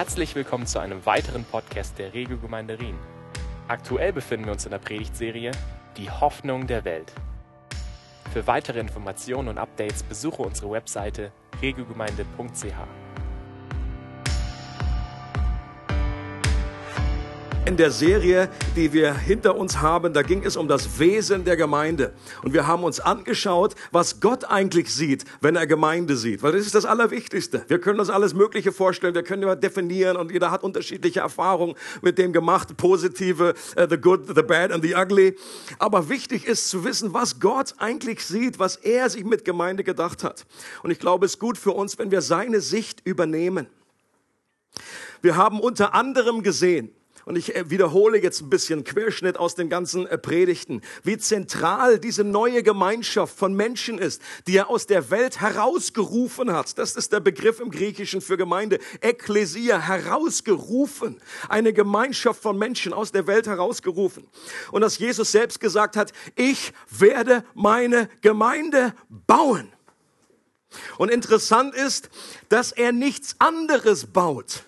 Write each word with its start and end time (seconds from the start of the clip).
Herzlich 0.00 0.34
willkommen 0.34 0.66
zu 0.66 0.78
einem 0.78 1.04
weiteren 1.04 1.44
Podcast 1.44 1.98
der 1.98 2.14
Regiogemeinde 2.14 2.80
Rien. 2.80 2.96
Aktuell 3.68 4.14
befinden 4.14 4.46
wir 4.46 4.52
uns 4.54 4.64
in 4.64 4.70
der 4.70 4.78
Predigtserie 4.78 5.52
Die 5.98 6.10
Hoffnung 6.10 6.66
der 6.66 6.86
Welt. 6.86 7.12
Für 8.32 8.46
weitere 8.46 8.80
Informationen 8.80 9.48
und 9.48 9.58
Updates 9.58 10.02
besuche 10.02 10.40
unsere 10.40 10.70
Webseite 10.70 11.32
regiogemeinde.ch. 11.60 12.99
In 17.70 17.76
der 17.76 17.92
Serie, 17.92 18.48
die 18.74 18.92
wir 18.92 19.14
hinter 19.14 19.54
uns 19.54 19.80
haben, 19.80 20.12
da 20.12 20.22
ging 20.22 20.44
es 20.44 20.56
um 20.56 20.66
das 20.66 20.98
Wesen 20.98 21.44
der 21.44 21.56
Gemeinde. 21.56 22.12
Und 22.42 22.52
wir 22.52 22.66
haben 22.66 22.82
uns 22.82 22.98
angeschaut, 22.98 23.76
was 23.92 24.18
Gott 24.18 24.44
eigentlich 24.44 24.92
sieht, 24.92 25.24
wenn 25.40 25.54
er 25.54 25.68
Gemeinde 25.68 26.16
sieht. 26.16 26.42
Weil 26.42 26.50
das 26.50 26.66
ist 26.66 26.74
das 26.74 26.84
Allerwichtigste. 26.84 27.64
Wir 27.68 27.80
können 27.80 28.00
uns 28.00 28.10
alles 28.10 28.34
Mögliche 28.34 28.72
vorstellen, 28.72 29.14
wir 29.14 29.22
können 29.22 29.44
immer 29.44 29.54
definieren 29.54 30.16
und 30.16 30.32
jeder 30.32 30.50
hat 30.50 30.64
unterschiedliche 30.64 31.20
Erfahrungen 31.20 31.76
mit 32.02 32.18
dem 32.18 32.32
gemacht. 32.32 32.76
Positive, 32.76 33.54
uh, 33.76 33.86
the 33.88 33.96
good, 33.96 34.26
the 34.26 34.42
bad 34.42 34.72
and 34.72 34.82
the 34.82 34.96
ugly. 34.96 35.36
Aber 35.78 36.08
wichtig 36.08 36.46
ist 36.46 36.70
zu 36.70 36.84
wissen, 36.84 37.14
was 37.14 37.38
Gott 37.38 37.76
eigentlich 37.78 38.26
sieht, 38.26 38.58
was 38.58 38.74
er 38.74 39.08
sich 39.10 39.22
mit 39.22 39.44
Gemeinde 39.44 39.84
gedacht 39.84 40.24
hat. 40.24 40.44
Und 40.82 40.90
ich 40.90 40.98
glaube, 40.98 41.24
es 41.24 41.34
ist 41.34 41.38
gut 41.38 41.56
für 41.56 41.70
uns, 41.70 42.00
wenn 42.00 42.10
wir 42.10 42.20
seine 42.20 42.60
Sicht 42.62 43.00
übernehmen. 43.06 43.68
Wir 45.22 45.36
haben 45.36 45.60
unter 45.60 45.94
anderem 45.94 46.42
gesehen, 46.42 46.92
und 47.30 47.36
ich 47.36 47.54
äh, 47.54 47.70
wiederhole 47.70 48.20
jetzt 48.20 48.40
ein 48.40 48.50
bisschen 48.50 48.82
Querschnitt 48.82 49.36
aus 49.36 49.54
den 49.54 49.68
ganzen 49.68 50.04
äh, 50.04 50.18
Predigten, 50.18 50.80
wie 51.04 51.16
zentral 51.16 52.00
diese 52.00 52.24
neue 52.24 52.64
Gemeinschaft 52.64 53.38
von 53.38 53.54
Menschen 53.54 53.98
ist, 53.98 54.20
die 54.48 54.56
er 54.56 54.68
aus 54.68 54.88
der 54.88 55.12
Welt 55.12 55.40
herausgerufen 55.40 56.52
hat. 56.52 56.76
Das 56.76 56.96
ist 56.96 57.12
der 57.12 57.20
Begriff 57.20 57.60
im 57.60 57.70
Griechischen 57.70 58.20
für 58.20 58.36
Gemeinde. 58.36 58.80
Ekklesia, 59.00 59.78
herausgerufen. 59.78 61.20
Eine 61.48 61.72
Gemeinschaft 61.72 62.42
von 62.42 62.58
Menschen 62.58 62.92
aus 62.92 63.12
der 63.12 63.28
Welt 63.28 63.46
herausgerufen. 63.46 64.26
Und 64.72 64.80
dass 64.80 64.98
Jesus 64.98 65.30
selbst 65.30 65.60
gesagt 65.60 65.94
hat, 65.94 66.12
ich 66.34 66.72
werde 66.88 67.44
meine 67.54 68.08
Gemeinde 68.22 68.92
bauen. 69.08 69.72
Und 70.98 71.12
interessant 71.12 71.76
ist, 71.76 72.10
dass 72.48 72.72
er 72.72 72.90
nichts 72.90 73.36
anderes 73.38 74.06
baut. 74.06 74.64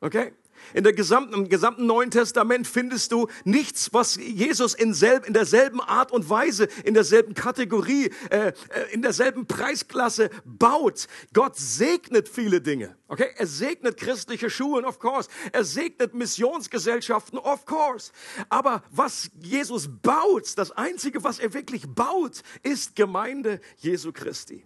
Okay? 0.00 0.32
In 0.74 0.82
der 0.82 0.92
gesamten, 0.92 1.34
im 1.34 1.48
gesamten 1.48 1.86
Neuen 1.86 2.10
Testament 2.10 2.66
findest 2.66 3.12
du 3.12 3.28
nichts, 3.44 3.92
was 3.92 4.16
Jesus 4.16 4.74
in, 4.74 4.92
selb, 4.92 5.24
in 5.24 5.32
derselben 5.32 5.80
Art 5.80 6.10
und 6.10 6.28
Weise, 6.28 6.68
in 6.84 6.94
derselben 6.94 7.34
Kategorie, 7.34 8.10
äh, 8.30 8.48
äh, 8.48 8.52
in 8.90 9.00
derselben 9.00 9.46
Preisklasse 9.46 10.30
baut. 10.44 11.06
Gott 11.32 11.56
segnet 11.56 12.28
viele 12.28 12.60
Dinge. 12.60 12.96
Okay, 13.06 13.28
er 13.36 13.46
segnet 13.46 13.96
christliche 13.96 14.50
Schulen, 14.50 14.84
of 14.84 14.98
course. 14.98 15.28
Er 15.52 15.62
segnet 15.62 16.12
Missionsgesellschaften, 16.12 17.38
of 17.38 17.64
course. 17.66 18.10
Aber 18.48 18.82
was 18.90 19.30
Jesus 19.40 19.88
baut, 20.02 20.58
das 20.58 20.72
einzige, 20.72 21.22
was 21.22 21.38
er 21.38 21.54
wirklich 21.54 21.86
baut, 21.86 22.42
ist 22.64 22.96
Gemeinde 22.96 23.60
Jesu 23.78 24.10
Christi. 24.10 24.64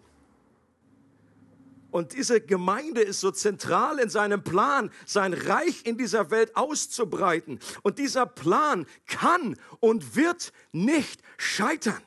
Und 1.91 2.13
diese 2.13 2.41
Gemeinde 2.41 3.01
ist 3.01 3.21
so 3.21 3.31
zentral 3.31 3.99
in 3.99 4.11
seinem 4.11 4.43
Plan, 4.43 4.91
sein 5.07 5.33
Reich 5.33 5.85
in 5.85 5.97
dieser 5.97 6.31
Welt 6.31 6.55
auszubreiten. 6.55 7.61
Und 7.83 7.99
dieser 7.99 8.27
Plan 8.27 8.87
kann 9.07 9.57
und 9.81 10.15
wird 10.17 10.53
nicht 10.73 11.23
scheitern. 11.39 12.03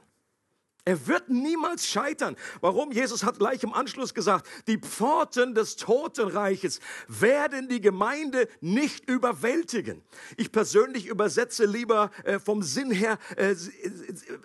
Er 0.92 1.08
wird 1.08 1.30
niemals 1.30 1.88
scheitern. 1.88 2.36
Warum? 2.60 2.92
Jesus 2.92 3.24
hat 3.24 3.40
gleich 3.40 3.64
im 3.64 3.74
Anschluss 3.74 4.14
gesagt, 4.14 4.46
die 4.68 4.78
Pforten 4.78 5.56
des 5.56 5.78
Totenreiches 5.78 6.82
werden 7.08 7.70
die 7.70 7.80
Gemeinde 7.80 8.50
nicht 8.60 9.10
überwältigen. 9.10 10.02
Ich 10.36 10.52
persönlich 10.52 11.08
übersetze 11.08 11.64
lieber 11.64 12.12
äh, 12.26 12.40
vom 12.40 12.62
Sinn 12.62 12.92
her, 12.92 13.20
äh, 13.38 13.56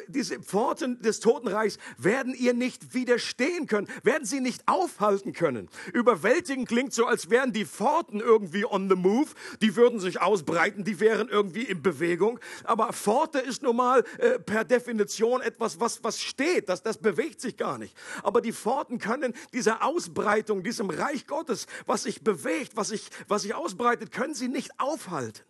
diese 0.07 0.39
Pforten 0.39 1.03
des 1.03 1.19
Totenreichs 1.19 1.79
werden 1.99 2.33
ihr 2.33 2.55
nicht 2.55 2.95
widerstehen 2.95 3.67
können, 3.67 3.89
werden 4.05 4.25
sie 4.25 4.39
nicht 4.39 4.69
aufhalten 4.69 5.33
können. 5.33 5.69
Überwältigen 5.93 6.65
klingt 6.65 6.93
so, 6.93 7.07
als 7.07 7.29
wären 7.29 7.53
die 7.53 7.65
Pforten 7.65 8.21
irgendwie 8.21 8.65
on 8.65 8.89
the 8.89 8.95
move, 8.95 9.31
die 9.63 9.75
würden 9.75 9.99
sich 9.99 10.21
ausbreiten, 10.23 10.85
die 10.85 11.01
wären 11.01 11.29
irgendwie 11.29 11.65
in 11.65 11.83
Bewegung. 11.83 12.39
Aber 12.63 12.93
Pforte 12.93 13.41
ist 13.41 13.65
nun 13.65 13.75
mal 13.75 14.05
äh, 14.19 14.39
per 14.39 14.63
Definition 14.63 15.41
etwas, 15.41 15.81
was, 15.81 16.05
was 16.05 16.23
steht, 16.37 16.69
das, 16.69 16.83
das 16.83 16.99
bewegt 16.99 17.41
sich 17.41 17.57
gar 17.57 17.79
nicht. 17.79 17.97
Aber 18.23 18.43
die 18.43 18.53
Pforten 18.53 18.99
können 18.99 19.33
diese 19.55 19.81
Ausbreitung, 19.81 20.63
diesem 20.63 20.91
Reich 20.91 21.27
Gottes, 21.27 21.67
was 21.87 22.03
sich 22.03 22.23
bewegt, 22.23 22.77
was 22.77 22.89
sich, 22.89 23.09
was 23.27 23.43
sich 23.43 23.55
ausbreitet, 23.55 24.13
können 24.13 24.35
sie 24.35 24.49
nicht 24.49 24.71
aufhalten. 24.79 25.43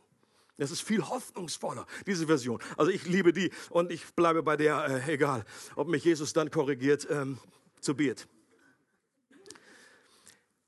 Das 0.58 0.70
ist 0.70 0.80
viel 0.80 1.02
hoffnungsvoller, 1.02 1.86
diese 2.06 2.26
Version. 2.26 2.60
Also 2.76 2.90
ich 2.90 3.04
liebe 3.04 3.32
die 3.32 3.50
und 3.68 3.90
ich 3.90 4.06
bleibe 4.14 4.42
bei 4.42 4.56
der, 4.56 5.02
äh, 5.06 5.12
egal, 5.12 5.44
ob 5.74 5.88
mich 5.88 6.04
Jesus 6.04 6.32
dann 6.32 6.50
korrigiert, 6.50 7.06
ähm, 7.10 7.38
zu 7.80 7.94
Biet. 7.94 8.28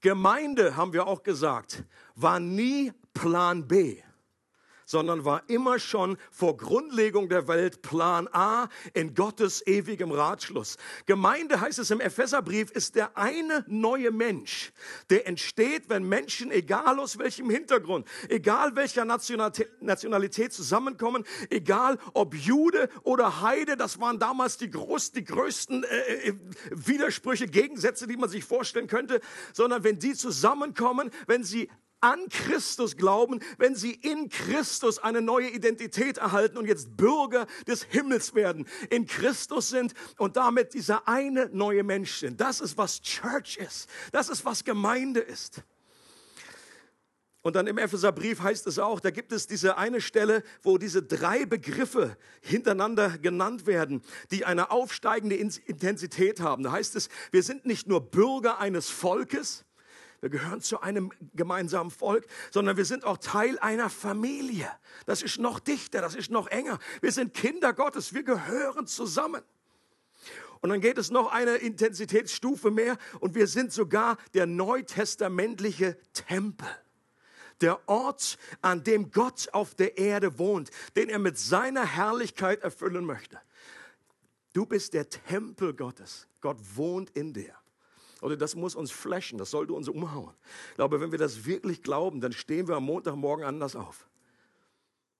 Gemeinde, 0.00 0.76
haben 0.76 0.92
wir 0.92 1.06
auch 1.06 1.22
gesagt, 1.22 1.84
war 2.16 2.38
nie 2.40 2.92
Plan 3.14 3.66
B 3.66 4.02
sondern 4.88 5.26
war 5.26 5.42
immer 5.48 5.78
schon 5.78 6.16
vor 6.30 6.56
Grundlegung 6.56 7.28
der 7.28 7.46
Welt 7.46 7.82
Plan 7.82 8.26
A 8.32 8.68
in 8.94 9.14
Gottes 9.14 9.64
ewigem 9.66 10.10
Ratschluss. 10.10 10.78
Gemeinde 11.04 11.60
heißt 11.60 11.78
es 11.78 11.90
im 11.90 12.00
Epheserbrief, 12.00 12.70
ist 12.70 12.94
der 12.94 13.16
eine 13.16 13.64
neue 13.68 14.10
Mensch, 14.10 14.72
der 15.10 15.26
entsteht, 15.26 15.90
wenn 15.90 16.08
Menschen, 16.08 16.50
egal 16.50 16.98
aus 16.98 17.18
welchem 17.18 17.50
Hintergrund, 17.50 18.08
egal 18.30 18.76
welcher 18.76 19.04
Nationalität 19.04 20.54
zusammenkommen, 20.54 21.24
egal 21.50 21.98
ob 22.14 22.34
Jude 22.34 22.88
oder 23.02 23.42
Heide, 23.42 23.76
das 23.76 24.00
waren 24.00 24.18
damals 24.18 24.56
die, 24.56 24.70
groß, 24.70 25.12
die 25.12 25.24
größten 25.24 25.84
äh, 25.84 26.28
äh 26.28 26.34
Widersprüche, 26.70 27.46
Gegensätze, 27.46 28.06
die 28.06 28.16
man 28.16 28.30
sich 28.30 28.44
vorstellen 28.44 28.86
könnte, 28.86 29.20
sondern 29.52 29.84
wenn 29.84 29.98
die 29.98 30.14
zusammenkommen, 30.14 31.10
wenn 31.26 31.44
sie 31.44 31.68
an 32.00 32.28
Christus 32.28 32.96
glauben, 32.96 33.40
wenn 33.58 33.74
sie 33.74 33.92
in 33.92 34.28
Christus 34.28 34.98
eine 34.98 35.20
neue 35.20 35.48
Identität 35.48 36.18
erhalten 36.18 36.58
und 36.58 36.66
jetzt 36.66 36.96
Bürger 36.96 37.46
des 37.66 37.84
Himmels 37.84 38.34
werden, 38.34 38.66
in 38.90 39.06
Christus 39.06 39.68
sind 39.68 39.94
und 40.16 40.36
damit 40.36 40.74
dieser 40.74 41.08
eine 41.08 41.48
neue 41.52 41.82
Mensch 41.82 42.14
sind. 42.14 42.40
Das 42.40 42.60
ist, 42.60 42.76
was 42.76 43.00
Church 43.00 43.56
ist. 43.56 43.88
Das 44.12 44.28
ist, 44.28 44.44
was 44.44 44.64
Gemeinde 44.64 45.20
ist. 45.20 45.62
Und 47.40 47.54
dann 47.54 47.66
im 47.66 47.78
Epheserbrief 47.78 48.42
heißt 48.42 48.66
es 48.66 48.78
auch, 48.78 49.00
da 49.00 49.10
gibt 49.10 49.32
es 49.32 49.46
diese 49.46 49.78
eine 49.78 50.00
Stelle, 50.00 50.42
wo 50.62 50.76
diese 50.76 51.02
drei 51.02 51.46
Begriffe 51.46 52.16
hintereinander 52.42 53.16
genannt 53.16 53.66
werden, 53.66 54.02
die 54.30 54.44
eine 54.44 54.70
aufsteigende 54.70 55.36
Intensität 55.36 56.40
haben. 56.40 56.64
Da 56.64 56.72
heißt 56.72 56.96
es, 56.96 57.08
wir 57.30 57.42
sind 57.42 57.64
nicht 57.64 57.86
nur 57.86 58.10
Bürger 58.10 58.58
eines 58.58 58.90
Volkes, 58.90 59.64
wir 60.20 60.30
gehören 60.30 60.60
zu 60.60 60.80
einem 60.80 61.12
gemeinsamen 61.34 61.90
Volk, 61.90 62.26
sondern 62.50 62.76
wir 62.76 62.84
sind 62.84 63.04
auch 63.04 63.18
Teil 63.18 63.58
einer 63.60 63.88
Familie. 63.88 64.70
Das 65.06 65.22
ist 65.22 65.38
noch 65.38 65.60
dichter, 65.60 66.00
das 66.00 66.14
ist 66.14 66.30
noch 66.30 66.48
enger. 66.48 66.78
Wir 67.00 67.12
sind 67.12 67.34
Kinder 67.34 67.72
Gottes, 67.72 68.14
wir 68.14 68.24
gehören 68.24 68.86
zusammen. 68.86 69.42
Und 70.60 70.70
dann 70.70 70.80
geht 70.80 70.98
es 70.98 71.10
noch 71.10 71.30
eine 71.30 71.56
Intensitätsstufe 71.56 72.72
mehr 72.72 72.98
und 73.20 73.36
wir 73.36 73.46
sind 73.46 73.72
sogar 73.72 74.16
der 74.34 74.46
neutestamentliche 74.46 75.96
Tempel. 76.12 76.68
Der 77.60 77.88
Ort, 77.88 78.38
an 78.60 78.82
dem 78.84 79.10
Gott 79.10 79.48
auf 79.52 79.74
der 79.74 79.98
Erde 79.98 80.38
wohnt, 80.38 80.70
den 80.96 81.08
er 81.08 81.18
mit 81.18 81.38
seiner 81.38 81.84
Herrlichkeit 81.84 82.62
erfüllen 82.62 83.04
möchte. 83.04 83.40
Du 84.52 84.66
bist 84.66 84.94
der 84.94 85.08
Tempel 85.08 85.74
Gottes. 85.74 86.26
Gott 86.40 86.58
wohnt 86.74 87.10
in 87.10 87.32
dir. 87.32 87.54
Oder 88.20 88.36
das 88.36 88.56
muss 88.56 88.74
uns 88.74 88.90
flashen, 88.90 89.38
das 89.38 89.50
sollte 89.50 89.72
uns 89.72 89.88
umhauen. 89.88 90.34
Ich 90.70 90.76
glaube, 90.76 91.00
wenn 91.00 91.12
wir 91.12 91.18
das 91.18 91.44
wirklich 91.44 91.82
glauben, 91.82 92.20
dann 92.20 92.32
stehen 92.32 92.66
wir 92.66 92.76
am 92.76 92.84
Montagmorgen 92.84 93.44
anders 93.44 93.76
auf. 93.76 94.08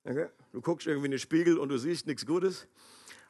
Okay? 0.05 0.27
Du 0.53 0.61
guckst 0.61 0.87
irgendwie 0.87 1.07
in 1.07 1.13
den 1.13 1.21
Spiegel 1.21 1.59
und 1.59 1.69
du 1.69 1.79
siehst 1.79 2.07
nichts 2.07 2.27
Gutes. 2.27 2.67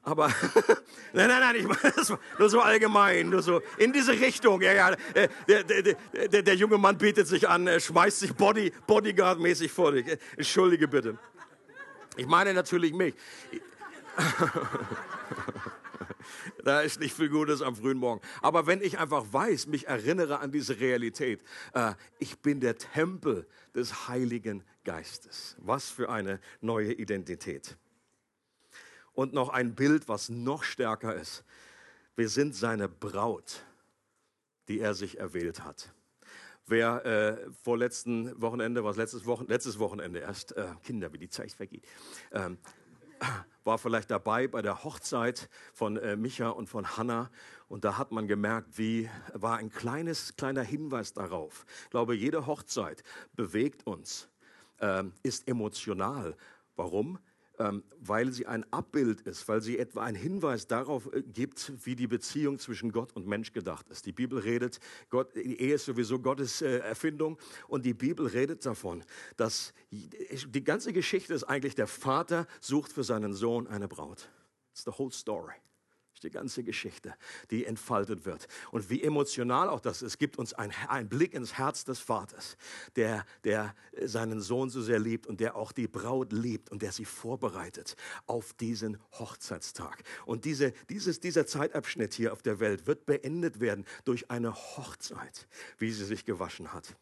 Aber, 0.03 0.29
nein, 1.13 1.29
nein, 1.29 1.41
nein, 1.41 1.57
ich 1.57 1.67
meine 1.67 1.93
das 1.95 2.13
nur 2.39 2.49
so 2.49 2.61
allgemein, 2.61 3.29
nur 3.29 3.43
so 3.43 3.61
in 3.77 3.93
diese 3.93 4.13
Richtung. 4.13 4.63
Ja, 4.63 4.73
ja, 4.73 4.93
äh, 5.13 5.29
der, 5.49 5.65
der, 5.65 5.97
der, 6.29 6.43
der 6.43 6.55
junge 6.55 6.79
Mann 6.79 6.97
bietet 6.97 7.27
sich 7.27 7.49
an, 7.49 7.69
schmeißt 7.79 8.21
sich 8.21 8.33
Body, 8.35 8.73
Bodyguard-mäßig 8.87 9.71
vor 9.71 9.93
dich. 9.93 10.07
Entschuldige 10.37 10.89
bitte. 10.89 11.19
Ich 12.17 12.27
meine 12.27 12.55
natürlich 12.55 12.95
mich. 12.95 13.15
da 16.65 16.81
ist 16.81 17.01
nicht 17.01 17.15
viel 17.15 17.29
Gutes 17.29 17.63
am 17.63 17.77
frühen 17.77 17.99
Morgen. 17.99 18.21
Aber 18.43 18.67
wenn 18.67 18.81
ich 18.83 18.99
einfach 18.99 19.25
weiß, 19.33 19.67
mich 19.67 19.87
erinnere 19.87 20.41
an 20.41 20.53
diese 20.53 20.81
Realität, 20.81 21.41
äh, 21.75 21.95
ich 22.19 22.39
bin 22.39 22.61
der 22.61 22.77
Tempel 22.77 23.47
des 23.75 24.09
Heiligen 24.09 24.65
Geistes. 24.85 25.57
Was 25.59 25.91
für 25.91 26.09
eine 26.09 26.41
neue 26.61 26.93
Identität. 26.93 27.77
Und 29.13 29.33
noch 29.33 29.49
ein 29.49 29.75
Bild, 29.75 30.09
was 30.09 30.29
noch 30.29 30.63
stärker 30.63 31.15
ist. 31.15 31.45
Wir 32.17 32.29
sind 32.29 32.55
seine 32.55 32.89
Braut, 32.89 33.65
die 34.69 34.81
er 34.81 34.95
sich 34.95 35.19
erwählt 35.19 35.65
hat. 35.65 35.93
Wer 36.67 37.05
äh, 37.07 37.51
vorletzten 37.65 38.41
Wochenende, 38.41 38.85
was 38.85 38.97
letztes, 38.97 39.25
Wochen, 39.25 39.47
letztes 39.47 39.79
Wochenende 39.79 40.21
erst, 40.21 40.57
äh, 40.57 40.67
Kinder, 40.83 41.13
wie 41.13 41.19
die 41.19 41.31
Zeit 41.31 41.53
vergeht, 41.53 41.87
ähm, 42.33 42.59
war 43.65 43.79
vielleicht 43.79 44.11
dabei 44.11 44.49
bei 44.49 44.63
der 44.63 44.85
Hochzeit 44.85 45.49
von 45.73 45.97
äh, 45.97 46.17
Micha 46.17 46.49
und 46.49 46.69
von 46.69 46.97
Hannah 46.97 47.31
und 47.69 47.85
da 47.85 47.99
hat 47.99 48.13
man 48.13 48.27
gemerkt, 48.27 48.79
wie 48.79 49.11
war 49.35 49.59
ein 49.59 49.71
kleines 49.71 50.37
kleiner 50.37 50.63
Hinweis 50.63 51.13
darauf. 51.13 51.67
Ich 51.85 51.91
glaube, 51.91 52.15
jede 52.15 52.47
Hochzeit 52.47 53.03
bewegt 53.35 53.87
uns, 53.87 54.29
äh, 54.79 55.05
ist 55.23 55.49
emotional. 55.49 56.35
Warum? 56.77 57.19
Ähm, 57.61 57.83
weil 57.99 58.33
sie 58.33 58.47
ein 58.47 58.65
Abbild 58.73 59.23
ist, 59.23 59.49
weil 59.49 59.61
sie 59.61 59.79
etwa 59.79 60.05
einen 60.05 60.17
Hinweis 60.17 60.69
darauf 60.69 61.13
äh, 61.13 61.23
gibt, 61.23 61.73
wie 61.85 61.97
die 61.97 62.07
Beziehung 62.07 62.61
zwischen 62.61 62.93
Gott 62.93 63.17
und 63.17 63.27
Mensch 63.27 63.53
gedacht 63.53 63.89
ist. 63.89 64.07
Die 64.07 64.13
Bibel 64.13 64.39
redet, 64.39 64.79
Gott, 65.11 65.35
die 65.35 65.61
Ehe 65.61 65.75
ist 65.75 65.87
sowieso 65.87 66.21
Gottes 66.21 66.63
äh, 66.63 66.79
Erfindung 66.79 67.37
und 67.67 67.85
die 67.85 67.95
Bibel 67.95 68.29
redet 68.29 68.65
davon, 68.65 69.03
dass 69.37 69.75
die 69.91 70.63
ganze 70.63 70.93
Geschichte 70.93 71.35
ist 71.35 71.45
eigentlich, 71.45 71.75
der 71.75 71.89
Vater 71.89 72.47
sucht 72.61 72.93
für 72.93 73.03
seinen 73.03 73.33
Sohn 73.33 73.67
eine 73.67 73.89
Braut. 73.89 74.29
It's 74.71 74.85
the 74.85 74.93
whole 74.93 75.11
story 75.11 75.55
die 76.21 76.31
ganze 76.31 76.63
Geschichte, 76.63 77.15
die 77.51 77.65
entfaltet 77.65 78.25
wird. 78.25 78.49
Und 78.71 78.91
wie 78.91 79.03
emotional 79.03 79.69
auch 79.69 79.81
das 79.81 80.03
ist, 80.03 80.19
gibt 80.19 80.39
uns 80.39 80.55
einen 80.55 81.09
Blick 81.09 81.35
ins 81.35 81.59
Herz 81.59 81.85
des 81.85 82.01
Vaters, 82.01 82.57
der, 82.97 83.25
der 83.45 83.75
seinen 84.05 84.41
Sohn 84.41 84.71
so 84.71 84.83
sehr 84.83 84.99
liebt 84.99 85.27
und 85.27 85.41
der 85.41 85.57
auch 85.57 85.73
die 85.73 85.89
Braut 85.89 86.33
liebt 86.33 86.71
und 86.71 86.83
der 86.83 86.93
sie 86.93 87.05
vorbereitet 87.05 87.97
auf 88.27 88.53
diesen 88.55 88.99
Hochzeitstag. 89.13 90.03
Und 90.27 90.45
diese, 90.45 90.73
dieses, 90.89 91.21
dieser 91.21 91.47
Zeitabschnitt 91.47 92.15
hier 92.15 92.33
auf 92.33 92.43
der 92.43 92.61
Welt 92.61 92.87
wird 92.87 93.07
beendet 93.07 93.61
werden 93.61 93.85
durch 94.05 94.31
eine 94.31 94.55
Hochzeit, 94.55 95.49
wie 95.79 95.91
sie 95.91 96.05
sich 96.05 96.25
gewaschen 96.25 96.73
hat. 96.73 96.97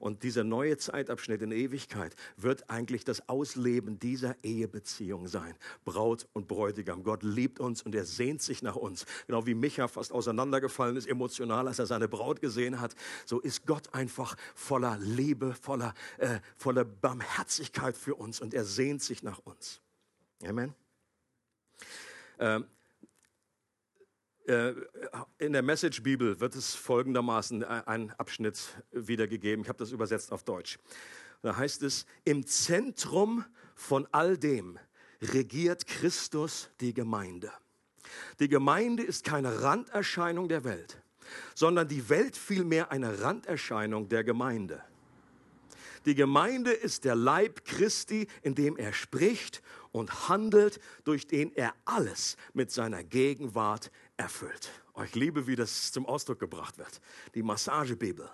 Und 0.00 0.22
dieser 0.22 0.44
neue 0.44 0.76
Zeitabschnitt 0.76 1.42
in 1.42 1.52
Ewigkeit 1.52 2.14
wird 2.36 2.70
eigentlich 2.70 3.04
das 3.04 3.28
Ausleben 3.28 3.98
dieser 3.98 4.36
Ehebeziehung 4.42 5.28
sein. 5.28 5.54
Braut 5.84 6.26
und 6.32 6.48
Bräutigam. 6.48 7.02
Gott 7.02 7.22
liebt 7.22 7.60
uns 7.60 7.82
und 7.82 7.94
er 7.94 8.04
sehnt 8.04 8.42
sich 8.42 8.62
nach 8.62 8.76
uns. 8.76 9.06
Genau 9.26 9.46
wie 9.46 9.54
Micha 9.54 9.88
fast 9.88 10.12
auseinandergefallen 10.12 10.96
ist, 10.96 11.06
emotional, 11.06 11.68
als 11.68 11.78
er 11.78 11.86
seine 11.86 12.08
Braut 12.08 12.40
gesehen 12.40 12.80
hat. 12.80 12.94
So 13.26 13.40
ist 13.40 13.66
Gott 13.66 13.94
einfach 13.94 14.36
voller 14.54 14.98
Liebe, 15.00 15.54
voller, 15.54 15.94
äh, 16.18 16.40
voller 16.56 16.84
Barmherzigkeit 16.84 17.96
für 17.96 18.14
uns 18.14 18.40
und 18.40 18.54
er 18.54 18.64
sehnt 18.64 19.02
sich 19.02 19.22
nach 19.22 19.38
uns. 19.38 19.80
Amen. 20.44 20.74
Ähm, 22.38 22.62
äh, 22.62 22.77
in 24.48 25.52
der 25.52 25.62
Message-Bibel 25.62 26.40
wird 26.40 26.54
es 26.54 26.74
folgendermaßen 26.74 27.62
äh, 27.62 27.82
ein 27.84 28.12
Abschnitt 28.12 28.82
wiedergegeben. 28.92 29.62
Ich 29.62 29.68
habe 29.68 29.78
das 29.78 29.92
übersetzt 29.92 30.32
auf 30.32 30.42
Deutsch. 30.42 30.78
Da 31.42 31.56
heißt 31.56 31.82
es, 31.82 32.06
im 32.24 32.46
Zentrum 32.46 33.44
von 33.74 34.08
all 34.10 34.38
dem 34.38 34.78
regiert 35.20 35.86
Christus 35.86 36.70
die 36.80 36.94
Gemeinde. 36.94 37.52
Die 38.40 38.48
Gemeinde 38.48 39.02
ist 39.02 39.22
keine 39.22 39.62
Randerscheinung 39.62 40.48
der 40.48 40.64
Welt, 40.64 41.02
sondern 41.54 41.86
die 41.86 42.08
Welt 42.08 42.36
vielmehr 42.36 42.90
eine 42.90 43.20
Randerscheinung 43.20 44.08
der 44.08 44.24
Gemeinde. 44.24 44.82
Die 46.06 46.14
Gemeinde 46.14 46.72
ist 46.72 47.04
der 47.04 47.14
Leib 47.14 47.66
Christi, 47.66 48.28
in 48.40 48.54
dem 48.54 48.78
er 48.78 48.94
spricht 48.94 49.60
und 49.92 50.28
handelt, 50.28 50.80
durch 51.04 51.26
den 51.26 51.52
er 51.54 51.74
alles 51.84 52.36
mit 52.54 52.70
seiner 52.70 53.04
Gegenwart 53.04 53.90
erfüllt. 54.18 54.70
Ich 55.04 55.14
liebe, 55.14 55.46
wie 55.46 55.56
das 55.56 55.92
zum 55.92 56.04
Ausdruck 56.04 56.40
gebracht 56.40 56.76
wird. 56.76 57.00
Die 57.34 57.42
Massagebibel. 57.42 58.28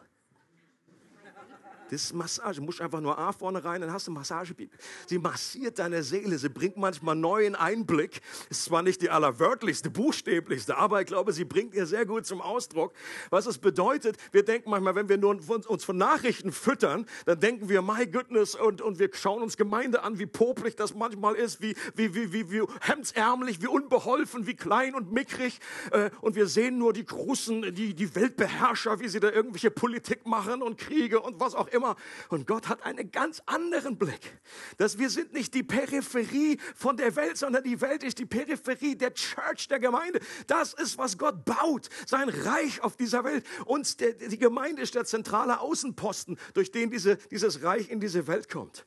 Das 1.91 2.05
ist 2.05 2.15
Massage. 2.15 2.61
Du 2.61 2.63
musst 2.63 2.81
einfach 2.81 3.01
nur 3.01 3.19
A 3.19 3.33
vorne 3.33 3.63
rein, 3.63 3.81
dann 3.81 3.93
hast 3.93 4.07
du 4.07 4.11
Massagebibel. 4.11 4.79
Sie 5.07 5.19
massiert 5.19 5.79
deine 5.79 6.03
Seele. 6.03 6.39
Sie 6.39 6.49
bringt 6.49 6.77
manchmal 6.77 7.15
neuen 7.15 7.55
Einblick. 7.55 8.21
Ist 8.49 8.65
zwar 8.65 8.83
nicht 8.83 9.03
die 9.03 9.11
allerwörtlichste, 9.11 9.91
buchstäblichste, 9.91 10.77
aber 10.77 11.01
ich 11.01 11.07
glaube, 11.07 11.33
sie 11.33 11.45
bringt 11.45 11.75
ihr 11.75 11.87
sehr 11.87 12.07
gut 12.07 12.27
zum 12.27 12.41
Ausdruck, 12.41 12.95
was 13.31 13.47
es 13.47 13.59
bedeutet. 13.59 14.17
Wir 14.33 14.45
denken 14.45 14.71
manchmal, 14.71 14.95
wenn 14.95 15.09
wir 15.09 15.19
nur 15.19 15.39
uns 15.69 15.85
von 15.85 15.97
Nachrichten 15.97 16.53
füttern, 16.53 17.07
dann 17.27 17.41
denken 17.41 17.69
wir, 17.69 17.83
my 17.83 18.07
goodness, 18.07 18.55
und, 18.55 18.81
und 18.81 18.99
wir 18.99 19.11
schauen 19.13 19.43
uns 19.43 19.57
Gemeinde 19.57 20.03
an, 20.03 20.19
wie 20.19 20.27
popelig 20.27 20.77
das 20.77 20.95
manchmal 20.95 21.35
ist, 21.35 21.61
wie, 21.61 21.75
wie, 21.95 22.15
wie, 22.15 22.33
wie, 22.33 22.51
wie 22.51 22.63
hemdsärmlich, 22.81 23.61
wie 23.61 23.67
unbeholfen, 23.67 24.47
wie 24.47 24.55
klein 24.55 24.95
und 24.95 25.13
mickrig. 25.13 25.61
Äh, 25.91 26.11
und 26.21 26.35
wir 26.35 26.47
sehen 26.47 26.79
nur 26.79 26.93
die 26.93 27.05
großen, 27.05 27.75
die, 27.75 27.95
die 27.95 28.15
Weltbeherrscher, 28.15 29.01
wie 29.01 29.09
sie 29.09 29.21
da 29.21 29.31
irgendwelche 29.31 29.71
Politik 29.71 30.27
machen 30.27 30.63
und 30.63 30.79
Kriege 30.79 31.21
und 31.21 31.41
was 31.41 31.55
auch 31.55 31.69
immer. 31.75 31.97
Und 32.31 32.47
Gott 32.47 32.69
hat 32.69 32.82
einen 32.85 33.11
ganz 33.11 33.43
anderen 33.47 33.99
Blick. 33.99 34.41
Dass 34.79 34.99
wir 34.99 35.11
sind 35.11 35.32
nicht 35.32 35.53
die 35.55 35.62
Peripherie 35.62 36.59
von 36.75 36.97
der 36.97 37.15
Welt, 37.17 37.37
sondern 37.37 37.65
die 37.65 37.81
Welt 37.81 38.03
ist 38.03 38.19
die 38.19 38.26
Peripherie 38.26 38.97
der 38.97 39.12
Church, 39.12 39.69
der 39.69 39.81
Gemeinde. 39.81 40.21
Das 40.47 40.73
ist, 40.73 40.97
was 40.97 41.19
Gott 41.19 41.44
baut, 41.44 41.88
sein 42.06 42.29
Reich 42.29 42.82
auf 42.82 42.97
dieser 42.97 43.25
Welt. 43.25 43.44
Und 43.67 44.00
der, 44.00 44.15
die 44.15 44.38
Gemeinde 44.38 44.82
ist 44.82 44.94
der 44.94 45.05
zentrale 45.05 45.61
Außenposten, 45.61 46.38
durch 46.55 46.71
den 46.71 46.91
diese, 46.91 47.17
dieses 47.17 47.62
Reich 47.62 47.91
in 47.91 48.00
diese 48.00 48.26
Welt 48.26 48.49
kommt. 48.49 48.87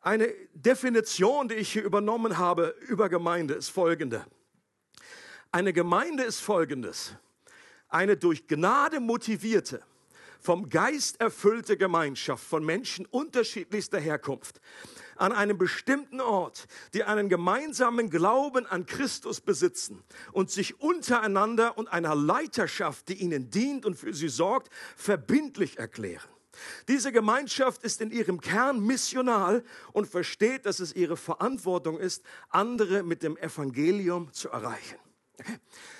Eine 0.00 0.32
Definition, 0.54 1.48
die 1.48 1.56
ich 1.56 1.72
hier 1.72 1.82
übernommen 1.84 2.38
habe 2.38 2.74
über 2.86 3.08
Gemeinde, 3.08 3.54
ist 3.54 3.68
folgende. 3.68 4.24
Eine 5.50 5.72
Gemeinde 5.72 6.24
ist 6.24 6.40
folgendes. 6.40 7.14
Eine 7.88 8.16
durch 8.16 8.46
Gnade 8.46 9.00
motivierte, 9.00 9.82
vom 10.40 10.68
Geist 10.68 11.20
erfüllte 11.20 11.76
Gemeinschaft 11.76 12.44
von 12.44 12.64
Menschen 12.64 13.06
unterschiedlichster 13.06 13.98
Herkunft 13.98 14.60
an 15.16 15.32
einem 15.32 15.58
bestimmten 15.58 16.20
Ort, 16.20 16.66
die 16.94 17.04
einen 17.04 17.28
gemeinsamen 17.28 18.08
Glauben 18.08 18.66
an 18.66 18.86
Christus 18.86 19.40
besitzen 19.40 20.02
und 20.32 20.50
sich 20.50 20.80
untereinander 20.80 21.76
und 21.76 21.88
einer 21.88 22.14
Leiterschaft, 22.14 23.08
die 23.08 23.14
ihnen 23.14 23.50
dient 23.50 23.84
und 23.84 23.96
für 23.96 24.14
sie 24.14 24.28
sorgt, 24.28 24.72
verbindlich 24.96 25.78
erklären. 25.78 26.28
Diese 26.88 27.12
Gemeinschaft 27.12 27.82
ist 27.82 28.00
in 28.00 28.10
ihrem 28.10 28.40
Kern 28.40 28.80
missional 28.80 29.62
und 29.92 30.08
versteht, 30.08 30.66
dass 30.66 30.80
es 30.80 30.94
ihre 30.94 31.16
Verantwortung 31.16 31.98
ist, 31.98 32.24
andere 32.48 33.02
mit 33.02 33.22
dem 33.22 33.36
Evangelium 33.36 34.32
zu 34.32 34.48
erreichen. 34.48 34.96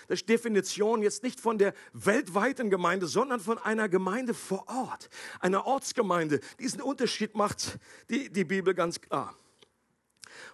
Das 0.08 0.20
ist 0.20 0.28
Definition 0.28 1.02
jetzt 1.02 1.22
nicht 1.22 1.40
von 1.40 1.58
der 1.58 1.74
weltweiten 1.92 2.70
Gemeinde, 2.70 3.06
sondern 3.06 3.40
von 3.40 3.58
einer 3.58 3.88
Gemeinde 3.88 4.34
vor 4.34 4.66
Ort, 4.68 5.10
einer 5.40 5.66
Ortsgemeinde. 5.66 6.40
Diesen 6.58 6.80
Unterschied 6.80 7.34
macht 7.34 7.78
die, 8.10 8.30
die 8.30 8.44
Bibel 8.44 8.74
ganz 8.74 9.00
klar. 9.00 9.34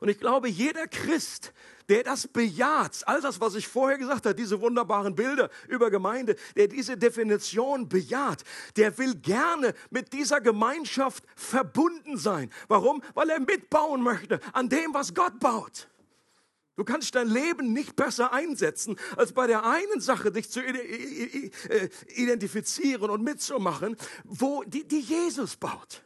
Und 0.01 0.09
ich 0.09 0.19
glaube, 0.19 0.49
jeder 0.49 0.87
Christ, 0.87 1.53
der 1.89 2.03
das 2.03 2.27
bejaht, 2.27 3.03
all 3.07 3.21
das, 3.21 3.41
was 3.41 3.55
ich 3.55 3.69
vorher 3.69 3.99
gesagt 3.99 4.27
habe, 4.27 4.35
diese 4.35 4.61
wunderbaren 4.61 5.15
Bilder 5.15 5.51
über 5.69 5.91
Gemeinde, 5.91 6.37
der 6.57 6.69
diese 6.69 6.97
Definition 6.97 7.89
bejaht, 7.89 8.43
der 8.77 8.97
will 8.99 9.15
gerne 9.15 9.75
mit 9.91 10.13
dieser 10.13 10.41
Gemeinschaft 10.41 11.25
verbunden 11.37 12.17
sein. 12.17 12.51
Warum? 12.69 13.03
Weil 13.15 13.31
er 13.31 13.41
mitbauen 13.41 14.03
möchte 14.03 14.41
an 14.53 14.69
dem, 14.69 14.95
was 14.95 15.15
Gott 15.15 15.39
baut. 15.41 15.89
Du 16.77 16.85
kannst 16.85 17.15
dein 17.15 17.29
Leben 17.29 17.73
nicht 17.73 17.95
besser 17.95 18.33
einsetzen, 18.33 18.97
als 19.17 19.33
bei 19.33 19.47
der 19.47 19.65
einen 19.65 20.01
Sache 20.01 20.33
dich 20.33 20.51
zu 20.51 20.61
äh, 20.61 21.51
identifizieren 22.17 23.11
und 23.11 23.23
mitzumachen, 23.23 23.97
wo 24.25 24.65
die, 24.65 24.87
die 24.87 25.01
Jesus 25.01 25.57
baut. 25.57 26.03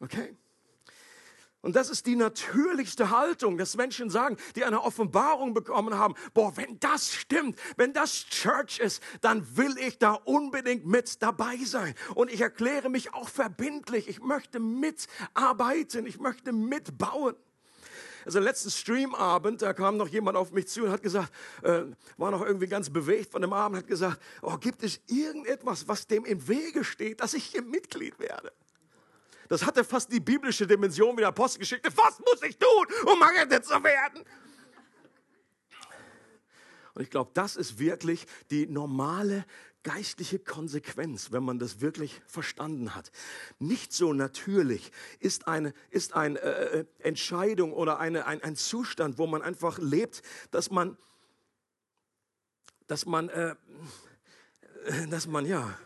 Okay? 0.00 0.34
Und 1.62 1.76
das 1.76 1.90
ist 1.90 2.06
die 2.06 2.16
natürlichste 2.16 3.10
Haltung, 3.10 3.58
dass 3.58 3.76
Menschen 3.76 4.08
sagen, 4.08 4.38
die 4.56 4.64
eine 4.64 4.82
Offenbarung 4.82 5.52
bekommen 5.52 5.98
haben, 5.98 6.14
boah, 6.32 6.56
wenn 6.56 6.80
das 6.80 7.12
stimmt, 7.12 7.58
wenn 7.76 7.92
das 7.92 8.24
Church 8.26 8.78
ist, 8.78 9.02
dann 9.20 9.58
will 9.58 9.76
ich 9.78 9.98
da 9.98 10.12
unbedingt 10.12 10.86
mit 10.86 11.22
dabei 11.22 11.58
sein. 11.58 11.94
Und 12.14 12.32
ich 12.32 12.40
erkläre 12.40 12.88
mich 12.88 13.12
auch 13.12 13.28
verbindlich. 13.28 14.08
Ich 14.08 14.20
möchte 14.20 14.58
mitarbeiten, 14.58 16.06
ich 16.06 16.18
möchte 16.18 16.52
mitbauen. 16.52 17.36
Also 18.24 18.38
letzten 18.38 18.70
Streamabend, 18.70 19.62
da 19.62 19.72
kam 19.72 19.96
noch 19.96 20.08
jemand 20.08 20.36
auf 20.36 20.52
mich 20.52 20.68
zu 20.68 20.84
und 20.84 20.90
hat 20.90 21.02
gesagt, 21.02 21.32
äh, 21.62 21.82
war 22.16 22.30
noch 22.30 22.44
irgendwie 22.44 22.66
ganz 22.66 22.90
bewegt 22.90 23.32
von 23.32 23.42
dem 23.42 23.52
Abend, 23.52 23.78
hat 23.78 23.86
gesagt, 23.86 24.20
oh, 24.42 24.56
gibt 24.58 24.82
es 24.82 25.00
irgendetwas, 25.06 25.88
was 25.88 26.06
dem 26.06 26.24
im 26.24 26.46
Wege 26.48 26.84
steht, 26.84 27.20
dass 27.20 27.34
ich 27.34 27.44
hier 27.44 27.62
Mitglied 27.62 28.18
werde? 28.18 28.52
Das 29.48 29.66
hatte 29.66 29.82
fast 29.82 30.12
die 30.12 30.20
biblische 30.20 30.66
Dimension 30.66 31.16
wie 31.16 31.22
der 31.22 31.28
Apostelgeschichte. 31.28 31.90
Was 31.96 32.20
muss 32.20 32.40
ich 32.42 32.56
tun, 32.56 32.86
um 33.12 33.20
errettet 33.20 33.64
zu 33.64 33.82
werden? 33.82 34.24
Und 36.94 37.02
ich 37.02 37.10
glaube, 37.10 37.30
das 37.34 37.56
ist 37.56 37.78
wirklich 37.78 38.26
die 38.50 38.66
normale 38.66 39.44
geistliche 39.82 40.38
Konsequenz, 40.38 41.32
wenn 41.32 41.42
man 41.42 41.58
das 41.58 41.80
wirklich 41.80 42.20
verstanden 42.26 42.94
hat. 42.94 43.10
Nicht 43.58 43.92
so 43.92 44.12
natürlich 44.12 44.92
ist 45.20 45.48
eine, 45.48 45.72
ist 45.90 46.14
eine 46.14 46.38
äh, 46.40 46.80
äh, 46.80 46.84
Entscheidung 46.98 47.72
oder 47.72 47.98
eine, 47.98 48.26
ein, 48.26 48.42
ein 48.42 48.56
Zustand, 48.56 49.18
wo 49.18 49.26
man 49.26 49.42
einfach 49.42 49.78
lebt, 49.78 50.22
dass 50.50 50.70
man, 50.70 50.98
dass 52.86 53.06
man, 53.06 53.28
äh, 53.30 53.54
dass 55.08 55.26
man, 55.26 55.46
ja, 55.46 55.78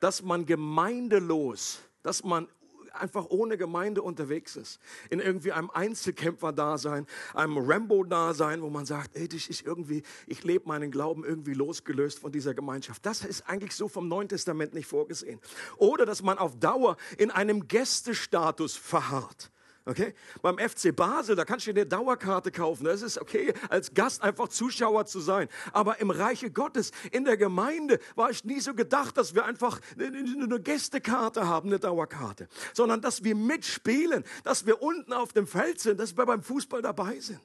dass 0.00 0.22
man 0.22 0.46
gemeindelos, 0.46 1.80
dass 2.02 2.22
man 2.22 2.48
einfach 2.94 3.26
ohne 3.28 3.56
Gemeinde 3.56 4.02
unterwegs 4.02 4.56
ist. 4.56 4.80
In 5.10 5.20
irgendwie 5.20 5.52
einem 5.52 5.70
Einzelkämpfer-Dasein, 5.70 7.06
einem 7.34 7.58
Rambo-Dasein, 7.58 8.62
wo 8.62 8.70
man 8.70 8.86
sagt, 8.86 9.16
ey, 9.16 9.28
ich, 9.32 9.50
ich 9.50 9.64
irgendwie, 9.66 10.02
ich 10.26 10.44
lebe 10.44 10.68
meinen 10.68 10.90
Glauben 10.90 11.24
irgendwie 11.24 11.54
losgelöst 11.54 12.18
von 12.18 12.32
dieser 12.32 12.54
Gemeinschaft. 12.54 13.04
Das 13.04 13.24
ist 13.24 13.48
eigentlich 13.48 13.74
so 13.74 13.88
vom 13.88 14.08
Neuen 14.08 14.28
Testament 14.28 14.74
nicht 14.74 14.86
vorgesehen. 14.86 15.40
Oder 15.76 16.06
dass 16.06 16.22
man 16.22 16.38
auf 16.38 16.58
Dauer 16.58 16.96
in 17.16 17.30
einem 17.30 17.68
Gästestatus 17.68 18.76
verharrt. 18.76 19.50
Okay? 19.88 20.12
Beim 20.42 20.58
FC 20.58 20.94
Basel, 20.94 21.34
da 21.34 21.46
kannst 21.46 21.66
du 21.66 21.72
dir 21.72 21.80
eine 21.80 21.88
Dauerkarte 21.88 22.50
kaufen. 22.50 22.84
Das 22.84 23.00
ist 23.00 23.18
okay, 23.18 23.54
als 23.70 23.94
Gast 23.94 24.22
einfach 24.22 24.48
Zuschauer 24.48 25.06
zu 25.06 25.18
sein. 25.18 25.48
Aber 25.72 25.98
im 26.00 26.10
Reiche 26.10 26.50
Gottes, 26.50 26.90
in 27.10 27.24
der 27.24 27.38
Gemeinde, 27.38 27.98
war 28.14 28.28
ich 28.28 28.44
nie 28.44 28.60
so 28.60 28.74
gedacht, 28.74 29.16
dass 29.16 29.34
wir 29.34 29.46
einfach 29.46 29.80
eine 29.98 30.60
Gästekarte 30.60 31.46
haben, 31.46 31.70
eine 31.70 31.78
Dauerkarte. 31.78 32.48
Sondern, 32.74 33.00
dass 33.00 33.24
wir 33.24 33.34
mitspielen, 33.34 34.24
dass 34.44 34.66
wir 34.66 34.82
unten 34.82 35.14
auf 35.14 35.32
dem 35.32 35.46
Feld 35.46 35.80
sind, 35.80 35.98
dass 35.98 36.14
wir 36.14 36.26
beim 36.26 36.42
Fußball 36.42 36.82
dabei 36.82 37.18
sind. 37.20 37.40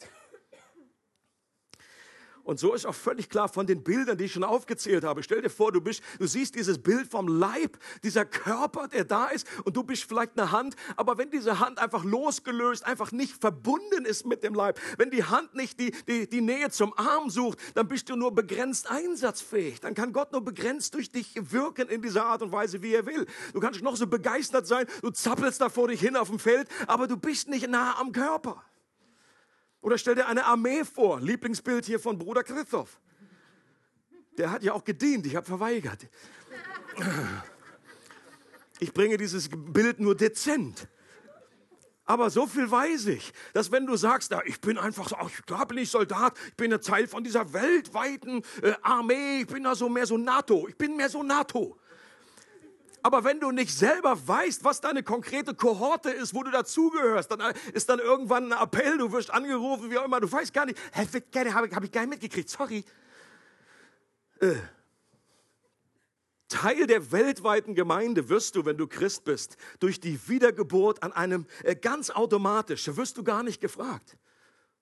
Und 2.43 2.59
so 2.59 2.73
ist 2.73 2.85
auch 2.85 2.95
völlig 2.95 3.29
klar 3.29 3.47
von 3.47 3.65
den 3.65 3.83
Bildern, 3.83 4.17
die 4.17 4.25
ich 4.25 4.33
schon 4.33 4.43
aufgezählt 4.43 5.03
habe. 5.03 5.23
Stell 5.23 5.41
dir 5.41 5.49
vor, 5.49 5.71
du 5.71 5.79
bist, 5.79 6.03
du 6.19 6.27
siehst 6.27 6.55
dieses 6.55 6.77
Bild 6.77 7.07
vom 7.09 7.27
Leib, 7.27 7.77
dieser 8.03 8.25
Körper, 8.25 8.87
der 8.87 9.05
da 9.05 9.27
ist, 9.27 9.47
und 9.63 9.77
du 9.77 9.83
bist 9.83 10.03
vielleicht 10.03 10.37
eine 10.37 10.51
Hand, 10.51 10.75
aber 10.97 11.17
wenn 11.17 11.31
diese 11.31 11.59
Hand 11.59 11.79
einfach 11.79 12.03
losgelöst, 12.03 12.85
einfach 12.85 13.11
nicht 13.11 13.39
verbunden 13.39 14.05
ist 14.05 14.25
mit 14.25 14.43
dem 14.43 14.53
Leib, 14.53 14.79
wenn 14.97 15.09
die 15.09 15.23
Hand 15.23 15.55
nicht 15.55 15.79
die, 15.79 15.91
die, 16.07 16.29
die 16.29 16.41
Nähe 16.41 16.69
zum 16.69 16.93
Arm 16.97 17.29
sucht, 17.29 17.59
dann 17.75 17.87
bist 17.87 18.09
du 18.09 18.15
nur 18.15 18.35
begrenzt 18.35 18.89
einsatzfähig. 18.89 19.79
Dann 19.79 19.93
kann 19.93 20.11
Gott 20.11 20.33
nur 20.33 20.41
begrenzt 20.41 20.93
durch 20.95 21.11
dich 21.11 21.33
wirken 21.35 21.87
in 21.87 22.01
dieser 22.01 22.25
Art 22.25 22.41
und 22.41 22.51
Weise, 22.51 22.81
wie 22.81 22.93
er 22.93 23.05
will. 23.05 23.25
Du 23.53 23.59
kannst 23.61 23.81
noch 23.81 23.95
so 23.95 24.05
begeistert 24.07 24.67
sein, 24.67 24.85
du 25.01 25.11
zappelst 25.11 25.61
da 25.61 25.69
vor 25.69 25.87
dich 25.87 26.01
hin 26.01 26.17
auf 26.17 26.29
dem 26.29 26.39
Feld, 26.39 26.67
aber 26.87 27.07
du 27.07 27.15
bist 27.15 27.47
nicht 27.47 27.69
nah 27.69 27.97
am 27.99 28.11
Körper. 28.11 28.63
Oder 29.83 29.97
stell 29.97 30.15
dir 30.15 30.27
eine 30.27 30.45
Armee 30.45 30.85
vor, 30.85 31.19
Lieblingsbild 31.19 31.85
hier 31.85 31.99
von 31.99 32.17
Bruder 32.17 32.41
Christoph. 32.41 32.99
Der 34.37 34.49
hat 34.49 34.63
ja 34.63 34.71
auch 34.73 34.85
gedient, 34.85 35.25
ich 35.27 35.35
habe 35.35 35.45
verweigert. 35.45 36.07
Ich 38.79 38.93
bringe 38.93 39.17
dieses 39.17 39.49
Bild 39.51 39.99
nur 39.99 40.15
dezent. 40.15 40.87
Aber 42.05 42.29
so 42.29 42.47
viel 42.47 42.69
weiß 42.69 43.07
ich, 43.07 43.33
dass 43.53 43.71
wenn 43.71 43.85
du 43.85 43.97
sagst, 43.97 44.31
ja, 44.31 44.41
ich 44.45 44.59
bin 44.61 44.77
einfach 44.77 45.09
so, 45.09 45.17
ich 45.27 45.45
bin 45.45 45.75
nicht 45.75 45.91
Soldat, 45.91 46.37
ich 46.47 46.55
bin 46.55 46.73
ein 46.73 46.81
Teil 46.81 47.07
von 47.07 47.23
dieser 47.23 47.51
weltweiten 47.53 48.41
äh, 48.61 48.73
Armee, 48.81 49.41
ich 49.41 49.47
bin 49.47 49.63
da 49.63 49.75
so 49.75 49.89
mehr 49.89 50.05
so 50.05 50.17
NATO, 50.17 50.67
ich 50.67 50.77
bin 50.77 50.95
mehr 50.95 51.09
so 51.09 51.23
NATO. 51.23 51.77
Aber 53.03 53.25
wenn 53.25 53.41
du 53.41 53.51
nicht 53.51 53.77
selber 53.77 54.17
weißt, 54.27 54.63
was 54.63 54.79
deine 54.79 55.03
konkrete 55.03 55.53
Kohorte 55.53 56.09
ist, 56.09 56.33
wo 56.33 56.41
du 56.41 56.51
dazugehörst, 56.51 57.29
dann 57.31 57.41
äh, 57.41 57.53
ist 57.73 57.89
dann 57.89 57.99
irgendwann 57.99 58.51
ein 58.51 58.63
Appell, 58.63 58.97
du 58.97 59.11
wirst 59.11 59.29
angerufen, 59.29 59.91
wie 59.91 59.97
auch 59.97 60.05
immer, 60.05 60.21
du 60.21 60.31
weißt 60.31 60.53
gar 60.53 60.65
nicht, 60.65 60.79
habe 60.93 61.49
ich, 61.49 61.53
hab 61.53 61.83
ich 61.83 61.91
gar 61.91 62.01
nicht 62.01 62.09
mitgekriegt, 62.11 62.49
sorry. 62.49 62.85
Äh. 64.39 64.55
Teil 66.47 66.87
der 66.87 67.11
weltweiten 67.11 67.75
Gemeinde 67.75 68.29
wirst 68.29 68.55
du, 68.55 68.63
wenn 68.63 68.77
du 68.77 68.87
Christ 68.87 69.25
bist, 69.25 69.57
durch 69.79 69.99
die 69.99 70.29
Wiedergeburt 70.29 71.03
an 71.03 71.11
einem 71.11 71.45
äh, 71.63 71.75
ganz 71.75 72.09
automatisch, 72.09 72.87
wirst 72.95 73.17
du 73.17 73.23
gar 73.23 73.43
nicht 73.43 73.59
gefragt. 73.59 74.17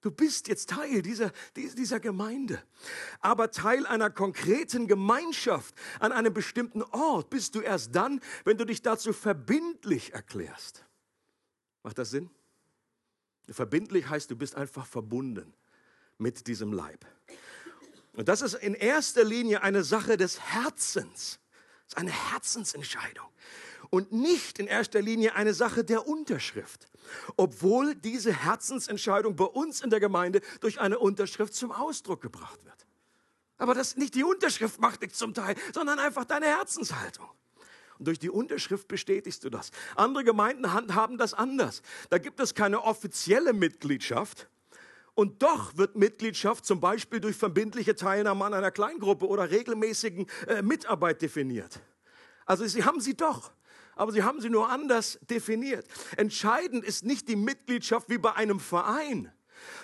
Du 0.01 0.10
bist 0.10 0.48
jetzt 0.48 0.70
Teil 0.70 1.01
dieser, 1.01 1.31
dieser 1.55 2.00
Gemeinde. 2.00 2.62
Aber 3.20 3.51
Teil 3.51 3.86
einer 3.86 4.10
konkreten 4.10 4.88
Gemeinschaft 4.88 5.75
an 6.00 6.12
einem 6.12 6.34
bestimmten 6.34 6.81
Ort 6.81 7.29
bist 7.29 7.55
du 7.55 7.62
erst 7.62 7.96
dann, 7.96 8.20
wenn 8.43 8.58
du 8.58 8.65
dich 8.65 8.81
dazu 8.81 9.13
verbindlich 9.13 10.13
erklärst. 10.13 10.86
Macht 11.84 11.98
das 11.98 12.10
Sinn? 12.10 12.29
Verbindlich 13.50 14.10
heißt, 14.10 14.31
du 14.31 14.36
bist 14.36 14.55
einfach 14.55 14.88
verbunden 14.88 15.53
mit 16.17 16.48
diesem 16.48 16.74
Leib. 16.74 17.05
Und 18.13 18.27
das 18.27 18.41
ist 18.41 18.55
in 18.55 18.74
erster 18.74 19.24
Linie 19.24 19.62
eine 19.62 19.84
Sache 19.84 20.17
des 20.17 20.39
Herzens. 20.39 21.39
Das 21.86 21.93
ist 21.93 21.98
eine 21.98 22.31
Herzensentscheidung 22.31 23.27
und 23.91 24.12
nicht 24.12 24.58
in 24.58 24.67
erster 24.67 25.01
Linie 25.01 25.36
eine 25.36 25.53
Sache 25.53 25.84
der 25.84 26.08
Unterschrift, 26.08 26.88
obwohl 27.38 27.96
diese 27.96 28.34
Herzensentscheidung 28.34 29.36
bei 29.36 29.46
uns 29.46 29.81
in 29.81 29.89
der 29.89 30.00
Gemeinde 30.00 30.41
durch 30.60 30.79
eine 30.79 31.00
Unterschrift 31.00 31.53
zum 31.53 31.72
Ausdruck 31.72 32.22
gebracht 32.22 32.63
wird. 32.65 32.86
Aber 33.58 33.74
das 33.74 33.96
nicht 33.96 34.15
die 34.15 34.24
Unterschrift 34.24 34.79
macht 34.79 35.03
dich 35.03 35.13
zum 35.13 35.34
Teil, 35.34 35.55
sondern 35.74 36.00
einfach 36.00 36.25
deine 36.25 36.48
Herzenshaltung. 36.48 37.29
Und 38.00 38.08
durch 38.08 38.17
die 38.17 38.31
Unterschrift 38.31 38.88
bestätigst 38.88 39.43
du 39.43 39.50
das. 39.51 39.70
Andere 39.96 40.24
Gemeinden 40.24 40.74
haben 40.74 41.17
das 41.17 41.36
anders. 41.36 41.84
Da 42.10 42.17
gibt 42.17 42.39
es 42.39 42.55
keine 42.55 42.81
offizielle 42.84 43.53
Mitgliedschaft, 43.53 44.48
und 45.13 45.43
doch 45.43 45.77
wird 45.77 45.96
Mitgliedschaft 45.96 46.65
zum 46.65 46.79
Beispiel 46.79 47.20
durch 47.20 47.36
verbindliche 47.36 47.96
Teilnahme 47.96 48.46
an 48.46 48.53
einer 48.53 48.72
Kleingruppe 48.72 49.27
oder 49.27 49.51
regelmäßigen 49.51 50.25
äh, 50.48 50.62
Mitarbeit 50.62 51.22
definiert. 51.22 51.79
Also 52.46 52.65
sie 52.65 52.84
haben 52.84 53.01
sie 53.01 53.15
doch 53.15 53.51
aber 53.95 54.12
sie 54.12 54.24
haben 54.24 54.41
sie 54.41 54.50
nur 54.50 54.69
anders 54.69 55.19
definiert. 55.29 55.86
Entscheidend 56.17 56.83
ist 56.83 57.05
nicht 57.05 57.27
die 57.27 57.36
Mitgliedschaft 57.36 58.10
wie 58.10 58.17
bei 58.17 58.33
einem 58.33 58.60
Verein, 58.60 59.31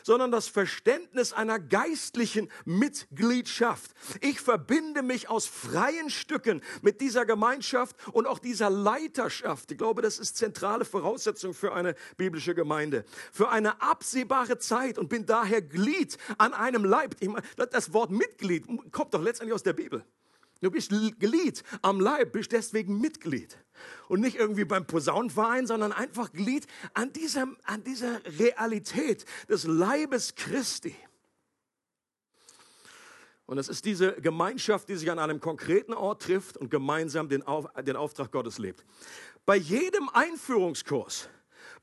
sondern 0.04 0.32
das 0.32 0.48
Verständnis 0.48 1.34
einer 1.34 1.60
geistlichen 1.60 2.50
Mitgliedschaft. 2.66 3.92
Ich 4.22 4.40
verbinde 4.40 5.04
mich 5.04 5.30
aus 5.30 5.46
freien 5.46 6.10
Stücken 6.10 6.62
mit 6.82 7.02
dieser 7.02 7.26
Gemeinschaft 7.26 7.96
und 8.12 8.28
auch 8.28 8.40
dieser 8.40 8.70
Leiterschaft. 8.70 9.72
Ich 9.72 9.78
glaube, 9.78 10.02
das 10.02 10.20
ist 10.20 10.38
zentrale 10.38 10.86
Voraussetzung 10.86 11.54
für 11.54 11.74
eine 11.74 11.96
biblische 12.18 12.56
Gemeinde. 12.56 13.06
Für 13.32 13.50
eine 13.50 13.82
absehbare 13.82 14.58
Zeit 14.58 14.98
und 14.98 15.10
bin 15.10 15.26
daher 15.26 15.62
Glied 15.62 16.18
an 16.38 16.54
einem 16.54 16.84
Leib. 16.84 17.16
Das 17.72 17.94
Wort 17.94 18.12
Mitglied 18.12 18.66
kommt 18.92 19.14
doch 19.14 19.22
letztendlich 19.22 19.54
aus 19.54 19.64
der 19.64 19.74
Bibel. 19.74 20.04
Du 20.62 20.72
bist 20.72 20.90
Glied 20.90 21.64
am 21.82 22.00
Leib, 22.00 22.32
bist 22.32 22.52
deswegen 22.52 23.00
Mitglied. 23.00 23.58
Und 24.08 24.22
nicht 24.22 24.38
irgendwie 24.38 24.66
beim 24.66 24.88
Posaunenverein, 24.88 25.68
sondern 25.68 25.92
einfach 25.92 26.32
Glied 26.32 26.66
an 26.94 27.14
dieser, 27.14 27.48
an 27.64 27.84
dieser 27.84 28.22
Realität 28.40 29.26
des 29.50 29.66
Leibes 29.66 30.36
Christi. 30.36 30.96
Und 33.46 33.58
es 33.60 33.70
ist 33.70 33.86
diese 33.86 34.14
Gemeinschaft, 34.14 34.90
die 34.90 34.96
sich 34.96 35.10
an 35.10 35.20
einem 35.20 35.40
konkreten 35.40 35.94
Ort 35.94 36.24
trifft 36.24 36.58
und 36.58 36.70
gemeinsam 36.70 37.30
den, 37.30 37.44
Auf, 37.44 37.68
den 37.84 37.96
Auftrag 37.96 38.32
Gottes 38.32 38.58
lebt. 38.58 38.84
Bei 39.46 39.56
jedem 39.56 40.10
Einführungskurs 40.10 41.30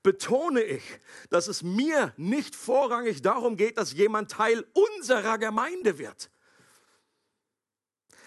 betone 0.03 0.63
ich, 0.63 0.83
dass 1.31 1.49
es 1.49 1.63
mir 1.63 2.13
nicht 2.17 2.55
vorrangig 2.55 3.23
darum 3.23 3.57
geht, 3.57 3.79
dass 3.79 3.95
jemand 3.95 4.33
Teil 4.33 4.67
unserer 4.75 5.39
Gemeinde 5.39 5.99
wird 5.99 6.31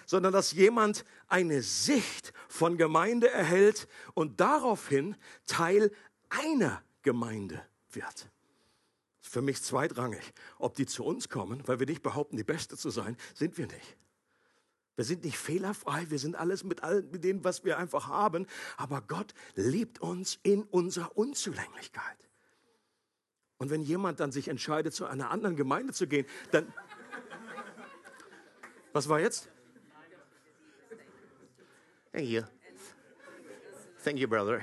sondern 0.08 0.34
dass 0.34 0.54
jemand 0.54 1.06
eine 1.28 1.62
Sicht 1.62 2.34
von 2.48 2.78
Gemeinde 2.78 3.30
erhält 3.30 3.88
und 4.16 4.40
daraufhin 4.40 5.16
Teil 5.46 5.92
einer 6.30 6.82
Gemeinde 7.04 7.62
wird. 7.92 8.30
Für 9.22 9.42
mich 9.42 9.62
zweitrangig. 9.62 10.34
Ob 10.58 10.76
die 10.76 10.86
zu 10.86 11.04
uns 11.04 11.28
kommen, 11.30 11.62
weil 11.68 11.80
wir 11.80 11.86
nicht 11.86 12.02
behaupten, 12.02 12.38
die 12.38 12.46
Beste 12.46 12.78
zu 12.78 12.90
sein, 12.90 13.18
sind 13.36 13.58
wir 13.58 13.68
nicht. 13.68 13.98
Wir 14.96 15.04
sind 15.04 15.26
nicht 15.26 15.38
fehlerfrei, 15.38 16.10
wir 16.10 16.18
sind 16.18 16.36
alles 16.36 16.64
mit, 16.64 16.84
all, 16.84 17.04
dem, 17.04 17.44
was 17.44 17.66
wir 17.66 17.78
einfach 17.78 18.08
haben, 18.08 18.48
aber 18.78 19.02
Gott 19.02 19.34
liebt 19.56 20.00
uns 20.00 20.40
in 20.42 20.64
unserer 20.64 21.16
Unzulänglichkeit. 21.18 22.18
Und 23.58 23.70
wenn 23.70 23.84
jemand 23.84 24.22
dann 24.22 24.32
sich 24.32 24.48
entscheidet, 24.48 24.94
zu 24.94 25.06
einer 25.06 25.30
anderen 25.32 25.58
Gemeinde 25.58 25.92
zu 25.94 26.08
gehen, 26.08 26.26
dann... 26.52 26.74
Was 28.94 29.10
war 29.10 29.20
jetzt? 29.20 29.50
Thank 32.18 32.30
you. 32.30 32.44
Thank 34.04 34.18
you, 34.18 34.28
brother. 34.28 34.62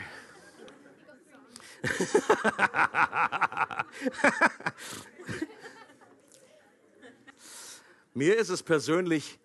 Mir 8.12 8.37
ist 8.38 8.49
es 8.49 8.64
persönlich 8.64 9.38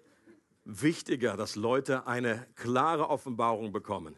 wichtiger, 0.65 1.37
dass 1.37 1.55
Leute 1.55 2.07
eine 2.07 2.47
klare 2.55 3.11
Offenbarung 3.11 3.71
bekommen, 3.71 4.17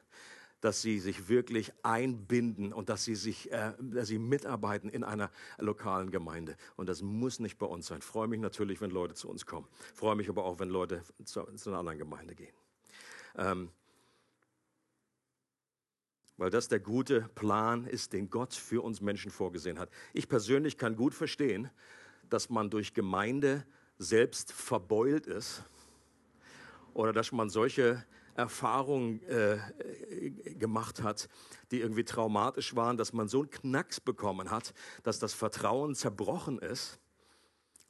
dass 0.62 0.82
sie 0.82 1.00
sich 1.00 1.28
wirklich 1.28 1.74
einbinden 1.84 2.72
und 2.72 2.88
dass 2.88 3.04
sie 3.04 3.16
sich, 3.16 3.52
äh, 3.52 3.74
dass 3.78 4.08
sie 4.08 4.20
mitarbeiten 4.20 4.90
in 4.90 5.04
einer 5.04 5.30
lokalen 5.58 6.12
Gemeinde. 6.12 6.56
Und 6.78 6.88
das 6.88 7.02
muss 7.02 7.42
nicht 7.42 7.58
bei 7.58 7.66
uns 7.66 7.88
sein. 7.88 8.00
Ich 8.00 8.06
freue 8.06 8.30
mich 8.30 8.40
natürlich, 8.40 8.80
wenn 8.80 8.92
Leute 8.92 9.16
zu 9.16 9.30
uns 9.30 9.46
kommen. 9.46 9.68
Ich 9.92 10.00
freue 10.00 10.16
mich 10.16 10.30
aber 10.30 10.46
auch, 10.46 10.60
wenn 10.60 10.70
Leute 10.70 11.04
zu, 11.26 11.44
zu 11.44 11.72
einer 11.72 11.80
anderen 11.80 12.00
Gemeinde 12.00 12.36
gehen. 12.36 12.54
Ähm, 13.38 13.70
weil 16.38 16.50
das 16.50 16.68
der 16.68 16.80
gute 16.80 17.22
Plan 17.36 17.86
ist, 17.86 18.14
den 18.14 18.30
Gott 18.30 18.54
für 18.54 18.84
uns 18.84 19.02
Menschen 19.02 19.32
vorgesehen 19.32 19.80
hat. 19.80 19.90
Ich 20.14 20.28
persönlich 20.28 20.78
kann 20.78 20.96
gut 20.96 21.14
verstehen, 21.14 21.70
dass 22.30 22.50
man 22.50 22.70
durch 22.70 22.94
Gemeinde 22.94 23.66
selbst 23.98 24.52
verbeult 24.52 25.28
ist 25.28 25.64
oder 26.94 27.14
dass 27.14 27.32
man 27.32 27.50
solche 27.50 28.04
Erfahrungen 28.36 29.22
äh, 29.24 29.60
gemacht 30.56 31.04
hat, 31.04 31.28
die 31.72 31.80
irgendwie 31.80 32.04
traumatisch 32.04 32.76
waren, 32.76 32.98
dass 32.98 33.14
man 33.14 33.28
so 33.28 33.42
einen 33.42 33.50
Knacks 33.50 34.00
bekommen 34.00 34.52
hat, 34.52 34.74
dass 35.04 35.20
das 35.20 35.34
Vertrauen 35.34 35.96
zerbrochen 35.96 36.60
ist, 36.60 37.00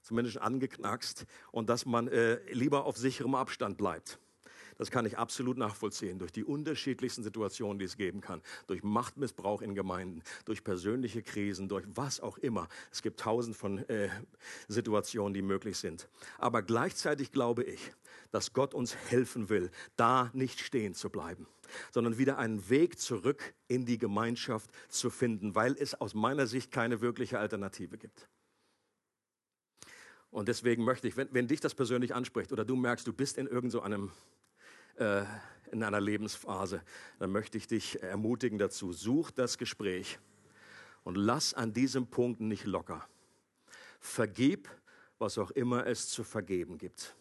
zumindest 0.02 0.40
angeknackst, 0.40 1.26
und 1.52 1.70
dass 1.70 1.86
man 1.86 2.08
äh, 2.08 2.42
lieber 2.52 2.86
auf 2.86 2.98
sicherem 2.98 3.36
Abstand 3.36 3.78
bleibt. 3.78 4.20
Das 4.82 4.90
kann 4.90 5.06
ich 5.06 5.20
absolut 5.20 5.60
nachvollziehen, 5.60 6.18
durch 6.18 6.32
die 6.32 6.44
unterschiedlichsten 6.44 7.22
Situationen, 7.22 7.78
die 7.78 7.86
es 7.86 7.98
geben 7.98 8.20
kann, 8.20 8.42
durch 8.66 8.82
Machtmissbrauch 8.82 9.62
in 9.62 9.76
Gemeinden, 9.76 10.24
durch 10.46 10.64
persönliche 10.64 11.22
Krisen, 11.22 11.70
durch 11.70 11.86
was 11.94 12.20
auch 12.20 12.40
immer. 12.40 12.68
Es 12.92 13.04
gibt 13.04 13.20
tausend 13.20 13.56
von 13.56 13.88
äh, 13.90 14.10
Situationen, 14.70 15.36
die 15.36 15.44
möglich 15.44 15.78
sind. 15.78 16.10
Aber 16.40 16.64
gleichzeitig 16.64 17.32
glaube 17.32 17.64
ich, 17.64 17.94
dass 18.32 18.54
Gott 18.54 18.74
uns 18.74 18.96
helfen 18.96 19.50
will, 19.50 19.70
da 19.98 20.32
nicht 20.34 20.60
stehen 20.60 20.96
zu 20.96 21.12
bleiben 21.12 21.46
sondern 21.92 22.18
wieder 22.18 22.38
einen 22.38 22.70
Weg 22.70 23.00
zurück 23.00 23.54
in 23.70 23.86
die 23.86 23.98
Gemeinschaft 23.98 24.72
zu 24.90 25.10
finden, 25.10 25.56
weil 25.56 25.78
es 25.80 25.94
aus 25.94 26.16
meiner 26.16 26.46
Sicht 26.48 26.70
keine 26.72 27.00
wirkliche 27.00 27.40
Alternative 27.40 27.98
gibt. 27.98 28.28
Und 30.32 30.48
deswegen 30.48 30.84
möchte 30.84 31.08
ich, 31.08 31.16
wenn, 31.16 31.30
wenn 31.32 31.48
dich 31.48 31.60
das 31.62 31.76
persönlich 31.76 32.16
anspricht 32.16 32.52
oder 32.52 32.66
du 32.66 32.76
merkst, 32.76 33.06
du 33.06 33.14
bist 33.14 33.38
in 33.38 33.46
irgendeinem 33.46 34.08
so 34.08 34.14
äh, 35.02 35.26
in 35.72 35.84
einer 35.84 36.00
Lebensphase, 36.00 36.84
dann 37.20 37.32
möchte 37.32 37.58
ich 37.58 37.68
dich 37.68 38.02
ermutigen 38.02 38.58
dazu, 38.58 38.94
such 38.94 39.32
das 39.32 39.58
Gespräch 39.58 40.20
und 41.04 41.16
lass 41.16 41.54
an 41.54 41.74
diesem 41.74 42.08
Punkt 42.08 42.40
nicht 42.42 42.66
locker. 42.66 43.08
Vergib, 44.00 44.70
was 45.18 45.38
auch 45.38 45.52
immer 45.52 45.86
es 45.88 46.10
zu 46.10 46.24
vergeben 46.24 46.78
gibt. 46.78 47.16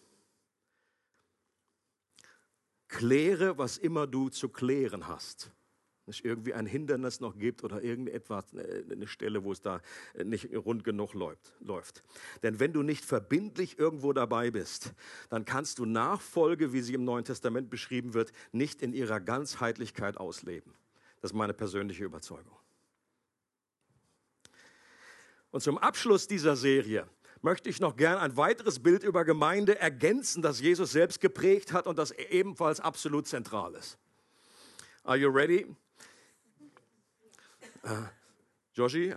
Kläre, 2.89 3.57
was 3.57 3.79
immer 3.79 4.07
du 4.07 4.29
zu 4.29 4.49
klären 4.49 5.07
hast 5.07 5.53
es 6.11 6.21
irgendwie 6.21 6.55
ein 6.55 6.67
Hindernis 6.67 7.21
noch 7.21 7.39
gibt 7.39 7.65
oder 7.65 7.83
irgendetwas, 7.83 8.53
äh, 8.55 8.85
eine 8.91 9.07
Stelle, 9.07 9.45
wo 9.45 9.53
es 9.53 9.61
da 9.61 9.81
äh, 10.15 10.25
nicht 10.25 10.55
rund 10.55 10.85
genug 10.85 11.15
läuft. 11.15 12.03
Denn 12.43 12.61
wenn 12.61 12.73
du 12.73 12.83
nicht 12.83 13.05
verbindlich 13.05 13.79
irgendwo 13.79 14.13
dabei 14.13 14.51
bist, 14.51 14.93
dann 15.29 15.45
kannst 15.45 15.79
du 15.79 15.87
Nachfolge, 15.87 16.73
wie 16.73 16.81
sie 16.81 16.95
im 16.95 17.05
Neuen 17.05 17.25
Testament 17.25 17.71
beschrieben 17.71 18.15
wird, 18.15 18.33
nicht 18.53 18.83
in 18.83 18.93
ihrer 18.93 19.21
Ganzheitlichkeit 19.21 20.17
ausleben. 20.17 20.75
Das 21.21 21.33
ist 21.33 21.37
meine 21.37 21.55
persönliche 21.55 22.05
Überzeugung. 22.05 22.57
Und 25.51 25.63
zum 25.63 25.79
Abschluss 25.79 26.27
dieser 26.27 26.57
Serie 26.57 27.09
möchte 27.43 27.69
ich 27.69 27.81
noch 27.81 27.97
gern 27.97 28.19
ein 28.19 28.37
weiteres 28.37 28.81
Bild 28.81 29.03
über 29.03 29.25
Gemeinde 29.25 29.79
ergänzen, 29.79 30.43
das 30.43 30.61
Jesus 30.61 30.93
selbst 30.93 31.21
geprägt 31.21 31.73
hat 31.73 31.87
und 31.87 31.99
das 31.99 32.11
ebenfalls 32.13 32.81
absolut 32.81 33.27
zentral 33.27 33.75
ist. 33.75 33.99
Are 35.03 35.17
you 35.17 35.29
ready? 35.29 35.67
Joshi? 38.75 39.15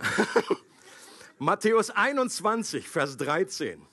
Matthäus 1.38 1.90
21, 1.90 2.88
Vers 2.88 3.16
13. 3.16 3.86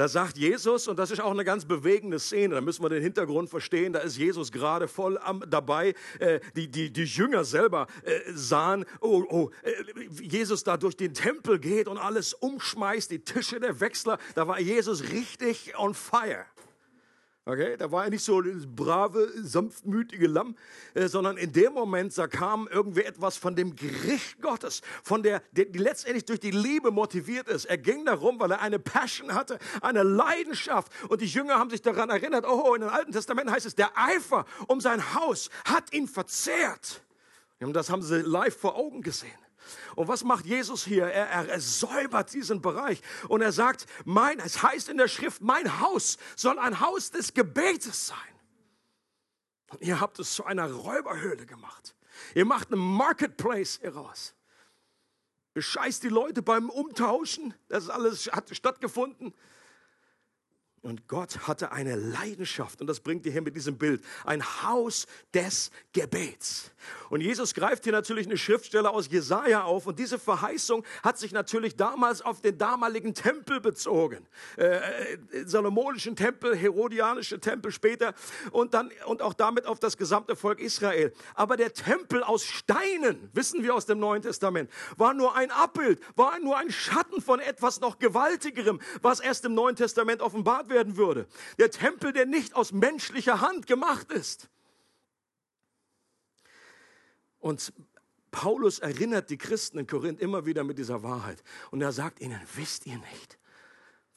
Da 0.00 0.08
sagt 0.08 0.38
Jesus, 0.38 0.88
und 0.88 0.98
das 0.98 1.10
ist 1.10 1.20
auch 1.20 1.30
eine 1.30 1.44
ganz 1.44 1.66
bewegende 1.66 2.18
Szene, 2.18 2.54
da 2.54 2.62
müssen 2.62 2.82
wir 2.82 2.88
den 2.88 3.02
Hintergrund 3.02 3.50
verstehen, 3.50 3.92
da 3.92 3.98
ist 3.98 4.16
Jesus 4.16 4.50
gerade 4.50 4.88
voll 4.88 5.18
am, 5.18 5.44
dabei, 5.46 5.94
äh, 6.20 6.40
die, 6.56 6.68
die, 6.68 6.90
die 6.90 7.04
Jünger 7.04 7.44
selber 7.44 7.86
äh, 8.04 8.18
sahen, 8.32 8.86
oh, 9.02 9.24
oh, 9.28 9.50
äh, 9.62 9.72
Jesus 10.22 10.64
da 10.64 10.78
durch 10.78 10.96
den 10.96 11.12
Tempel 11.12 11.58
geht 11.58 11.86
und 11.86 11.98
alles 11.98 12.32
umschmeißt, 12.32 13.10
die 13.10 13.22
Tische 13.22 13.60
der 13.60 13.80
Wechsler, 13.80 14.18
da 14.34 14.48
war 14.48 14.58
Jesus 14.58 15.02
richtig 15.10 15.78
on 15.78 15.92
fire. 15.92 16.46
Okay, 17.50 17.76
da 17.76 17.90
war 17.90 18.04
er 18.04 18.10
nicht 18.10 18.22
so 18.22 18.40
das 18.40 18.64
brave, 18.64 19.28
sanftmütige 19.42 20.28
Lamm, 20.28 20.54
äh, 20.94 21.08
sondern 21.08 21.36
in 21.36 21.52
dem 21.52 21.72
Moment, 21.72 22.16
da 22.16 22.28
kam 22.28 22.68
irgendwie 22.70 23.02
etwas 23.02 23.36
von 23.36 23.56
dem 23.56 23.74
Gericht 23.74 24.40
Gottes, 24.40 24.82
von 25.02 25.24
der, 25.24 25.42
der, 25.50 25.64
die 25.64 25.80
letztendlich 25.80 26.24
durch 26.24 26.38
die 26.38 26.52
Liebe 26.52 26.92
motiviert 26.92 27.48
ist. 27.48 27.64
Er 27.64 27.76
ging 27.76 28.04
darum, 28.04 28.38
weil 28.38 28.52
er 28.52 28.60
eine 28.60 28.78
Passion 28.78 29.34
hatte, 29.34 29.58
eine 29.80 30.04
Leidenschaft. 30.04 30.92
Und 31.08 31.22
die 31.22 31.26
Jünger 31.26 31.58
haben 31.58 31.70
sich 31.70 31.82
daran 31.82 32.08
erinnert, 32.08 32.46
oh, 32.46 32.72
in 32.76 32.82
dem 32.82 32.90
Alten 32.90 33.10
Testament 33.10 33.50
heißt 33.50 33.66
es, 33.66 33.74
der 33.74 33.90
Eifer 33.98 34.44
um 34.68 34.80
sein 34.80 35.14
Haus 35.16 35.50
hat 35.64 35.92
ihn 35.92 36.06
verzehrt. 36.06 37.02
Und 37.58 37.72
das 37.72 37.90
haben 37.90 38.02
sie 38.02 38.22
live 38.22 38.56
vor 38.56 38.76
Augen 38.76 39.02
gesehen. 39.02 39.30
Und 39.96 40.08
was 40.08 40.24
macht 40.24 40.46
Jesus 40.46 40.84
hier? 40.84 41.06
Er, 41.06 41.28
er, 41.28 41.48
er 41.48 41.60
säubert 41.60 42.32
diesen 42.32 42.60
Bereich 42.60 43.00
und 43.28 43.42
er 43.42 43.52
sagt, 43.52 43.86
mein, 44.04 44.38
es 44.40 44.62
heißt 44.62 44.88
in 44.88 44.96
der 44.96 45.08
Schrift, 45.08 45.42
mein 45.42 45.80
Haus 45.80 46.18
soll 46.36 46.58
ein 46.58 46.80
Haus 46.80 47.10
des 47.10 47.34
Gebetes 47.34 48.08
sein. 48.08 48.18
Und 49.70 49.82
ihr 49.82 50.00
habt 50.00 50.18
es 50.18 50.34
zu 50.34 50.44
einer 50.44 50.70
Räuberhöhle 50.70 51.46
gemacht. 51.46 51.94
Ihr 52.34 52.44
macht 52.44 52.72
einen 52.72 52.80
Marketplace 52.80 53.80
heraus. 53.80 54.34
Bescheißt 55.54 56.02
die 56.02 56.08
Leute 56.08 56.42
beim 56.42 56.70
Umtauschen. 56.70 57.54
Das 57.68 57.88
alles 57.88 58.30
hat 58.32 58.54
stattgefunden. 58.54 59.34
Und 60.82 61.08
Gott 61.08 61.46
hatte 61.46 61.72
eine 61.72 61.94
Leidenschaft, 61.94 62.80
und 62.80 62.86
das 62.86 63.00
bringt 63.00 63.26
ihr 63.26 63.32
hier 63.32 63.42
mit 63.42 63.54
diesem 63.54 63.76
Bild, 63.76 64.02
ein 64.24 64.42
Haus 64.62 65.06
des 65.34 65.70
Gebets. 65.92 66.70
Und 67.10 67.20
Jesus 67.20 67.52
greift 67.52 67.84
hier 67.84 67.92
natürlich 67.92 68.26
eine 68.26 68.38
Schriftstelle 68.38 68.88
aus 68.88 69.10
Jesaja 69.10 69.64
auf, 69.64 69.86
und 69.86 69.98
diese 69.98 70.18
Verheißung 70.18 70.82
hat 71.02 71.18
sich 71.18 71.32
natürlich 71.32 71.76
damals 71.76 72.22
auf 72.22 72.40
den 72.40 72.56
damaligen 72.56 73.12
Tempel 73.12 73.60
bezogen. 73.60 74.26
Äh, 74.56 74.76
äh 74.76 75.18
Salomonischen 75.44 76.16
Tempel, 76.16 76.56
Herodianische 76.56 77.38
Tempel 77.40 77.72
später, 77.72 78.14
und 78.50 78.72
dann, 78.72 78.90
und 79.04 79.20
auch 79.20 79.34
damit 79.34 79.66
auf 79.66 79.80
das 79.80 79.98
gesamte 79.98 80.34
Volk 80.34 80.60
Israel. 80.60 81.12
Aber 81.34 81.58
der 81.58 81.74
Tempel 81.74 82.22
aus 82.22 82.42
Steinen, 82.42 83.28
wissen 83.34 83.62
wir 83.62 83.74
aus 83.74 83.84
dem 83.84 83.98
Neuen 83.98 84.22
Testament, 84.22 84.70
war 84.96 85.12
nur 85.12 85.36
ein 85.36 85.50
Abbild, 85.50 86.00
war 86.16 86.38
nur 86.38 86.56
ein 86.56 86.70
Schatten 86.70 87.20
von 87.20 87.38
etwas 87.38 87.80
noch 87.80 87.98
Gewaltigerem, 87.98 88.80
was 89.02 89.20
erst 89.20 89.44
im 89.44 89.52
Neuen 89.52 89.76
Testament 89.76 90.22
offenbart 90.22 90.69
werden 90.70 90.96
würde. 90.96 91.26
Der 91.58 91.70
Tempel, 91.70 92.12
der 92.12 92.26
nicht 92.26 92.54
aus 92.54 92.72
menschlicher 92.72 93.40
Hand 93.40 93.66
gemacht 93.66 94.10
ist. 94.10 94.48
Und 97.38 97.72
Paulus 98.30 98.78
erinnert 98.78 99.30
die 99.30 99.38
Christen 99.38 99.78
in 99.78 99.86
Korinth 99.86 100.20
immer 100.20 100.46
wieder 100.46 100.64
mit 100.64 100.78
dieser 100.78 101.02
Wahrheit. 101.02 101.42
Und 101.70 101.82
er 101.82 101.92
sagt 101.92 102.20
ihnen, 102.20 102.40
wisst 102.54 102.86
ihr 102.86 102.98
nicht, 102.98 103.38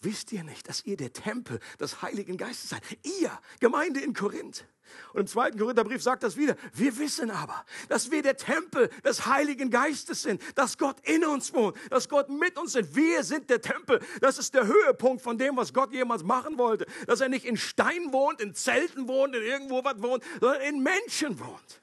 wisst 0.02 0.32
ihr 0.32 0.44
nicht, 0.44 0.70
dass 0.70 0.86
ihr 0.86 0.98
der 0.98 1.13
Tempel 1.13 1.60
des 1.80 2.02
Heiligen 2.02 2.38
Geistes 2.38 2.70
seid? 2.70 2.84
Ihr, 3.04 3.38
Gemeinde 3.60 4.02
in 4.02 4.13
Korinth. 4.13 4.66
Und 5.13 5.21
im 5.21 5.27
zweiten 5.27 5.58
Korintherbrief 5.60 6.01
sagt 6.01 6.23
das 6.23 6.38
wieder. 6.38 6.56
Wir 6.73 6.97
wissen 6.97 7.32
aber, 7.32 7.65
dass 7.89 8.12
wir 8.12 8.21
der 8.21 8.38
Tempel 8.38 8.89
des 9.06 9.25
Heiligen 9.25 9.69
Geistes 9.69 10.23
sind, 10.23 10.41
dass 10.56 10.77
Gott 10.77 10.97
in 11.03 11.23
uns 11.25 11.53
wohnt, 11.53 11.77
dass 11.89 12.10
Gott 12.10 12.29
mit 12.29 12.58
uns 12.58 12.75
ist. 12.75 12.95
Wir 12.95 13.23
sind 13.23 13.49
der 13.49 13.62
Tempel. 13.62 13.99
Das 14.21 14.38
ist 14.38 14.53
der 14.53 14.65
Höhepunkt 14.65 15.21
von 15.21 15.38
dem, 15.38 15.58
was 15.58 15.73
Gott 15.73 15.91
jemals 15.91 16.23
machen 16.23 16.58
wollte. 16.58 16.86
Dass 17.08 17.21
er 17.21 17.29
nicht 17.29 17.45
in 17.45 17.58
Stein 17.58 18.12
wohnt, 18.12 18.41
in 18.41 18.56
Zelten 18.56 19.08
wohnt, 19.08 19.36
in 19.36 19.43
irgendwo 19.43 19.84
was 19.84 20.01
wohnt, 20.01 20.23
sondern 20.39 20.62
in 20.62 20.82
Menschen 20.82 21.39
wohnt. 21.39 21.83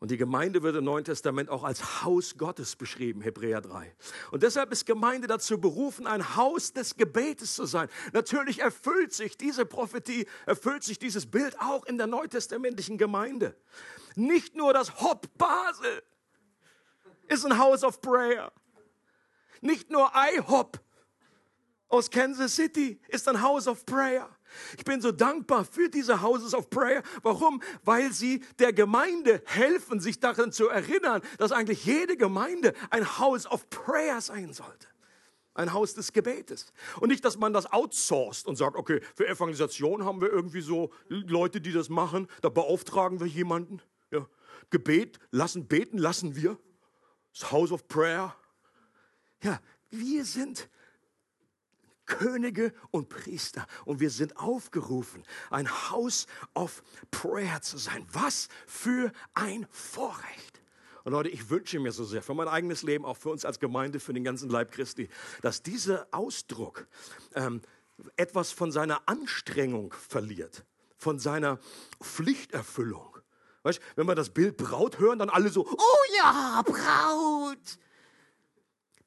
Und 0.00 0.10
die 0.10 0.16
Gemeinde 0.16 0.62
wird 0.62 0.76
im 0.76 0.84
Neuen 0.84 1.04
Testament 1.04 1.50
auch 1.50 1.62
als 1.62 2.02
Haus 2.02 2.38
Gottes 2.38 2.74
beschrieben, 2.74 3.20
Hebräer 3.20 3.60
3. 3.60 3.94
Und 4.30 4.42
deshalb 4.42 4.72
ist 4.72 4.86
Gemeinde 4.86 5.26
dazu 5.26 5.60
berufen, 5.60 6.06
ein 6.06 6.36
Haus 6.36 6.72
des 6.72 6.96
Gebetes 6.96 7.54
zu 7.54 7.66
sein. 7.66 7.90
Natürlich 8.14 8.60
erfüllt 8.60 9.12
sich 9.12 9.36
diese 9.36 9.66
Prophetie, 9.66 10.26
erfüllt 10.46 10.84
sich 10.84 10.98
dieses 10.98 11.26
Bild 11.30 11.60
auch 11.60 11.84
in 11.84 11.98
der 11.98 12.06
neutestamentlichen 12.06 12.96
Gemeinde. 12.96 13.54
Nicht 14.16 14.56
nur 14.56 14.72
das 14.72 15.02
Hop 15.02 15.26
Basel 15.36 16.02
ist 17.28 17.44
ein 17.44 17.58
House 17.58 17.84
of 17.84 18.00
Prayer. 18.00 18.50
Nicht 19.60 19.90
nur 19.90 20.10
IHOP 20.14 20.80
aus 21.88 22.10
Kansas 22.10 22.56
City 22.56 22.98
ist 23.08 23.28
ein 23.28 23.42
House 23.42 23.68
of 23.68 23.84
Prayer. 23.84 24.30
Ich 24.76 24.84
bin 24.84 25.00
so 25.00 25.12
dankbar 25.12 25.64
für 25.64 25.88
diese 25.88 26.22
Houses 26.22 26.54
of 26.54 26.70
Prayer. 26.70 27.02
Warum? 27.22 27.62
Weil 27.84 28.12
sie 28.12 28.42
der 28.58 28.72
Gemeinde 28.72 29.42
helfen, 29.46 30.00
sich 30.00 30.20
daran 30.20 30.52
zu 30.52 30.68
erinnern, 30.68 31.22
dass 31.38 31.52
eigentlich 31.52 31.84
jede 31.84 32.16
Gemeinde 32.16 32.74
ein 32.90 33.18
House 33.18 33.46
of 33.46 33.68
Prayer 33.70 34.20
sein 34.20 34.52
sollte. 34.52 34.88
Ein 35.54 35.72
Haus 35.72 35.94
des 35.94 36.12
Gebetes. 36.12 36.72
Und 37.00 37.08
nicht, 37.08 37.24
dass 37.24 37.36
man 37.36 37.52
das 37.52 37.70
outsourced 37.72 38.46
und 38.46 38.56
sagt, 38.56 38.76
okay, 38.76 39.00
für 39.14 39.26
Evangelisation 39.26 40.04
haben 40.04 40.20
wir 40.20 40.30
irgendwie 40.30 40.60
so 40.60 40.92
Leute, 41.08 41.60
die 41.60 41.72
das 41.72 41.88
machen, 41.88 42.28
da 42.40 42.48
beauftragen 42.48 43.20
wir 43.20 43.26
jemanden. 43.26 43.82
Ja. 44.10 44.26
Gebet 44.70 45.18
lassen, 45.30 45.66
beten 45.66 45.98
lassen 45.98 46.36
wir. 46.36 46.56
Das 47.32 47.50
House 47.50 47.72
of 47.72 47.86
Prayer. 47.88 48.34
Ja, 49.42 49.60
wir 49.90 50.24
sind 50.24 50.68
Könige 52.10 52.74
und 52.90 53.08
Priester. 53.08 53.66
Und 53.84 54.00
wir 54.00 54.10
sind 54.10 54.36
aufgerufen, 54.36 55.24
ein 55.50 55.70
House 55.90 56.26
of 56.54 56.82
Prayer 57.10 57.62
zu 57.62 57.78
sein. 57.78 58.06
Was 58.12 58.48
für 58.66 59.12
ein 59.34 59.66
Vorrecht. 59.70 60.60
Und 61.04 61.12
Leute, 61.12 61.30
ich 61.30 61.48
wünsche 61.48 61.78
mir 61.78 61.92
so 61.92 62.04
sehr 62.04 62.22
für 62.22 62.34
mein 62.34 62.48
eigenes 62.48 62.82
Leben, 62.82 63.06
auch 63.06 63.16
für 63.16 63.30
uns 63.30 63.44
als 63.44 63.58
Gemeinde, 63.58 64.00
für 64.00 64.12
den 64.12 64.24
ganzen 64.24 64.50
Leib 64.50 64.72
Christi, 64.72 65.08
dass 65.40 65.62
dieser 65.62 66.06
Ausdruck 66.10 66.86
ähm, 67.34 67.62
etwas 68.16 68.52
von 68.52 68.70
seiner 68.72 69.08
Anstrengung 69.08 69.92
verliert, 69.92 70.64
von 70.98 71.18
seiner 71.18 71.58
Pflichterfüllung. 72.02 73.18
Weißt, 73.62 73.80
wenn 73.96 74.06
wir 74.06 74.14
das 74.14 74.30
Bild 74.30 74.56
Braut 74.56 74.98
hören, 74.98 75.18
dann 75.18 75.30
alle 75.30 75.50
so, 75.50 75.66
oh 75.66 76.16
ja, 76.16 76.62
Braut. 76.64 77.78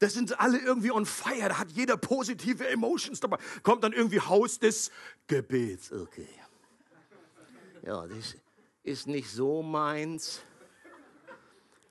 Das 0.04 0.12
sind 0.12 0.38
alle 0.38 0.58
irgendwie 0.58 0.92
on 0.92 1.06
fire, 1.06 1.48
da 1.48 1.60
hat 1.60 1.72
jeder 1.72 1.96
positive 1.96 2.68
Emotions 2.68 3.22
dabei. 3.22 3.38
Kommt 3.64 3.86
dann 3.86 3.94
irgendwie 3.94 4.20
Haus 4.20 4.60
des 4.60 4.92
Gebets. 5.28 5.94
Okay. 5.94 6.28
Ja, 7.84 8.06
das 8.06 8.36
ist 8.84 9.08
nicht 9.08 9.30
so 9.32 9.64
meins 9.64 10.42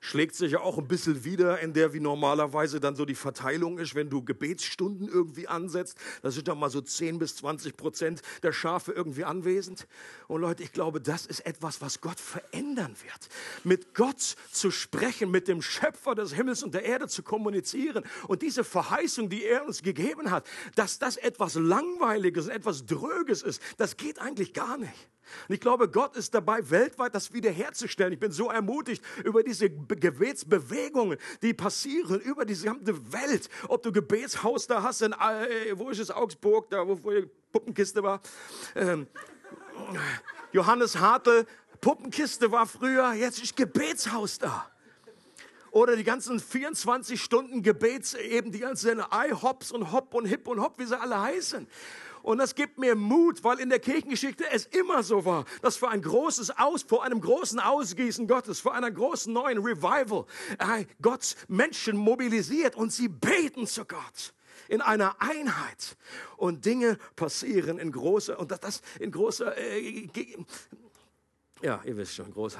schlägt 0.03 0.35
sich 0.35 0.51
ja 0.51 0.59
auch 0.59 0.77
ein 0.77 0.87
bisschen 0.87 1.23
wieder 1.23 1.59
in 1.61 1.73
der, 1.73 1.93
wie 1.93 2.01
normalerweise 2.01 2.81
dann 2.81 2.95
so 2.95 3.05
die 3.05 3.15
Verteilung 3.15 3.79
ist, 3.79 3.95
wenn 3.95 4.09
du 4.09 4.21
Gebetsstunden 4.21 5.07
irgendwie 5.07 5.47
ansetzt. 5.47 5.97
Da 6.21 6.29
sind 6.29 6.49
dann 6.49 6.59
mal 6.59 6.69
so 6.69 6.81
10 6.81 7.19
bis 7.19 7.37
20 7.37 7.77
Prozent 7.77 8.21
der 8.43 8.51
Schafe 8.51 8.91
irgendwie 8.91 9.23
anwesend. 9.23 9.87
Und 10.27 10.41
Leute, 10.41 10.61
ich 10.61 10.73
glaube, 10.73 10.99
das 10.99 11.25
ist 11.25 11.39
etwas, 11.45 11.81
was 11.81 12.01
Gott 12.01 12.19
verändern 12.19 12.95
wird. 13.01 13.29
Mit 13.63 13.95
Gott 13.95 14.35
zu 14.51 14.71
sprechen, 14.71 15.31
mit 15.31 15.47
dem 15.47 15.61
Schöpfer 15.61 16.15
des 16.15 16.33
Himmels 16.33 16.63
und 16.63 16.73
der 16.73 16.83
Erde 16.83 17.07
zu 17.07 17.23
kommunizieren 17.23 18.03
und 18.27 18.41
diese 18.41 18.65
Verheißung, 18.65 19.29
die 19.29 19.45
er 19.45 19.65
uns 19.65 19.83
gegeben 19.83 20.31
hat, 20.31 20.45
dass 20.75 20.99
das 20.99 21.15
etwas 21.15 21.55
Langweiliges, 21.55 22.47
etwas 22.47 22.85
Dröges 22.85 23.41
ist, 23.41 23.61
das 23.77 23.95
geht 23.95 24.19
eigentlich 24.19 24.53
gar 24.53 24.77
nicht. 24.77 25.09
Und 25.47 25.55
ich 25.55 25.59
glaube, 25.59 25.89
Gott 25.89 26.15
ist 26.15 26.33
dabei, 26.33 26.69
weltweit 26.69 27.15
das 27.15 27.33
wiederherzustellen. 27.33 28.13
Ich 28.13 28.19
bin 28.19 28.31
so 28.31 28.49
ermutigt 28.49 29.03
über 29.23 29.43
diese 29.43 29.69
Gebetsbewegungen, 29.69 31.17
die 31.41 31.53
passieren 31.53 32.19
über 32.21 32.45
die 32.45 32.53
gesamte 32.53 33.11
Welt. 33.11 33.49
Ob 33.67 33.83
du 33.83 33.91
Gebetshaus 33.91 34.67
da 34.67 34.83
hast, 34.83 35.01
in, 35.01 35.13
äh, 35.13 35.77
wo 35.77 35.89
ist 35.89 35.99
es, 35.99 36.11
Augsburg, 36.11 36.69
da 36.69 36.87
wo, 36.87 36.97
wo 37.03 37.11
die 37.11 37.29
Puppenkiste 37.51 38.03
war. 38.03 38.21
Ähm, 38.75 39.07
Johannes 40.51 40.99
Hartl, 40.99 41.45
Puppenkiste 41.81 42.51
war 42.51 42.65
früher, 42.65 43.13
jetzt 43.13 43.41
ist 43.41 43.55
Gebetshaus 43.55 44.39
da 44.39 44.69
oder 45.73 45.95
die 45.95 46.03
ganzen 46.03 46.39
24 46.39 47.19
Stunden 47.19 47.63
Gebets, 47.63 48.13
eben 48.13 48.51
die 48.51 48.59
ganzen 48.59 48.99
I-Hops 48.99 49.71
und 49.71 49.91
Hop 49.91 50.13
und 50.13 50.25
Hip 50.25 50.47
und 50.47 50.61
Hop, 50.61 50.77
wie 50.77 50.85
sie 50.85 50.99
alle 50.99 51.19
heißen. 51.19 51.67
Und 52.23 52.37
das 52.39 52.55
gibt 52.55 52.79
mir 52.79 52.95
Mut, 52.95 53.43
weil 53.43 53.59
in 53.59 53.69
der 53.69 53.79
Kirchengeschichte 53.79 54.49
es 54.49 54.65
immer 54.65 55.03
so 55.03 55.25
war, 55.25 55.45
dass 55.61 55.77
vor 55.77 55.91
ein 55.91 56.01
großes 56.01 56.57
Aus, 56.57 56.81
vor 56.81 57.03
einem 57.03 57.21
großen 57.21 57.59
Ausgießen 57.59 58.27
Gottes, 58.27 58.61
vor 58.61 58.73
einer 58.73 58.89
großen 58.89 59.31
neuen 59.31 59.59
Revival, 59.59 60.25
äh, 60.57 60.85
Gott 61.01 61.35
Menschen 61.49 61.97
mobilisiert 61.97 62.75
und 62.75 62.91
sie 62.91 63.09
beten 63.09 63.67
zu 63.67 63.85
Gott 63.85 64.33
in 64.69 64.81
einer 64.81 65.21
Einheit. 65.21 65.97
Und 66.37 66.65
Dinge 66.65 66.97
passieren 67.15 67.77
in 67.77 67.91
großer 67.91 68.39
und 68.39 68.51
das 68.51 68.81
in 68.99 69.11
großer 69.11 69.57
äh, 69.57 70.07
ja 71.61 71.81
ihr 71.85 71.97
wisst 71.97 72.15
schon 72.15 72.31
groß 72.31 72.57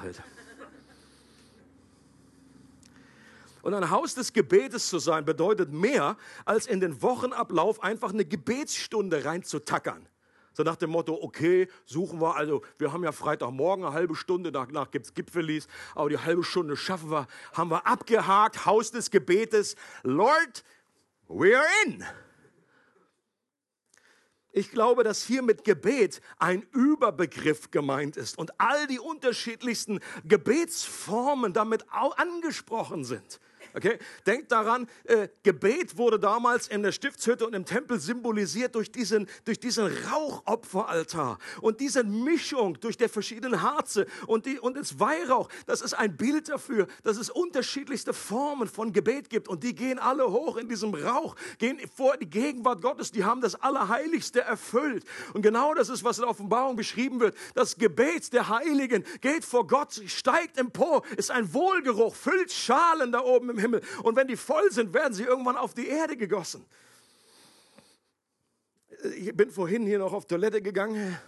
Und 3.64 3.72
ein 3.72 3.88
Haus 3.88 4.14
des 4.14 4.34
Gebetes 4.34 4.90
zu 4.90 4.98
sein 4.98 5.24
bedeutet 5.24 5.72
mehr, 5.72 6.18
als 6.44 6.66
in 6.66 6.80
den 6.80 7.00
Wochenablauf 7.00 7.82
einfach 7.82 8.12
eine 8.12 8.26
Gebetsstunde 8.26 9.24
reinzutackern. 9.24 10.06
So 10.52 10.64
nach 10.64 10.76
dem 10.76 10.90
Motto, 10.90 11.18
okay, 11.18 11.68
suchen 11.86 12.20
wir, 12.20 12.36
also 12.36 12.62
wir 12.76 12.92
haben 12.92 13.02
ja 13.04 13.10
Freitagmorgen 13.10 13.86
eine 13.86 13.94
halbe 13.94 14.16
Stunde, 14.16 14.52
danach 14.52 14.90
gibt 14.90 15.06
es 15.06 15.14
Gipfelis, 15.14 15.66
aber 15.94 16.10
die 16.10 16.18
halbe 16.18 16.44
Stunde 16.44 16.76
schaffen 16.76 17.10
wir, 17.10 17.26
haben 17.54 17.70
wir 17.70 17.86
abgehakt, 17.86 18.66
Haus 18.66 18.90
des 18.90 19.10
Gebetes. 19.10 19.76
Lord, 20.02 20.62
we 21.28 21.58
are 21.58 21.66
in. 21.86 22.04
Ich 24.52 24.70
glaube, 24.70 25.04
dass 25.04 25.24
hier 25.24 25.40
mit 25.40 25.64
Gebet 25.64 26.20
ein 26.36 26.66
Überbegriff 26.72 27.70
gemeint 27.70 28.18
ist 28.18 28.36
und 28.36 28.60
all 28.60 28.86
die 28.88 29.00
unterschiedlichsten 29.00 30.00
Gebetsformen 30.24 31.54
damit 31.54 31.86
angesprochen 31.90 33.04
sind. 33.04 33.40
Okay? 33.74 33.98
Denkt 34.24 34.52
daran, 34.52 34.88
äh, 35.02 35.28
Gebet 35.42 35.98
wurde 35.98 36.20
damals 36.20 36.68
in 36.68 36.84
der 36.84 36.92
Stiftshütte 36.92 37.44
und 37.44 37.54
im 37.54 37.64
Tempel 37.64 37.98
symbolisiert 37.98 38.76
durch 38.76 38.92
diesen, 38.92 39.28
durch 39.44 39.58
diesen 39.58 39.86
Rauchopferaltar 39.86 41.38
und 41.60 41.80
diese 41.80 42.04
Mischung 42.04 42.78
durch 42.78 42.96
der 42.96 43.08
verschiedenen 43.08 43.62
Harze 43.62 44.06
und, 44.28 44.46
die, 44.46 44.60
und 44.60 44.76
das 44.76 45.00
Weihrauch. 45.00 45.48
Das 45.66 45.80
ist 45.80 45.94
ein 45.94 46.16
Bild 46.16 46.48
dafür, 46.48 46.86
dass 47.02 47.16
es 47.16 47.30
unterschiedlichste 47.30 48.14
Formen 48.14 48.68
von 48.68 48.92
Gebet 48.92 49.28
gibt 49.28 49.48
und 49.48 49.64
die 49.64 49.74
gehen 49.74 49.98
alle 49.98 50.30
hoch 50.30 50.56
in 50.56 50.68
diesem 50.68 50.94
Rauch, 50.94 51.34
gehen 51.58 51.80
vor 51.96 52.16
die 52.16 52.30
Gegenwart 52.30 52.80
Gottes, 52.80 53.10
die 53.10 53.24
haben 53.24 53.40
das 53.40 53.56
Allerheiligste 53.56 54.40
erfüllt. 54.40 55.04
Und 55.32 55.42
genau 55.42 55.74
das 55.74 55.88
ist, 55.88 56.04
was 56.04 56.18
in 56.18 56.22
der 56.22 56.30
Offenbarung 56.30 56.76
beschrieben 56.76 57.18
wird. 57.18 57.36
Das 57.54 57.76
Gebet 57.76 58.32
der 58.32 58.48
Heiligen 58.48 59.04
geht 59.20 59.44
vor 59.44 59.66
Gott, 59.66 60.00
steigt 60.06 60.58
empor, 60.58 61.02
ist 61.16 61.32
ein 61.32 61.52
Wohlgeruch, 61.52 62.14
füllt 62.14 62.52
Schalen 62.52 63.10
da 63.10 63.20
oben 63.20 63.50
im 63.50 63.58
Himmel. 63.58 63.63
Und 64.02 64.16
wenn 64.16 64.28
die 64.28 64.36
voll 64.36 64.70
sind, 64.70 64.92
werden 64.92 65.14
sie 65.14 65.24
irgendwann 65.24 65.56
auf 65.56 65.74
die 65.74 65.86
Erde 65.86 66.16
gegossen. 66.16 66.64
Ich 69.16 69.34
bin 69.36 69.50
vorhin 69.50 69.86
hier 69.86 69.98
noch 69.98 70.12
auf 70.12 70.26
Toilette 70.26 70.62
gegangen. 70.62 71.18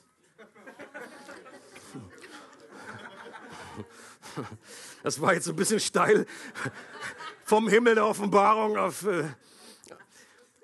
Das 5.03 5.21
war 5.21 5.35
jetzt 5.35 5.49
ein 5.49 5.57
bisschen 5.57 5.81
steil 5.81 6.27
vom 7.45 7.69
Himmel 7.69 7.95
der 7.95 8.07
Offenbarung 8.07 8.77
auf, 8.77 9.05
äh, 9.05 9.25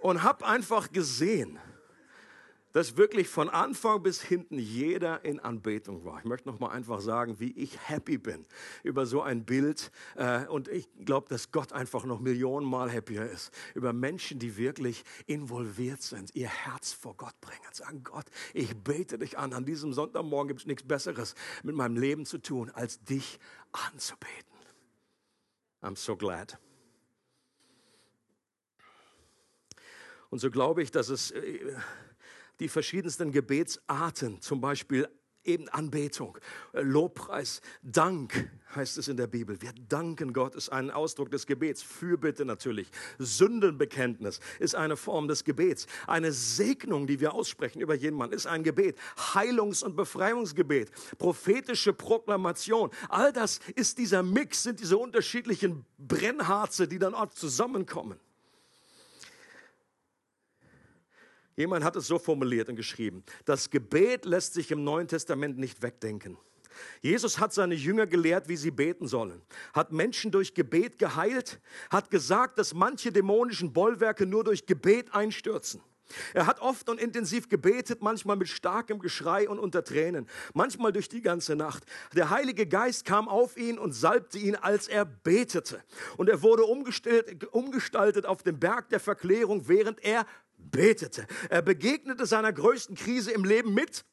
und 0.01 0.23
habe 0.23 0.45
einfach 0.45 0.91
gesehen, 0.91 1.59
dass 2.73 2.97
wirklich 2.97 3.29
von 3.29 3.49
Anfang 3.49 4.03
bis 4.03 4.23
hinten 4.23 4.59
jeder 4.59 5.25
in 5.25 5.41
Anbetung 5.41 6.05
war. 6.05 6.19
Ich 6.19 6.25
möchte 6.25 6.49
noch 6.49 6.59
mal 6.59 6.71
einfach 6.71 7.01
sagen, 7.01 7.39
wie 7.39 7.53
ich 7.53 7.79
happy 7.89 8.19
bin 8.19 8.47
über 8.83 9.07
so 9.07 9.23
ein 9.23 9.45
Bild. 9.45 9.91
Äh, 10.17 10.47
und 10.47 10.69
ich 10.69 10.89
glaube, 11.05 11.29
dass 11.29 11.51
Gott 11.53 11.73
einfach 11.73 12.05
noch 12.05 12.21
Millionenmal 12.21 12.93
happier 12.93 13.31
ist 13.31 13.53
über 13.75 13.93
Menschen, 13.93 14.39
die 14.39 14.57
wirklich 14.57 15.05
involviert 15.27 16.03
sind, 16.03 16.35
ihr 16.35 16.49
Herz 16.49 16.93
vor 16.93 17.17
Gott 17.17 17.39
bringen. 17.41 17.61
Sagen, 17.73 18.03
Gott, 18.05 18.27
ich 18.55 18.77
bete 18.77 19.19
dich 19.19 19.39
an. 19.39 19.53
An 19.53 19.65
diesem 19.65 19.93
Sonntagmorgen 19.93 20.49
gibt 20.49 20.61
es 20.61 20.67
nichts 20.67 20.87
Besseres 20.87 21.35
mit 21.63 21.75
meinem 21.75 21.97
Leben 21.97 22.27
zu 22.27 22.39
tun, 22.39 22.71
als 22.71 23.03
dich 23.05 23.39
anzubeten. 23.73 24.53
I'm 25.83 25.97
so 25.97 26.17
glad. 26.17 26.59
Und 30.31 30.39
so 30.39 30.51
glaube 30.51 30.83
ich, 30.83 30.91
dass 30.91 31.09
es 31.09 31.33
äh, 31.33 31.77
die 32.61 32.69
verschiedensten 32.69 33.33
Gebetsarten, 33.33 34.41
zum 34.41 34.61
Beispiel 34.61 35.09
eben 35.45 35.69
Anbetung, 35.69 36.39
äh, 36.73 36.83
Lobpreis, 36.83 37.61
Dank 37.83 38.51
heißt 38.75 38.97
es 38.97 39.09
in 39.09 39.17
der 39.17 39.27
Bibel. 39.27 39.61
Wir 39.61 39.73
danken 39.89 40.33
Gott 40.33 40.55
ist 40.55 40.71
ein 40.71 40.91
Ausdruck 40.91 41.31
des 41.31 41.47
Gebets. 41.47 41.83
Fürbitte 41.83 42.45
natürlich. 42.45 42.89
Sündenbekenntnis 43.19 44.41
ist 44.61 44.75
eine 44.75 44.97
Form 44.97 45.29
des 45.29 45.45
Gebets. 45.45 45.87
Eine 46.07 46.33
Segnung, 46.33 47.07
die 47.07 47.21
wir 47.21 47.35
aussprechen 47.35 47.81
über 47.81 47.95
jemanden, 47.95 48.35
ist 48.35 48.47
ein 48.47 48.63
Gebet. 48.63 48.97
Heilungs- 49.35 49.83
und 49.83 49.95
Befreiungsgebet, 49.95 50.91
prophetische 51.19 51.93
Proklamation. 51.93 52.91
All 53.09 53.33
das 53.33 53.61
ist 53.75 53.99
dieser 53.99 54.23
Mix, 54.23 54.63
sind 54.63 54.81
diese 54.81 54.97
unterschiedlichen 54.97 55.85
Brennharze, 55.99 56.89
die 56.89 56.99
dann 56.99 57.15
oft 57.15 57.37
zusammenkommen. 57.37 58.19
Jemand 61.57 61.85
hat 61.85 61.97
es 61.97 62.07
so 62.07 62.19
formuliert 62.19 62.69
und 62.69 62.77
geschrieben, 62.77 63.23
das 63.45 63.71
Gebet 63.71 64.25
lässt 64.25 64.55
sich 64.55 64.71
im 64.71 64.85
Neuen 64.85 65.09
Testament 65.09 65.59
nicht 65.59 65.83
wegdenken. 65.83 66.39
Jesus 67.03 67.39
hat 67.39 67.53
seine 67.53 67.75
Jünger 67.75 68.07
gelehrt, 68.07 68.49
wie 68.49 68.57
sie 68.57 68.71
beten 68.71 69.07
sollen, 69.07 69.43
hat 69.75 69.93
Menschen 69.93 70.31
durch 70.31 70.55
Gebet 70.55 70.99
geheilt, 70.99 71.61
hat 71.91 72.11
gesagt, 72.11 72.59
dass 72.59 72.73
manche 72.73 73.13
dämonischen 73.13 73.73
Bollwerke 73.73 74.25
nur 74.25 74.45
durch 74.45 74.65
Gebet 74.65 75.15
einstürzen. 75.15 75.83
Er 76.35 76.47
hat 76.47 76.61
oft 76.61 76.89
und 76.89 77.01
intensiv 77.01 77.49
gebetet, 77.49 78.03
manchmal 78.03 78.37
mit 78.37 78.49
starkem 78.49 78.99
Geschrei 78.99 79.49
und 79.49 79.59
unter 79.59 79.85
Tränen, 79.85 80.29
manchmal 80.53 80.93
durch 80.93 81.09
die 81.09 81.23
ganze 81.23 81.57
Nacht. 81.57 81.85
Der 82.15 82.31
Heilige 82.31 82.67
Geist 82.67 83.05
kam 83.05 83.29
auf 83.29 83.57
ihn 83.57 83.79
und 83.79 83.93
salbte 83.93 84.39
ihn, 84.39 84.57
als 84.57 84.89
er 84.89 85.05
betete. 85.05 85.83
Und 86.17 86.29
er 86.29 86.43
wurde 86.43 86.65
umgestaltet 86.65 88.27
auf 88.27 88.43
dem 88.43 88.59
Berg 88.59 88.89
der 88.91 89.01
Verklärung, 89.01 89.69
während 89.69 90.03
er 90.05 90.27
betete. 90.71 91.27
Er 91.51 91.63
begegnete 91.63 92.27
seiner 92.27 92.53
größten 92.53 92.97
Krise 92.97 93.33
im 93.33 93.45
Leben 93.45 93.75
mit 93.75 94.05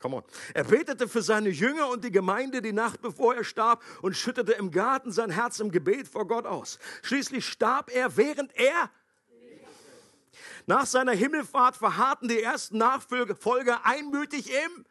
Come 0.00 0.16
on. 0.16 0.24
Er 0.54 0.64
betete 0.64 1.08
für 1.08 1.20
seine 1.20 1.50
Jünger 1.50 1.90
und 1.90 2.04
die 2.04 2.10
Gemeinde 2.10 2.62
die 2.62 2.72
Nacht 2.72 3.02
bevor 3.02 3.34
er 3.34 3.44
starb 3.44 3.84
und 4.00 4.16
schüttete 4.16 4.52
im 4.52 4.70
Garten 4.70 5.12
sein 5.12 5.28
Herz 5.28 5.60
im 5.60 5.70
Gebet 5.70 6.08
vor 6.08 6.26
Gott 6.26 6.46
aus. 6.46 6.78
Schließlich 7.02 7.46
starb 7.46 7.94
er, 7.94 8.16
während 8.16 8.56
er 8.56 8.90
nach 10.66 10.86
seiner 10.86 11.12
Himmelfahrt 11.12 11.76
verharrten 11.76 12.28
die 12.28 12.42
ersten 12.42 12.78
Nachfolger 12.78 13.84
einmütig 13.84 14.50
im 14.50 14.86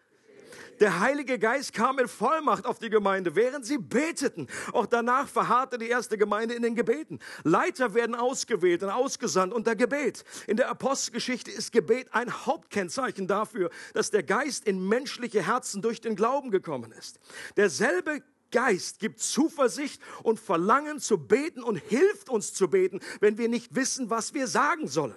Der 0.79 0.99
Heilige 0.99 1.39
Geist 1.39 1.73
kam 1.73 1.99
in 1.99 2.07
Vollmacht 2.07 2.65
auf 2.65 2.79
die 2.79 2.89
Gemeinde, 2.89 3.35
während 3.35 3.65
sie 3.65 3.77
beteten. 3.77 4.47
Auch 4.71 4.85
danach 4.85 5.27
verharrte 5.27 5.77
die 5.77 5.89
erste 5.89 6.17
Gemeinde 6.17 6.55
in 6.55 6.61
den 6.61 6.75
Gebeten. 6.75 7.19
Leiter 7.43 7.93
werden 7.93 8.15
ausgewählt 8.15 8.83
und 8.83 8.89
ausgesandt 8.89 9.53
unter 9.53 9.75
Gebet. 9.75 10.23
In 10.47 10.57
der 10.57 10.69
Apostelgeschichte 10.69 11.51
ist 11.51 11.71
Gebet 11.71 12.07
ein 12.13 12.45
Hauptkennzeichen 12.45 13.27
dafür, 13.27 13.69
dass 13.93 14.09
der 14.09 14.23
Geist 14.23 14.65
in 14.65 14.87
menschliche 14.87 15.45
Herzen 15.45 15.81
durch 15.81 15.99
den 15.99 16.15
Glauben 16.15 16.49
gekommen 16.49 16.91
ist. 16.93 17.19
Derselbe 17.57 18.21
Geist 18.51 18.99
gibt 18.99 19.19
Zuversicht 19.19 20.01
und 20.23 20.39
Verlangen 20.39 20.99
zu 20.99 21.17
beten 21.17 21.63
und 21.63 21.77
hilft 21.77 22.29
uns 22.29 22.53
zu 22.53 22.69
beten, 22.69 22.99
wenn 23.19 23.37
wir 23.37 23.49
nicht 23.49 23.75
wissen, 23.75 24.09
was 24.09 24.33
wir 24.33 24.47
sagen 24.47 24.87
sollen. 24.87 25.15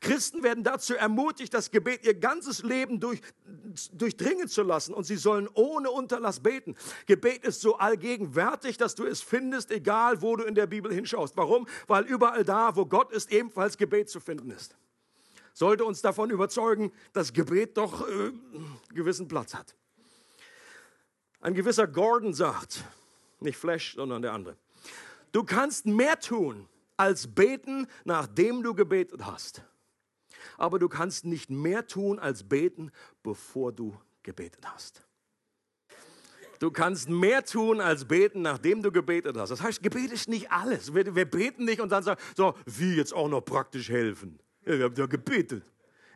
Christen 0.00 0.42
werden 0.42 0.64
dazu 0.64 0.94
ermutigt, 0.94 1.52
das 1.52 1.70
Gebet 1.70 2.04
ihr 2.04 2.14
ganzes 2.14 2.62
Leben 2.62 3.00
durch, 3.00 3.20
durchdringen 3.92 4.48
zu 4.48 4.62
lassen 4.62 4.94
und 4.94 5.04
sie 5.04 5.16
sollen 5.16 5.48
ohne 5.54 5.90
Unterlass 5.90 6.40
beten. 6.40 6.76
Gebet 7.06 7.44
ist 7.44 7.60
so 7.60 7.76
allgegenwärtig, 7.76 8.76
dass 8.76 8.94
du 8.94 9.04
es 9.04 9.20
findest, 9.20 9.70
egal 9.70 10.22
wo 10.22 10.36
du 10.36 10.44
in 10.44 10.54
der 10.54 10.66
Bibel 10.66 10.92
hinschaust. 10.92 11.36
Warum? 11.36 11.66
Weil 11.86 12.04
überall 12.04 12.44
da, 12.44 12.76
wo 12.76 12.86
Gott 12.86 13.12
ist, 13.12 13.32
ebenfalls 13.32 13.76
Gebet 13.76 14.08
zu 14.08 14.20
finden 14.20 14.50
ist. 14.50 14.76
Sollte 15.52 15.84
uns 15.84 16.02
davon 16.02 16.30
überzeugen, 16.30 16.92
dass 17.12 17.32
Gebet 17.32 17.76
doch 17.76 18.08
äh, 18.08 18.32
gewissen 18.92 19.28
Platz 19.28 19.54
hat. 19.54 19.76
Ein 21.44 21.52
gewisser 21.52 21.86
Gordon 21.86 22.32
sagt, 22.32 22.84
nicht 23.40 23.58
Flash, 23.58 23.96
sondern 23.96 24.22
der 24.22 24.32
andere, 24.32 24.56
du 25.30 25.44
kannst 25.44 25.84
mehr 25.84 26.18
tun 26.18 26.66
als 26.96 27.26
beten, 27.26 27.86
nachdem 28.04 28.62
du 28.62 28.72
gebetet 28.72 29.26
hast. 29.26 29.62
Aber 30.56 30.78
du 30.78 30.88
kannst 30.88 31.26
nicht 31.26 31.50
mehr 31.50 31.86
tun 31.86 32.18
als 32.18 32.44
beten, 32.44 32.90
bevor 33.22 33.72
du 33.72 33.94
gebetet 34.22 34.64
hast. 34.64 35.06
Du 36.60 36.70
kannst 36.70 37.10
mehr 37.10 37.44
tun 37.44 37.78
als 37.78 38.06
beten, 38.06 38.40
nachdem 38.40 38.82
du 38.82 38.90
gebetet 38.90 39.36
hast. 39.36 39.50
Das 39.50 39.60
heißt, 39.60 39.82
Gebet 39.82 40.12
ist 40.12 40.30
nicht 40.30 40.50
alles. 40.50 40.94
Wir, 40.94 41.14
wir 41.14 41.26
beten 41.26 41.66
nicht 41.66 41.82
und 41.82 41.92
dann 41.92 42.02
sagen, 42.02 42.22
so, 42.34 42.54
wie 42.64 42.94
jetzt 42.94 43.12
auch 43.12 43.28
noch 43.28 43.42
praktisch 43.42 43.90
helfen. 43.90 44.38
Ja, 44.64 44.78
wir 44.78 44.84
haben 44.84 44.94
ja 44.96 45.04
gebetet. 45.04 45.62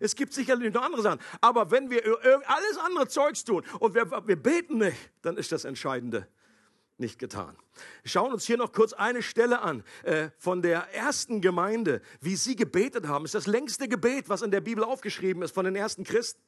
Es 0.01 0.15
gibt 0.15 0.33
sicherlich 0.33 0.73
noch 0.73 0.83
andere 0.83 1.03
Sachen. 1.03 1.21
Aber 1.41 1.71
wenn 1.71 1.91
wir 1.91 2.03
alles 2.47 2.79
andere 2.85 3.09
Zeugs 3.09 3.45
tun 3.45 3.65
und 3.81 3.95
wir, 3.95 4.11
wir 4.11 4.37
beten 4.37 4.79
nicht, 4.79 5.11
dann 5.23 5.37
ist 5.37 5.53
das 5.53 5.65
Entscheidende 5.65 6.27
nicht 6.99 7.19
getan. 7.19 7.57
Wir 8.03 8.11
schauen 8.11 8.33
uns 8.33 8.45
hier 8.45 8.57
noch 8.57 8.73
kurz 8.73 8.93
eine 8.93 9.23
Stelle 9.23 9.61
an 9.61 9.85
äh, 10.03 10.31
von 10.39 10.63
der 10.63 10.93
ersten 10.93 11.41
Gemeinde, 11.41 12.03
wie 12.21 12.37
sie 12.37 12.57
gebetet 12.57 13.07
haben. 13.07 13.25
Das 13.25 13.35
ist 13.35 13.47
das 13.47 13.53
längste 13.53 13.89
Gebet, 13.89 14.29
was 14.29 14.43
in 14.43 14.51
der 14.51 14.61
Bibel 14.61 14.83
aufgeschrieben 14.83 15.43
ist 15.43 15.55
von 15.55 15.65
den 15.65 15.77
ersten 15.77 16.05
Christen. 16.05 16.41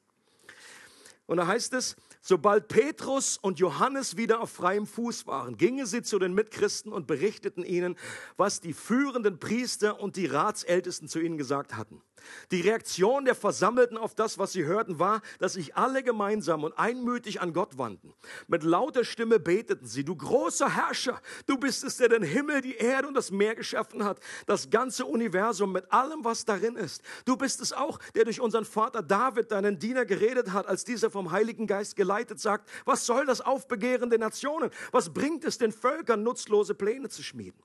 Und 1.27 1.37
da 1.37 1.47
heißt 1.47 1.75
es, 1.75 1.95
sobald 2.21 2.67
Petrus 2.67 3.39
und 3.39 3.61
Johannes 3.61 4.17
wieder 4.17 4.41
auf 4.41 4.51
freiem 4.51 4.85
Fuß 4.85 5.29
waren, 5.29 5.57
gingen 5.57 5.87
sie 5.87 6.03
zu 6.03 6.19
den 6.19 6.35
Mitchristen 6.35 6.93
und 6.93 7.07
berichteten 7.07 7.65
ihnen, 7.65 7.97
was 8.37 8.61
die 8.61 8.73
führenden 8.73 9.39
Priester 9.39 10.01
und 10.01 10.17
die 10.17 10.27
Ratsältesten 10.27 11.07
zu 11.07 11.21
ihnen 11.21 11.39
gesagt 11.39 11.77
hatten. 11.77 12.03
Die 12.51 12.61
Reaktion 12.61 13.25
der 13.25 13.35
Versammelten 13.35 13.97
auf 13.97 14.15
das, 14.15 14.39
was 14.39 14.53
sie 14.53 14.65
hörten, 14.65 14.99
war, 14.99 15.23
dass 15.39 15.55
sich 15.55 15.77
alle 15.77 16.03
gemeinsam 16.03 16.65
und 16.65 16.79
einmütig 16.79 17.41
an 17.41 17.53
Gott 17.53 17.79
wandten. 17.79 18.13
Mit 18.49 18.63
lauter 18.63 19.05
Stimme 19.05 19.39
beteten 19.39 19.87
sie, 19.87 20.05
du 20.05 20.17
großer 20.17 20.75
Herrscher, 20.75 21.21
du 21.47 21.57
bist 21.59 21.85
es, 21.85 21.97
der 21.97 22.09
den 22.09 22.23
Himmel, 22.23 22.61
die 22.61 22.77
Erde 22.77 23.09
und 23.09 23.15
das 23.15 23.31
Meer 23.31 23.55
geschaffen 23.55 24.05
hat, 24.05 24.21
das 24.47 24.71
ganze 24.71 25.07
Universum 25.07 25.73
mit 25.73 25.91
allem, 25.93 26.25
was 26.25 26.45
darin 26.45 26.77
ist. 26.77 27.03
Du 27.25 27.37
bist 27.37 27.61
es 27.61 27.73
auch, 27.73 27.99
der 28.15 28.25
durch 28.25 28.41
unseren 28.41 28.65
Vater 28.65 29.03
David, 29.03 29.51
deinen 29.53 29.79
Diener, 29.79 30.05
geredet 30.05 30.53
hat, 30.53 30.67
als 30.67 30.85
dieser 30.85 31.11
vom 31.11 31.31
Heiligen 31.31 31.67
Geist 31.67 31.97
geleitet 31.97 32.41
sagt, 32.41 32.69
was 32.85 33.07
soll 33.07 33.27
das 33.27 33.41
Aufbegehren 33.41 34.11
der 34.11 34.19
Nationen? 34.19 34.71
Was 34.93 35.13
bringt 35.13 35.45
es 35.45 35.59
den 35.59 35.73
Völkern, 35.73 36.23
nutzlose 36.23 36.75
Pläne 36.75 37.09
zu 37.09 37.23
schmieden? 37.23 37.61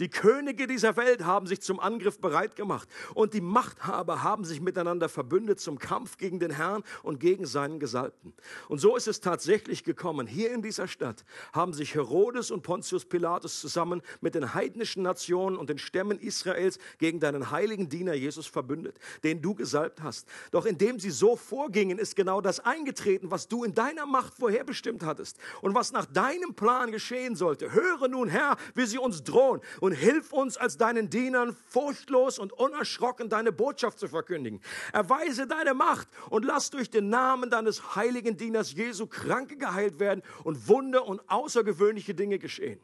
Die 0.00 0.08
Könige 0.08 0.66
dieser 0.66 0.96
Welt 0.96 1.24
haben 1.24 1.46
sich 1.46 1.60
zum 1.60 1.78
Angriff 1.78 2.20
bereit 2.20 2.56
gemacht 2.56 2.88
und 3.14 3.34
die 3.34 3.40
Machthaber 3.40 3.90
haben 3.90 3.99
sich 4.44 4.60
miteinander 4.60 5.08
verbündet 5.08 5.60
zum 5.60 5.78
Kampf 5.78 6.16
gegen 6.16 6.38
den 6.38 6.50
Herrn 6.50 6.82
und 7.02 7.20
gegen 7.20 7.46
seinen 7.46 7.78
Gesalbten. 7.78 8.32
Und 8.68 8.78
so 8.78 8.96
ist 8.96 9.08
es 9.08 9.20
tatsächlich 9.20 9.84
gekommen. 9.84 10.26
Hier 10.26 10.52
in 10.52 10.62
dieser 10.62 10.88
Stadt 10.88 11.24
haben 11.52 11.72
sich 11.72 11.94
Herodes 11.94 12.50
und 12.50 12.62
Pontius 12.62 13.04
Pilatus 13.04 13.60
zusammen 13.60 14.02
mit 14.20 14.34
den 14.34 14.54
heidnischen 14.54 15.02
Nationen 15.02 15.56
und 15.56 15.70
den 15.70 15.78
Stämmen 15.78 16.18
Israels 16.18 16.78
gegen 16.98 17.20
deinen 17.20 17.50
heiligen 17.50 17.88
Diener 17.88 18.14
Jesus 18.14 18.46
verbündet, 18.46 18.98
den 19.24 19.42
du 19.42 19.54
gesalbt 19.54 20.02
hast. 20.02 20.26
Doch 20.50 20.66
indem 20.66 20.98
sie 20.98 21.10
so 21.10 21.36
vorgingen, 21.36 21.98
ist 21.98 22.16
genau 22.16 22.40
das 22.40 22.60
eingetreten, 22.60 23.30
was 23.30 23.48
du 23.48 23.64
in 23.64 23.74
deiner 23.74 24.06
Macht 24.06 24.34
vorherbestimmt 24.34 25.04
hattest 25.04 25.38
und 25.62 25.74
was 25.74 25.92
nach 25.92 26.06
deinem 26.06 26.54
Plan 26.54 26.92
geschehen 26.92 27.36
sollte. 27.36 27.72
Höre 27.72 28.08
nun, 28.08 28.28
Herr, 28.28 28.56
wie 28.74 28.86
sie 28.86 28.98
uns 28.98 29.22
drohen 29.24 29.60
und 29.80 29.92
hilf 29.92 30.32
uns 30.32 30.56
als 30.56 30.76
deinen 30.76 31.10
Dienern 31.10 31.56
furchtlos 31.68 32.38
und 32.38 32.52
unerschrocken 32.52 33.28
deine 33.28 33.52
Botschaft 33.52 33.89
zu 33.96 34.08
verkündigen. 34.08 34.60
Erweise 34.92 35.46
deine 35.46 35.74
Macht 35.74 36.08
und 36.28 36.44
lass 36.44 36.70
durch 36.70 36.90
den 36.90 37.08
Namen 37.08 37.50
deines 37.50 37.96
heiligen 37.96 38.36
Dieners 38.36 38.72
Jesu 38.72 39.06
Kranke 39.06 39.56
geheilt 39.56 39.98
werden 39.98 40.22
und 40.44 40.68
Wunder 40.68 41.06
und 41.06 41.20
außergewöhnliche 41.28 42.14
Dinge 42.14 42.38
geschehen. 42.38 42.80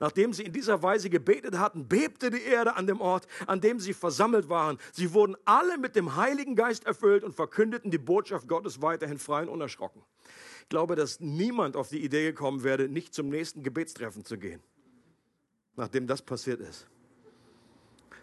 Nachdem 0.00 0.32
sie 0.32 0.44
in 0.44 0.52
dieser 0.52 0.82
Weise 0.82 1.10
gebetet 1.10 1.58
hatten, 1.58 1.88
bebte 1.88 2.30
die 2.30 2.42
Erde 2.42 2.74
an 2.76 2.86
dem 2.86 3.00
Ort, 3.00 3.26
an 3.46 3.60
dem 3.60 3.80
sie 3.80 3.92
versammelt 3.92 4.48
waren. 4.48 4.78
Sie 4.92 5.12
wurden 5.12 5.36
alle 5.44 5.76
mit 5.76 5.94
dem 5.94 6.16
Heiligen 6.16 6.56
Geist 6.56 6.86
erfüllt 6.86 7.22
und 7.22 7.34
verkündeten 7.34 7.90
die 7.90 7.98
Botschaft 7.98 8.48
Gottes 8.48 8.80
weiterhin 8.80 9.18
frei 9.18 9.42
und 9.42 9.50
unerschrocken. 9.50 10.02
Ich 10.62 10.68
glaube, 10.70 10.96
dass 10.96 11.20
niemand 11.20 11.76
auf 11.76 11.90
die 11.90 12.02
Idee 12.02 12.24
gekommen 12.24 12.64
wäre, 12.64 12.88
nicht 12.88 13.14
zum 13.14 13.28
nächsten 13.28 13.62
Gebetstreffen 13.62 14.24
zu 14.24 14.38
gehen 14.38 14.62
nachdem 15.78 16.06
das 16.06 16.20
passiert 16.20 16.60
ist. 16.60 16.86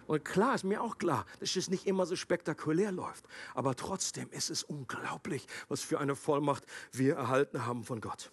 Und 0.07 0.23
klar, 0.23 0.55
ist 0.55 0.63
mir 0.63 0.81
auch 0.81 0.97
klar, 0.97 1.25
dass 1.39 1.55
es 1.55 1.69
nicht 1.69 1.87
immer 1.87 2.05
so 2.05 2.15
spektakulär 2.15 2.91
läuft. 2.91 3.25
Aber 3.53 3.75
trotzdem 3.75 4.29
ist 4.31 4.49
es 4.49 4.63
unglaublich, 4.63 5.47
was 5.67 5.81
für 5.81 5.99
eine 5.99 6.15
Vollmacht 6.15 6.65
wir 6.91 7.15
erhalten 7.15 7.65
haben 7.65 7.83
von 7.83 8.01
Gott. 8.01 8.31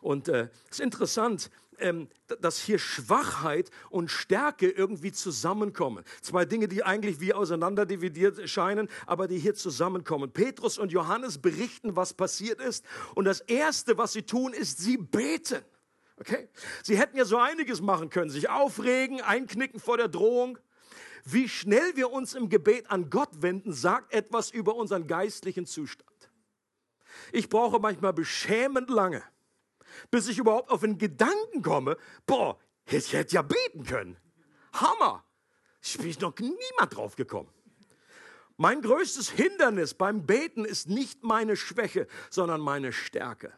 Und 0.00 0.28
es 0.28 0.34
äh, 0.34 0.48
ist 0.70 0.80
interessant, 0.80 1.50
ähm, 1.80 2.08
dass 2.40 2.60
hier 2.60 2.78
Schwachheit 2.78 3.70
und 3.90 4.10
Stärke 4.10 4.68
irgendwie 4.68 5.12
zusammenkommen. 5.12 6.04
Zwei 6.20 6.44
Dinge, 6.44 6.68
die 6.68 6.82
eigentlich 6.82 7.20
wie 7.20 7.32
auseinanderdividiert 7.32 8.48
scheinen, 8.48 8.88
aber 9.06 9.28
die 9.28 9.38
hier 9.38 9.54
zusammenkommen. 9.54 10.32
Petrus 10.32 10.78
und 10.78 10.92
Johannes 10.92 11.38
berichten, 11.38 11.96
was 11.96 12.14
passiert 12.14 12.60
ist. 12.60 12.84
Und 13.14 13.24
das 13.24 13.40
Erste, 13.40 13.96
was 13.98 14.12
sie 14.12 14.22
tun, 14.22 14.52
ist, 14.52 14.78
sie 14.78 14.96
beten. 14.96 15.64
Okay? 16.20 16.48
Sie 16.82 16.98
hätten 16.98 17.16
ja 17.16 17.24
so 17.24 17.38
einiges 17.38 17.80
machen 17.80 18.10
können, 18.10 18.30
sich 18.30 18.48
aufregen, 18.48 19.20
einknicken 19.20 19.80
vor 19.80 19.96
der 19.96 20.08
Drohung. 20.08 20.58
Wie 21.24 21.48
schnell 21.48 21.96
wir 21.96 22.10
uns 22.10 22.34
im 22.34 22.48
Gebet 22.48 22.90
an 22.90 23.10
Gott 23.10 23.42
wenden, 23.42 23.72
sagt 23.72 24.12
etwas 24.12 24.50
über 24.50 24.74
unseren 24.74 25.06
geistlichen 25.06 25.66
Zustand. 25.66 26.08
Ich 27.32 27.48
brauche 27.48 27.78
manchmal 27.78 28.12
beschämend 28.12 28.90
lange, 28.90 29.22
bis 30.10 30.28
ich 30.28 30.38
überhaupt 30.38 30.70
auf 30.70 30.80
den 30.80 30.98
Gedanken 30.98 31.62
komme, 31.62 31.96
boah, 32.26 32.58
ich 32.86 33.12
hätte 33.12 33.34
ja 33.34 33.42
beten 33.42 33.84
können. 33.84 34.16
Hammer. 34.72 35.24
Ich 35.82 35.98
bin 35.98 36.14
noch 36.20 36.36
niemand 36.38 36.96
drauf 36.96 37.16
gekommen. 37.16 37.50
Mein 38.56 38.82
größtes 38.82 39.30
Hindernis 39.30 39.94
beim 39.94 40.26
Beten 40.26 40.64
ist 40.64 40.88
nicht 40.88 41.22
meine 41.22 41.56
Schwäche, 41.56 42.08
sondern 42.30 42.60
meine 42.60 42.92
Stärke 42.92 43.52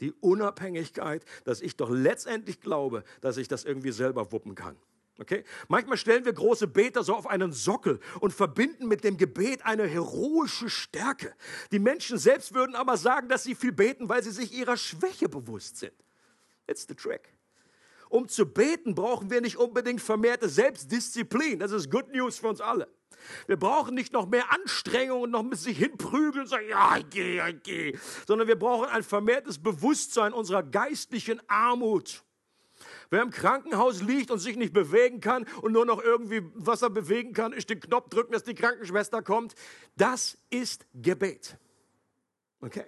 die 0.00 0.12
Unabhängigkeit, 0.12 1.24
dass 1.44 1.60
ich 1.60 1.76
doch 1.76 1.90
letztendlich 1.90 2.60
glaube, 2.60 3.04
dass 3.20 3.36
ich 3.36 3.48
das 3.48 3.64
irgendwie 3.64 3.92
selber 3.92 4.32
wuppen 4.32 4.54
kann. 4.54 4.76
Okay? 5.20 5.44
Manchmal 5.68 5.96
stellen 5.96 6.24
wir 6.24 6.32
große 6.32 6.66
Beter 6.66 7.04
so 7.04 7.14
auf 7.14 7.26
einen 7.28 7.52
Sockel 7.52 8.00
und 8.20 8.32
verbinden 8.32 8.88
mit 8.88 9.04
dem 9.04 9.16
Gebet 9.16 9.64
eine 9.64 9.86
heroische 9.86 10.68
Stärke. 10.68 11.34
Die 11.70 11.78
Menschen 11.78 12.18
selbst 12.18 12.52
würden 12.54 12.74
aber 12.74 12.96
sagen, 12.96 13.28
dass 13.28 13.44
sie 13.44 13.54
viel 13.54 13.72
beten, 13.72 14.08
weil 14.08 14.22
sie 14.24 14.32
sich 14.32 14.52
ihrer 14.52 14.76
Schwäche 14.76 15.28
bewusst 15.28 15.78
sind. 15.78 15.94
It's 16.66 16.86
the 16.88 16.94
trick. 16.94 17.32
Um 18.08 18.28
zu 18.28 18.46
beten, 18.46 18.94
brauchen 18.94 19.30
wir 19.30 19.40
nicht 19.40 19.56
unbedingt 19.56 20.00
vermehrte 20.00 20.48
Selbstdisziplin. 20.48 21.58
Das 21.58 21.72
ist 21.72 21.90
Good 21.90 22.12
News 22.12 22.38
für 22.38 22.48
uns 22.48 22.60
alle. 22.60 22.88
Wir 23.46 23.56
brauchen 23.56 23.94
nicht 23.94 24.12
noch 24.12 24.26
mehr 24.26 24.52
Anstrengung 24.52 25.22
und 25.22 25.30
noch 25.30 25.42
mit 25.42 25.58
sich 25.58 25.78
hinprügeln 25.78 26.42
und 26.44 26.48
sagen, 26.48 26.68
ja, 26.68 26.96
ich 26.96 27.10
gehe, 27.10 27.48
ich 27.48 27.62
gehe. 27.62 27.98
Sondern 28.26 28.48
wir 28.48 28.58
brauchen 28.58 28.88
ein 28.88 29.02
vermehrtes 29.02 29.58
Bewusstsein 29.58 30.32
unserer 30.32 30.62
geistlichen 30.62 31.40
Armut. 31.48 32.24
Wer 33.10 33.22
im 33.22 33.30
Krankenhaus 33.30 34.02
liegt 34.02 34.30
und 34.30 34.38
sich 34.38 34.56
nicht 34.56 34.72
bewegen 34.72 35.20
kann 35.20 35.46
und 35.62 35.72
nur 35.72 35.86
noch 35.86 36.02
irgendwie 36.02 36.42
was 36.54 36.82
er 36.82 36.90
bewegen 36.90 37.32
kann, 37.32 37.52
ist 37.52 37.70
den 37.70 37.80
Knopf 37.80 38.08
drücken, 38.08 38.32
dass 38.32 38.44
die 38.44 38.54
Krankenschwester 38.54 39.22
kommt. 39.22 39.54
Das 39.96 40.38
ist 40.50 40.86
Gebet. 40.94 41.56
Okay? 42.60 42.84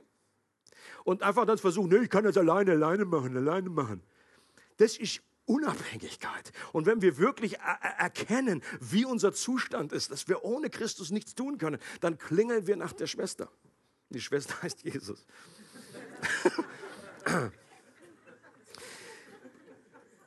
Und 1.04 1.22
einfach 1.22 1.46
dann 1.46 1.58
versuchen, 1.58 1.88
nee, 1.90 2.04
ich 2.04 2.10
kann 2.10 2.24
das 2.24 2.36
alleine, 2.36 2.72
alleine 2.72 3.04
machen, 3.04 3.36
alleine 3.36 3.70
machen. 3.70 4.02
Das 4.78 4.96
ist 4.96 5.22
Unabhängigkeit. 5.46 6.52
Und 6.72 6.86
wenn 6.86 7.02
wir 7.02 7.18
wirklich 7.18 7.58
erkennen, 7.58 8.62
wie 8.80 9.04
unser 9.04 9.32
Zustand 9.32 9.92
ist, 9.92 10.10
dass 10.10 10.28
wir 10.28 10.44
ohne 10.44 10.70
Christus 10.70 11.10
nichts 11.10 11.34
tun 11.34 11.58
können, 11.58 11.78
dann 12.00 12.18
klingeln 12.18 12.66
wir 12.66 12.76
nach 12.76 12.92
der 12.92 13.06
Schwester. 13.06 13.50
Die 14.10 14.20
Schwester 14.20 14.54
heißt 14.62 14.82
Jesus. 14.82 15.26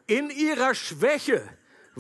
In 0.08 0.30
ihrer 0.32 0.74
Schwäche 0.74 1.48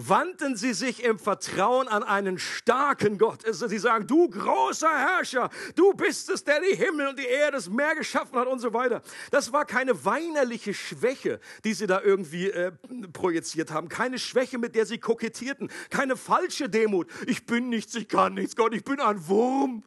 wandten 0.07 0.55
sie 0.55 0.73
sich 0.73 1.03
im 1.03 1.19
Vertrauen 1.19 1.88
an 1.88 2.03
einen 2.03 2.39
starken 2.39 3.17
Gott. 3.17 3.45
Also 3.45 3.67
sie 3.67 3.79
sagen, 3.79 4.07
du 4.07 4.29
großer 4.29 4.89
Herrscher, 4.89 5.49
du 5.75 5.93
bist 5.93 6.29
es, 6.29 6.43
der 6.43 6.62
die 6.62 6.75
Himmel 6.75 7.07
und 7.07 7.19
die 7.19 7.25
Erde, 7.25 7.57
das 7.57 7.69
Meer 7.69 7.95
geschaffen 7.95 8.38
hat 8.38 8.47
und 8.47 8.59
so 8.59 8.73
weiter. 8.73 9.01
Das 9.31 9.51
war 9.51 9.65
keine 9.65 10.05
weinerliche 10.05 10.73
Schwäche, 10.73 11.39
die 11.63 11.73
sie 11.73 11.88
da 11.88 12.01
irgendwie 12.01 12.49
äh, 12.49 12.71
projiziert 13.12 13.71
haben. 13.71 13.89
Keine 13.89 14.19
Schwäche, 14.19 14.57
mit 14.57 14.75
der 14.75 14.85
sie 14.85 14.99
kokettierten. 14.99 15.69
Keine 15.89 16.15
falsche 16.15 16.69
Demut. 16.69 17.07
Ich 17.27 17.45
bin 17.45 17.69
nichts, 17.69 17.95
ich 17.95 18.07
kann 18.07 18.35
nichts, 18.35 18.55
Gott, 18.55 18.73
ich 18.73 18.83
bin 18.83 18.99
ein 18.99 19.27
Wurm. 19.27 19.83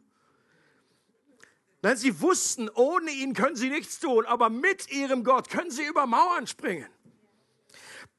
Nein, 1.81 1.97
sie 1.97 2.21
wussten, 2.21 2.69
ohne 2.69 3.11
ihn 3.11 3.33
können 3.33 3.57
sie 3.57 3.69
nichts 3.69 3.99
tun, 3.99 4.25
aber 4.25 4.49
mit 4.49 4.89
ihrem 4.89 5.23
Gott 5.23 5.49
können 5.49 5.69
sie 5.69 5.85
über 5.85 6.05
Mauern 6.05 6.47
springen. 6.47 6.87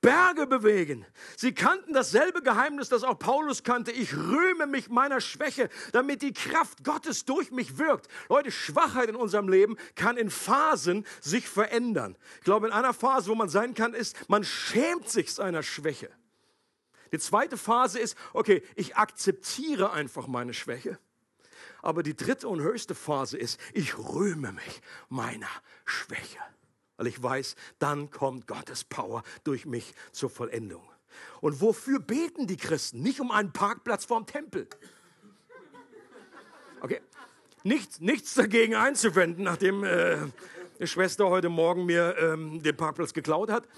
Berge 0.04 0.46
bewegen. 0.46 1.06
Sie 1.34 1.54
kannten 1.54 1.94
dasselbe 1.94 2.42
Geheimnis, 2.42 2.90
das 2.90 3.04
auch 3.04 3.18
Paulus 3.18 3.62
kannte. 3.62 3.90
Ich 3.90 4.14
rühme 4.14 4.66
mich 4.66 4.90
meiner 4.90 5.22
Schwäche, 5.22 5.70
damit 5.92 6.20
die 6.20 6.34
Kraft 6.34 6.84
Gottes 6.84 7.24
durch 7.24 7.50
mich 7.50 7.78
wirkt. 7.78 8.08
Leute, 8.28 8.52
Schwachheit 8.52 9.08
in 9.08 9.16
unserem 9.16 9.48
Leben 9.48 9.78
kann 9.94 10.18
in 10.18 10.28
Phasen 10.28 11.06
sich 11.22 11.48
verändern. 11.48 12.18
Ich 12.36 12.44
glaube, 12.44 12.66
in 12.66 12.72
einer 12.74 12.92
Phase, 12.92 13.30
wo 13.30 13.34
man 13.34 13.48
sein 13.48 13.72
kann, 13.72 13.94
ist, 13.94 14.28
man 14.28 14.44
schämt 14.44 15.08
sich 15.08 15.32
seiner 15.32 15.62
Schwäche. 15.62 16.10
Die 17.10 17.18
zweite 17.18 17.56
Phase 17.56 17.98
ist, 17.98 18.14
okay, 18.34 18.62
ich 18.76 18.96
akzeptiere 18.96 19.92
einfach 19.92 20.26
meine 20.26 20.52
Schwäche. 20.52 20.98
Aber 21.80 22.02
die 22.02 22.14
dritte 22.14 22.46
und 22.48 22.60
höchste 22.60 22.94
Phase 22.94 23.38
ist, 23.38 23.58
ich 23.72 23.96
rühme 23.96 24.52
mich 24.52 24.82
meiner 25.08 25.48
Schwäche 25.86 26.40
weil 26.96 27.06
ich 27.06 27.22
weiß, 27.22 27.56
dann 27.78 28.10
kommt 28.10 28.46
Gottes 28.46 28.84
Power 28.84 29.22
durch 29.44 29.66
mich 29.66 29.94
zur 30.12 30.30
Vollendung. 30.30 30.82
Und 31.40 31.60
wofür 31.60 32.00
beten 32.00 32.46
die 32.46 32.56
Christen? 32.56 33.02
Nicht 33.02 33.20
um 33.20 33.30
einen 33.30 33.52
Parkplatz 33.52 34.04
vorm 34.04 34.26
Tempel. 34.26 34.66
Okay, 36.80 37.00
nichts, 37.62 38.00
nichts 38.00 38.34
dagegen 38.34 38.74
einzuwenden, 38.74 39.44
nachdem 39.44 39.84
äh, 39.84 40.18
die 40.78 40.86
Schwester 40.86 41.28
heute 41.28 41.48
Morgen 41.48 41.86
mir 41.86 42.16
ähm, 42.18 42.62
den 42.62 42.76
Parkplatz 42.76 43.12
geklaut 43.12 43.50
hat. 43.50 43.68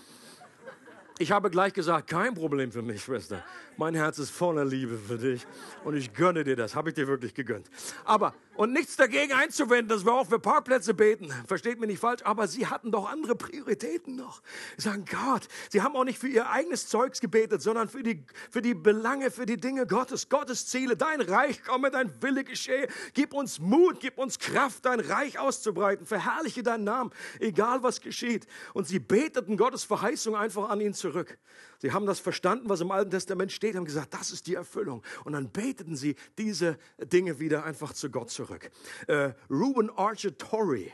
Ich 1.18 1.32
habe 1.32 1.50
gleich 1.50 1.72
gesagt, 1.72 2.08
kein 2.08 2.34
Problem 2.34 2.72
für 2.72 2.82
mich, 2.82 3.02
Schwester. 3.02 3.42
Mein 3.78 3.94
Herz 3.94 4.18
ist 4.18 4.30
voller 4.30 4.64
Liebe 4.66 4.98
für 4.98 5.16
dich 5.16 5.46
und 5.84 5.96
ich 5.96 6.12
gönne 6.12 6.44
dir 6.44 6.56
das, 6.56 6.74
habe 6.74 6.90
ich 6.90 6.94
dir 6.94 7.06
wirklich 7.06 7.32
gegönnt. 7.32 7.70
Aber 8.04 8.34
und 8.56 8.72
nichts 8.72 8.96
dagegen 8.96 9.32
einzuwenden, 9.32 9.88
dass 9.88 10.04
wir 10.04 10.12
auch 10.12 10.26
für 10.28 10.38
Parkplätze 10.38 10.94
beten. 10.94 11.32
Versteht 11.46 11.78
mich 11.80 11.88
nicht 11.88 12.00
falsch, 12.00 12.22
aber 12.24 12.48
sie 12.48 12.66
hatten 12.66 12.90
doch 12.90 13.10
andere 13.10 13.36
Prioritäten 13.36 14.16
noch. 14.16 14.42
Sie 14.76 14.84
sagen, 14.84 15.04
Gott, 15.10 15.48
sie 15.70 15.82
haben 15.82 15.96
auch 15.96 16.04
nicht 16.04 16.18
für 16.18 16.28
ihr 16.28 16.48
eigenes 16.50 16.88
Zeugs 16.88 17.20
gebetet, 17.20 17.62
sondern 17.62 17.88
für 17.88 18.02
die, 18.02 18.24
für 18.50 18.62
die 18.62 18.74
Belange, 18.74 19.30
für 19.30 19.46
die 19.46 19.56
Dinge 19.56 19.86
Gottes, 19.86 20.28
Gottes 20.28 20.66
Ziele. 20.66 20.96
Dein 20.96 21.20
Reich 21.20 21.62
komme, 21.62 21.90
dein 21.90 22.10
Wille 22.22 22.44
geschehe. 22.44 22.88
Gib 23.14 23.34
uns 23.34 23.58
Mut, 23.58 24.00
gib 24.00 24.18
uns 24.18 24.38
Kraft, 24.38 24.84
dein 24.84 25.00
Reich 25.00 25.38
auszubreiten. 25.38 26.06
Verherrliche 26.06 26.62
deinen 26.62 26.84
Namen, 26.84 27.10
egal 27.38 27.82
was 27.82 28.00
geschieht. 28.00 28.46
Und 28.74 28.86
sie 28.86 28.98
beteten 28.98 29.56
Gottes 29.56 29.84
Verheißung 29.84 30.34
einfach 30.34 30.68
an 30.68 30.80
ihn 30.80 30.94
zurück. 30.94 31.38
Sie 31.78 31.92
haben 31.92 32.06
das 32.06 32.18
verstanden, 32.18 32.68
was 32.68 32.80
im 32.80 32.90
Alten 32.90 33.10
Testament 33.10 33.52
steht, 33.52 33.76
haben 33.76 33.84
gesagt, 33.84 34.14
das 34.14 34.30
ist 34.30 34.46
die 34.46 34.54
Erfüllung. 34.54 35.02
Und 35.24 35.32
dann 35.32 35.50
beteten 35.50 35.96
sie 35.96 36.16
diese 36.38 36.78
Dinge 36.98 37.38
wieder 37.38 37.64
einfach 37.64 37.92
zu 37.92 38.10
Gott 38.10 38.30
zurück. 38.30 38.70
Äh, 39.06 39.32
Ruben 39.50 39.90
Archer 39.90 40.36
Torrey, 40.36 40.92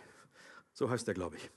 so 0.73 0.91
heißt 0.91 1.09
er, 1.09 1.15
glaube 1.15 1.37
ich, 1.37 1.51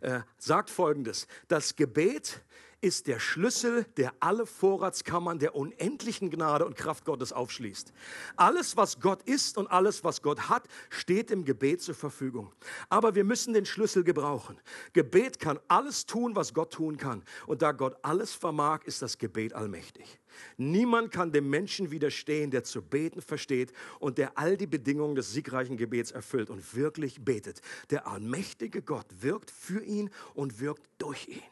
äh, 0.00 0.20
sagt 0.38 0.70
folgendes: 0.70 1.26
Das 1.48 1.76
Gebet 1.76 2.42
ist 2.84 3.06
der 3.06 3.18
Schlüssel, 3.18 3.86
der 3.96 4.12
alle 4.20 4.44
Vorratskammern 4.44 5.38
der 5.38 5.54
unendlichen 5.54 6.28
Gnade 6.28 6.66
und 6.66 6.76
Kraft 6.76 7.06
Gottes 7.06 7.32
aufschließt. 7.32 7.94
Alles, 8.36 8.76
was 8.76 9.00
Gott 9.00 9.22
ist 9.22 9.56
und 9.56 9.68
alles, 9.68 10.04
was 10.04 10.20
Gott 10.20 10.50
hat, 10.50 10.68
steht 10.90 11.30
im 11.30 11.46
Gebet 11.46 11.80
zur 11.80 11.94
Verfügung. 11.94 12.52
Aber 12.90 13.14
wir 13.14 13.24
müssen 13.24 13.54
den 13.54 13.64
Schlüssel 13.64 14.04
gebrauchen. 14.04 14.60
Gebet 14.92 15.40
kann 15.40 15.58
alles 15.66 16.04
tun, 16.04 16.36
was 16.36 16.52
Gott 16.52 16.74
tun 16.74 16.98
kann. 16.98 17.22
Und 17.46 17.62
da 17.62 17.72
Gott 17.72 17.96
alles 18.02 18.34
vermag, 18.34 18.80
ist 18.84 19.00
das 19.00 19.16
Gebet 19.16 19.54
allmächtig. 19.54 20.20
Niemand 20.58 21.10
kann 21.10 21.32
dem 21.32 21.48
Menschen 21.48 21.90
widerstehen, 21.90 22.50
der 22.50 22.64
zu 22.64 22.82
beten 22.82 23.22
versteht 23.22 23.72
und 23.98 24.18
der 24.18 24.36
all 24.36 24.58
die 24.58 24.66
Bedingungen 24.66 25.14
des 25.14 25.32
siegreichen 25.32 25.78
Gebets 25.78 26.10
erfüllt 26.10 26.50
und 26.50 26.76
wirklich 26.76 27.24
betet. 27.24 27.62
Der 27.88 28.06
allmächtige 28.06 28.82
Gott 28.82 29.06
wirkt 29.20 29.50
für 29.50 29.82
ihn 29.82 30.10
und 30.34 30.60
wirkt 30.60 30.86
durch 30.98 31.28
ihn. 31.28 31.42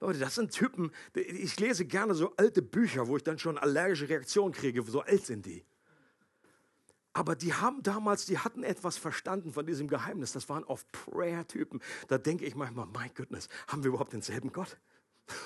Leute, 0.00 0.18
das 0.18 0.34
sind 0.34 0.50
Typen, 0.50 0.92
ich 1.14 1.60
lese 1.60 1.84
gerne 1.84 2.14
so 2.14 2.34
alte 2.36 2.62
Bücher, 2.62 3.06
wo 3.06 3.16
ich 3.18 3.22
dann 3.22 3.38
schon 3.38 3.58
allergische 3.58 4.08
Reaktionen 4.08 4.52
kriege, 4.52 4.82
so 4.82 5.02
alt 5.02 5.26
sind 5.26 5.44
die. 5.44 5.64
Aber 7.12 7.34
die 7.34 7.52
haben 7.52 7.82
damals, 7.82 8.24
die 8.24 8.38
hatten 8.38 8.62
etwas 8.62 8.96
verstanden 8.96 9.52
von 9.52 9.66
diesem 9.66 9.88
Geheimnis. 9.88 10.32
Das 10.32 10.48
waren 10.48 10.64
oft 10.64 10.90
Prayer-Typen. 10.92 11.80
Da 12.08 12.18
denke 12.18 12.44
ich 12.44 12.54
manchmal, 12.54 12.86
mein 12.86 13.12
Goodness, 13.14 13.48
haben 13.66 13.82
wir 13.82 13.88
überhaupt 13.88 14.12
denselben 14.12 14.52
Gott? 14.52 14.78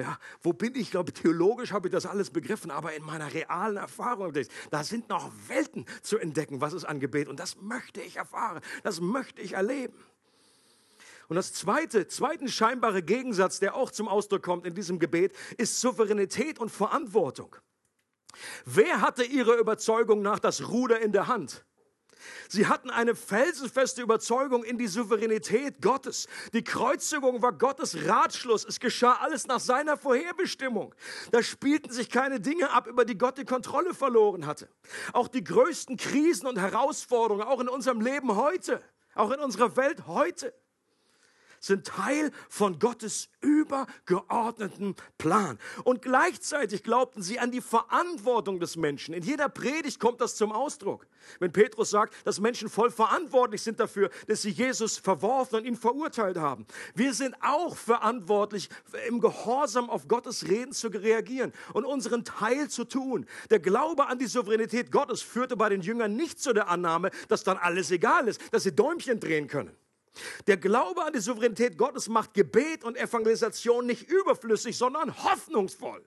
Ja, 0.00 0.16
wo 0.42 0.52
bin 0.52 0.76
ich? 0.76 0.82
Ich 0.82 0.90
glaube, 0.92 1.12
theologisch 1.12 1.72
habe 1.72 1.88
ich 1.88 1.92
das 1.92 2.06
alles 2.06 2.30
begriffen, 2.30 2.70
aber 2.70 2.94
in 2.94 3.02
meiner 3.02 3.34
realen 3.34 3.78
Erfahrung, 3.78 4.32
da 4.70 4.84
sind 4.84 5.08
noch 5.08 5.32
Welten 5.48 5.86
zu 6.02 6.18
entdecken, 6.18 6.60
was 6.60 6.72
ist 6.72 6.84
an 6.84 7.00
Gebet. 7.00 7.26
Und 7.26 7.40
das 7.40 7.60
möchte 7.60 8.00
ich 8.00 8.14
erfahren, 8.14 8.62
das 8.84 9.00
möchte 9.00 9.42
ich 9.42 9.54
erleben. 9.54 9.98
Und 11.28 11.36
das 11.36 11.52
zweite, 11.52 12.08
zweiten 12.08 12.48
scheinbare 12.48 13.02
Gegensatz, 13.02 13.60
der 13.60 13.74
auch 13.74 13.90
zum 13.90 14.08
Ausdruck 14.08 14.42
kommt 14.42 14.66
in 14.66 14.74
diesem 14.74 14.98
Gebet, 14.98 15.34
ist 15.58 15.80
Souveränität 15.80 16.58
und 16.58 16.70
Verantwortung. 16.70 17.54
Wer 18.64 19.00
hatte 19.00 19.24
ihre 19.24 19.56
Überzeugung 19.56 20.22
nach 20.22 20.38
das 20.38 20.68
Ruder 20.68 21.00
in 21.00 21.12
der 21.12 21.26
Hand? 21.26 21.64
Sie 22.48 22.66
hatten 22.66 22.90
eine 22.90 23.14
felsenfeste 23.14 24.02
Überzeugung 24.02 24.64
in 24.64 24.78
die 24.78 24.86
Souveränität 24.86 25.80
Gottes. 25.80 26.26
Die 26.52 26.64
Kreuzigung 26.64 27.42
war 27.42 27.52
Gottes 27.52 28.06
Ratschluss. 28.06 28.64
Es 28.64 28.80
geschah 28.80 29.18
alles 29.20 29.46
nach 29.46 29.60
seiner 29.60 29.96
Vorherbestimmung. 29.96 30.94
Da 31.30 31.42
spielten 31.42 31.92
sich 31.92 32.10
keine 32.10 32.40
Dinge 32.40 32.70
ab, 32.70 32.86
über 32.86 33.04
die 33.04 33.18
Gott 33.18 33.38
die 33.38 33.44
Kontrolle 33.44 33.94
verloren 33.94 34.46
hatte. 34.46 34.68
Auch 35.12 35.28
die 35.28 35.44
größten 35.44 35.96
Krisen 35.96 36.46
und 36.46 36.58
Herausforderungen, 36.58 37.46
auch 37.46 37.60
in 37.60 37.68
unserem 37.68 38.00
Leben 38.00 38.34
heute, 38.34 38.82
auch 39.14 39.30
in 39.30 39.40
unserer 39.40 39.76
Welt 39.76 40.06
heute, 40.06 40.52
sind 41.60 41.86
Teil 41.86 42.30
von 42.48 42.78
Gottes 42.78 43.28
übergeordneten 43.40 44.96
Plan. 45.16 45.58
Und 45.84 46.02
gleichzeitig 46.02 46.82
glaubten 46.82 47.22
sie 47.22 47.38
an 47.38 47.50
die 47.50 47.60
Verantwortung 47.60 48.60
des 48.60 48.76
Menschen. 48.76 49.14
In 49.14 49.22
jeder 49.22 49.48
Predigt 49.48 50.00
kommt 50.00 50.20
das 50.20 50.36
zum 50.36 50.52
Ausdruck. 50.52 51.06
Wenn 51.40 51.52
Petrus 51.52 51.90
sagt, 51.90 52.14
dass 52.26 52.40
Menschen 52.40 52.68
voll 52.68 52.90
verantwortlich 52.90 53.62
sind 53.62 53.80
dafür, 53.80 54.10
dass 54.26 54.42
sie 54.42 54.50
Jesus 54.50 54.98
verworfen 54.98 55.56
und 55.56 55.64
ihn 55.64 55.76
verurteilt 55.76 56.36
haben. 56.36 56.66
Wir 56.94 57.14
sind 57.14 57.34
auch 57.40 57.76
verantwortlich, 57.76 58.68
im 59.08 59.20
Gehorsam 59.20 59.90
auf 59.90 60.08
Gottes 60.08 60.48
Reden 60.48 60.72
zu 60.72 60.88
reagieren 60.88 61.52
und 61.74 61.84
unseren 61.84 62.24
Teil 62.24 62.68
zu 62.68 62.84
tun. 62.84 63.26
Der 63.50 63.60
Glaube 63.60 64.06
an 64.06 64.18
die 64.18 64.26
Souveränität 64.26 64.90
Gottes 64.90 65.22
führte 65.22 65.56
bei 65.56 65.68
den 65.68 65.82
Jüngern 65.82 66.16
nicht 66.16 66.40
zu 66.40 66.52
der 66.52 66.68
Annahme, 66.68 67.10
dass 67.28 67.44
dann 67.44 67.56
alles 67.56 67.90
egal 67.90 68.28
ist, 68.28 68.40
dass 68.52 68.62
sie 68.62 68.74
Däumchen 68.74 69.20
drehen 69.20 69.48
können. 69.48 69.76
Der 70.46 70.56
Glaube 70.56 71.04
an 71.04 71.12
die 71.12 71.20
Souveränität 71.20 71.78
Gottes 71.78 72.08
macht 72.08 72.34
Gebet 72.34 72.84
und 72.84 72.96
Evangelisation 72.96 73.86
nicht 73.86 74.08
überflüssig, 74.08 74.76
sondern 74.76 75.16
hoffnungsvoll. 75.24 76.04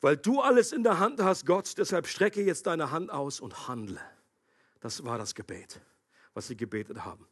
Weil 0.00 0.16
du 0.16 0.40
alles 0.40 0.72
in 0.72 0.82
der 0.82 0.98
Hand 0.98 1.22
hast, 1.22 1.46
Gott, 1.46 1.78
deshalb 1.78 2.06
strecke 2.06 2.42
jetzt 2.42 2.66
deine 2.66 2.90
Hand 2.90 3.10
aus 3.10 3.40
und 3.40 3.66
handle. 3.68 4.00
Das 4.80 5.04
war 5.04 5.18
das 5.18 5.34
Gebet, 5.34 5.80
was 6.34 6.46
sie 6.46 6.56
gebetet 6.56 7.04
haben. 7.04 7.26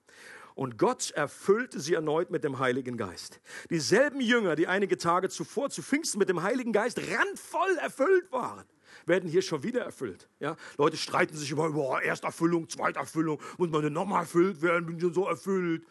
Und 0.55 0.79
Gott 0.79 1.11
erfüllte 1.11 1.81
sie 1.81 1.95
erneut 1.95 2.31
mit 2.31 2.45
dem 2.45 2.59
Heiligen 2.59 2.97
Geist. 2.97 3.41
Dieselben 3.71 4.21
Jünger, 4.21 4.55
die 4.55 4.69
einige 4.69 4.97
Tage 4.97 5.29
zuvor 5.29 5.71
zu 5.71 5.83
Pfingsten 5.83 6.19
mit 6.19 6.29
dem 6.29 6.43
Heiligen 6.43 6.73
Geist 6.73 6.99
randvoll 6.99 7.77
erfüllt 7.79 8.31
waren, 8.31 8.65
werden 9.07 9.29
hier 9.29 9.43
schon 9.43 9.63
wieder 9.63 9.83
erfüllt. 9.83 10.29
Ja? 10.41 10.57
Leute 10.79 10.97
streiten 10.97 11.37
sich 11.37 11.51
über, 11.51 11.67
über 11.67 12.03
Ersterfüllung, 12.03 12.69
Zweiterfüllung, 12.69 13.41
muss 13.59 13.71
man 13.71 13.83
denn 13.83 13.93
nochmal 13.93 14.23
erfüllt 14.23 14.63
werden, 14.63 14.87
bin 14.87 15.01
schon 15.01 15.15
so 15.15 15.27
erfüllt. 15.27 15.87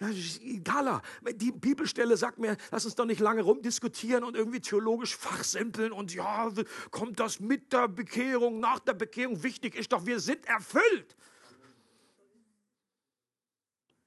Ja, 0.00 0.08
egaler. 0.40 1.00
Die 1.34 1.52
Bibelstelle 1.52 2.16
sagt 2.16 2.38
mir, 2.38 2.56
lass 2.72 2.84
uns 2.84 2.96
doch 2.96 3.04
nicht 3.04 3.20
lange 3.20 3.42
rumdiskutieren 3.42 4.24
und 4.24 4.36
irgendwie 4.36 4.60
theologisch 4.60 5.16
fachsimpeln 5.16 5.92
und 5.92 6.12
ja, 6.12 6.50
kommt 6.90 7.20
das 7.20 7.38
mit 7.38 7.72
der 7.72 7.86
Bekehrung, 7.86 8.58
nach 8.58 8.80
der 8.80 8.94
Bekehrung? 8.94 9.44
Wichtig 9.44 9.76
ist 9.76 9.92
doch, 9.92 10.04
wir 10.04 10.18
sind 10.18 10.44
erfüllt. 10.46 11.16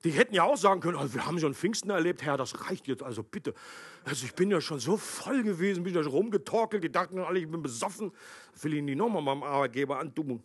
Die 0.05 0.11
hätten 0.11 0.35
ja 0.35 0.43
auch 0.43 0.55
sagen 0.55 0.81
können, 0.81 0.97
also 0.97 1.15
wir 1.15 1.25
haben 1.25 1.39
schon 1.39 1.55
Pfingsten 1.55 1.89
erlebt, 1.89 2.21
Herr, 2.21 2.37
das 2.37 2.69
reicht 2.69 2.87
jetzt, 2.87 3.01
also 3.01 3.23
bitte. 3.23 3.55
Also 4.03 4.27
ich 4.27 4.35
bin 4.35 4.51
ja 4.51 4.61
schon 4.61 4.79
so 4.79 4.97
voll 4.97 5.41
gewesen, 5.41 5.83
bin 5.83 5.95
ja 5.95 6.03
schon 6.03 6.11
rumgetorkelt, 6.11 6.83
die 6.83 6.91
dachten 6.91 7.17
alle, 7.17 7.39
ich 7.39 7.49
bin 7.49 7.63
besoffen. 7.63 8.11
Ich 8.55 8.63
will 8.63 8.75
Ihnen 8.75 8.85
die 8.85 8.95
nochmal 8.95 9.23
meinem 9.23 9.41
Arbeitgeber 9.41 9.97
antun. 9.97 10.43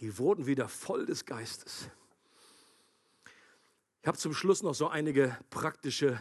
Die 0.00 0.18
wurden 0.18 0.46
wieder 0.46 0.68
voll 0.68 1.06
des 1.06 1.24
Geistes. 1.24 1.88
Ich 4.02 4.06
habe 4.08 4.18
zum 4.18 4.34
Schluss 4.34 4.62
noch 4.62 4.74
so 4.74 4.88
einige 4.88 5.34
praktische 5.48 6.20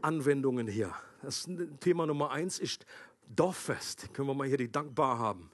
Anwendungen 0.00 0.66
hier. 0.68 0.94
Das 1.20 1.46
Thema 1.80 2.06
Nummer 2.06 2.30
eins 2.30 2.58
ist 2.58 2.86
Dorffest. 3.28 4.14
Können 4.14 4.28
wir 4.28 4.34
mal 4.34 4.48
hier 4.48 4.56
die 4.56 4.72
Dankbar 4.72 5.18
haben? 5.18 5.50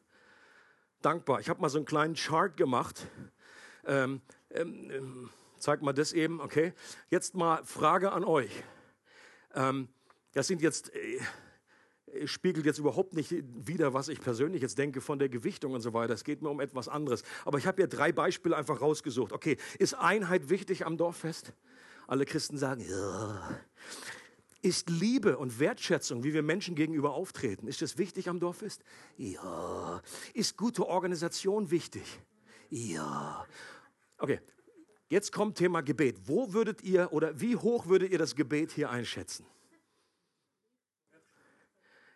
Dankbar. 1.00 1.40
Ich 1.40 1.48
habe 1.48 1.61
mal 1.61 1.70
so 1.70 1.78
einen 1.78 1.86
kleinen 1.86 2.14
Chart 2.14 2.57
gemacht. 2.57 3.09
Ähm, 3.84 4.20
ähm, 4.55 4.90
ähm 4.90 5.30
zeig 5.62 5.80
mal 5.80 5.92
das 5.92 6.12
eben, 6.12 6.40
okay? 6.40 6.72
Jetzt 7.09 7.34
mal 7.34 7.64
Frage 7.64 8.12
an 8.12 8.24
euch. 8.24 8.50
Ähm, 9.55 9.88
das 10.32 10.48
sind 10.48 10.61
jetzt, 10.61 10.92
äh, 10.94 12.26
spiegelt 12.26 12.66
jetzt 12.66 12.78
überhaupt 12.78 13.14
nicht 13.14 13.32
wider, 13.32 13.94
was 13.94 14.09
ich 14.09 14.20
persönlich 14.20 14.61
jetzt 14.61 14.78
denke 14.78 15.00
von 15.00 15.18
der 15.18 15.28
Gewichtung 15.28 15.72
und 15.72 15.80
so 15.80 15.94
weiter. 15.94 16.14
Es 16.14 16.24
geht 16.24 16.42
mir 16.42 16.50
um 16.50 16.61
etwas 16.61 16.88
anderes. 16.88 17.22
Aber 17.44 17.59
ich 17.59 17.66
habe 17.66 17.76
hier 17.76 17.86
drei 17.86 18.12
Beispiele 18.12 18.57
einfach 18.57 18.80
rausgesucht. 18.80 19.32
Okay, 19.32 19.57
ist 19.78 19.94
Einheit 19.94 20.50
wichtig 20.50 20.84
am 20.84 20.96
Dorffest? 20.96 21.53
Alle 22.07 22.24
Christen 22.24 22.59
sagen, 22.59 22.84
ja. 22.88 23.61
Ist 24.62 24.90
Liebe 24.90 25.38
und 25.38 25.59
Wertschätzung, 25.59 26.22
wie 26.22 26.34
wir 26.34 26.42
Menschen 26.42 26.74
gegenüber 26.74 27.14
auftreten, 27.14 27.66
ist 27.66 27.82
das 27.82 27.98
wichtig 27.98 28.28
am 28.28 28.38
Dorffest? 28.38 28.82
Ja. 29.16 30.00
Ist 30.34 30.57
gute 30.57 30.86
Organisation 30.86 31.70
wichtig? 31.70 32.05
Ja. 32.70 33.44
Okay, 34.22 34.40
jetzt 35.08 35.32
kommt 35.32 35.58
Thema 35.58 35.80
Gebet. 35.80 36.28
Wo 36.28 36.52
würdet 36.52 36.80
ihr 36.82 37.12
oder 37.12 37.40
wie 37.40 37.56
hoch 37.56 37.86
würdet 37.86 38.12
ihr 38.12 38.18
das 38.18 38.36
Gebet 38.36 38.70
hier 38.70 38.88
einschätzen? 38.88 39.44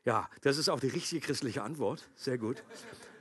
Ja, 0.04 0.30
das 0.42 0.57
ist 0.57 0.68
auch 0.68 0.78
die 0.78 0.86
richtige 0.86 1.20
christliche 1.20 1.64
Antwort. 1.64 2.09
Sehr 2.14 2.38
gut. 2.38 2.62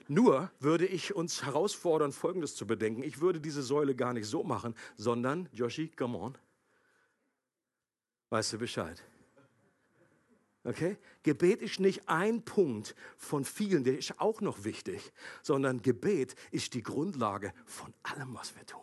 Nur 0.08 0.52
würde 0.60 0.86
ich 0.86 1.16
uns 1.16 1.44
herausfordern, 1.44 2.12
Folgendes 2.12 2.56
zu 2.56 2.68
bedenken. 2.68 3.02
Ich 3.02 3.20
würde 3.22 3.42
diese 3.42 3.64
Säule 3.64 3.96
gar 3.96 4.14
nicht 4.14 4.28
so 4.28 4.44
machen, 4.44 4.76
sondern, 4.98 5.50
Joshi, 5.52 5.88
come 5.88 6.20
on. 6.20 6.38
Weißt 8.30 8.54
du 8.54 8.60
Bescheid? 8.60 9.04
Okay? 10.66 10.98
Gebet 11.22 11.62
ist 11.62 11.80
nicht 11.80 12.10
ein 12.10 12.42
Punkt 12.44 12.96
von 13.18 13.46
vielen, 13.46 13.84
der 13.84 13.98
ist 13.98 14.20
auch 14.20 14.42
noch 14.42 14.64
wichtig, 14.64 15.14
sondern 15.44 15.82
Gebet 15.84 16.36
ist 16.52 16.74
die 16.74 16.82
Grundlage 16.82 17.54
von 17.66 17.94
allem, 18.02 18.34
was 18.34 18.56
wir 18.56 18.66
tun. 18.66 18.82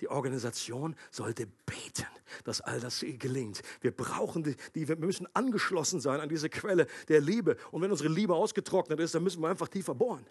Die 0.00 0.08
Organisation 0.08 0.96
sollte 1.12 1.46
beten, 1.64 2.08
dass 2.42 2.60
all 2.60 2.80
das 2.80 3.04
gelingt. 3.06 3.62
Wir 3.80 3.92
brauchen 3.92 4.42
die, 4.42 4.56
die, 4.74 4.88
wir 4.88 4.96
müssen 4.96 5.28
angeschlossen 5.32 6.00
sein 6.00 6.18
an 6.18 6.28
diese 6.28 6.50
Quelle 6.50 6.88
der 7.06 7.20
Liebe. 7.20 7.56
Und 7.70 7.82
wenn 7.82 7.92
unsere 7.92 8.08
Liebe 8.08 8.34
ausgetrocknet 8.34 8.98
ist, 8.98 9.14
dann 9.14 9.22
müssen 9.22 9.40
wir 9.40 9.48
einfach 9.48 9.68
tiefer 9.68 9.94
bohren. 9.94 10.26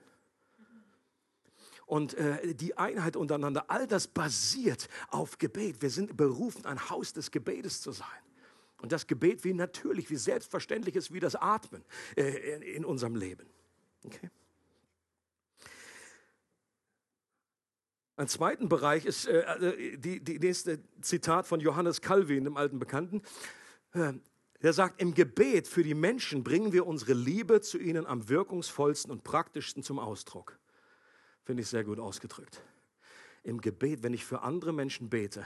Und 1.86 2.16
äh, 2.16 2.54
die 2.54 2.78
Einheit 2.78 3.16
untereinander, 3.16 3.66
all 3.70 3.88
das 3.88 4.08
basiert 4.08 4.90
auf 5.08 5.38
Gebet. 5.38 5.82
Wir 5.82 5.90
sind 5.90 6.18
berufen, 6.18 6.66
ein 6.66 6.90
Haus 6.90 7.14
des 7.14 7.32
Gebetes 7.32 7.80
zu 7.80 7.94
sein. 7.94 8.08
Und 8.82 8.92
das 8.92 9.06
Gebet 9.08 9.44
wie 9.44 9.54
natürlich, 9.54 10.10
wie 10.10 10.16
selbstverständlich 10.16 10.96
ist, 10.96 11.14
wie 11.14 11.20
das 11.20 11.36
Atmen 11.36 11.84
äh, 12.16 12.76
in 12.76 12.84
unserem 12.84 13.16
Leben. 13.16 13.48
Okay? 14.04 14.30
Ein 18.16 18.28
zweiten 18.28 18.70
Bereich 18.70 19.06
ist 19.06 19.28
äh, 19.28 19.42
äh, 19.42 19.98
die, 19.98 20.20
die 20.20 20.40
nächste 20.40 20.80
Zitat 21.02 21.48
von 21.48 21.60
Johannes 21.60 22.02
Calvin, 22.02 22.44
dem 22.44 22.58
alten 22.58 22.80
Bekannten. 22.80 23.22
Äh, 23.94 24.14
der 24.62 24.74
sagt, 24.74 25.02
im 25.02 25.14
Gebet 25.14 25.68
für 25.68 25.84
die 25.84 25.96
Menschen 25.96 26.44
bringen 26.44 26.72
wir 26.72 26.86
unsere 26.86 27.14
Liebe 27.14 27.62
zu 27.62 27.80
ihnen 27.80 28.06
am 28.06 28.30
wirkungsvollsten 28.30 29.12
und 29.12 29.24
praktischsten 29.24 29.82
zum 29.82 29.98
Ausdruck. 29.98 30.60
Finde 31.44 31.64
ich 31.64 31.68
sehr 31.68 31.84
gut 31.84 32.00
ausgedrückt. 32.00 32.62
Im 33.44 33.60
Gebet, 33.60 34.04
wenn 34.04 34.14
ich 34.14 34.24
für 34.24 34.42
andere 34.42 34.72
Menschen 34.72 35.10
bete, 35.10 35.46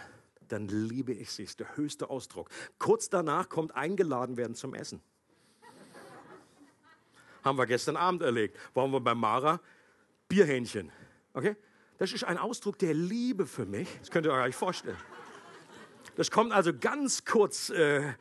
dann 0.51 0.67
liebe 0.67 1.13
ich 1.13 1.31
sie. 1.31 1.43
Ist 1.43 1.59
der 1.59 1.75
höchste 1.77 2.09
Ausdruck. 2.09 2.49
Kurz 2.79 3.09
danach 3.09 3.49
kommt 3.49 3.75
eingeladen 3.75 4.37
werden 4.37 4.55
zum 4.55 4.73
Essen. 4.73 5.01
Haben 7.43 7.57
wir 7.57 7.65
gestern 7.67 7.95
Abend 7.95 8.23
erlegt. 8.23 8.57
Waren 8.73 8.91
wir 8.91 8.99
bei 8.99 9.13
Mara? 9.13 9.61
Bierhähnchen. 10.27 10.91
Okay? 11.33 11.55
Das 11.97 12.11
ist 12.11 12.23
ein 12.23 12.37
Ausdruck 12.37 12.79
der 12.79 12.93
Liebe 12.93 13.45
für 13.45 13.65
mich. 13.65 13.87
Das 13.99 14.09
könnt 14.09 14.25
ihr 14.25 14.31
euch 14.31 14.39
gar 14.39 14.47
nicht 14.47 14.55
vorstellen. 14.55 14.97
Das 16.15 16.31
kommt 16.31 16.53
also 16.53 16.73
ganz 16.73 17.25
kurz 17.25 17.69
äh, 17.69 18.07
äh, 18.07 18.13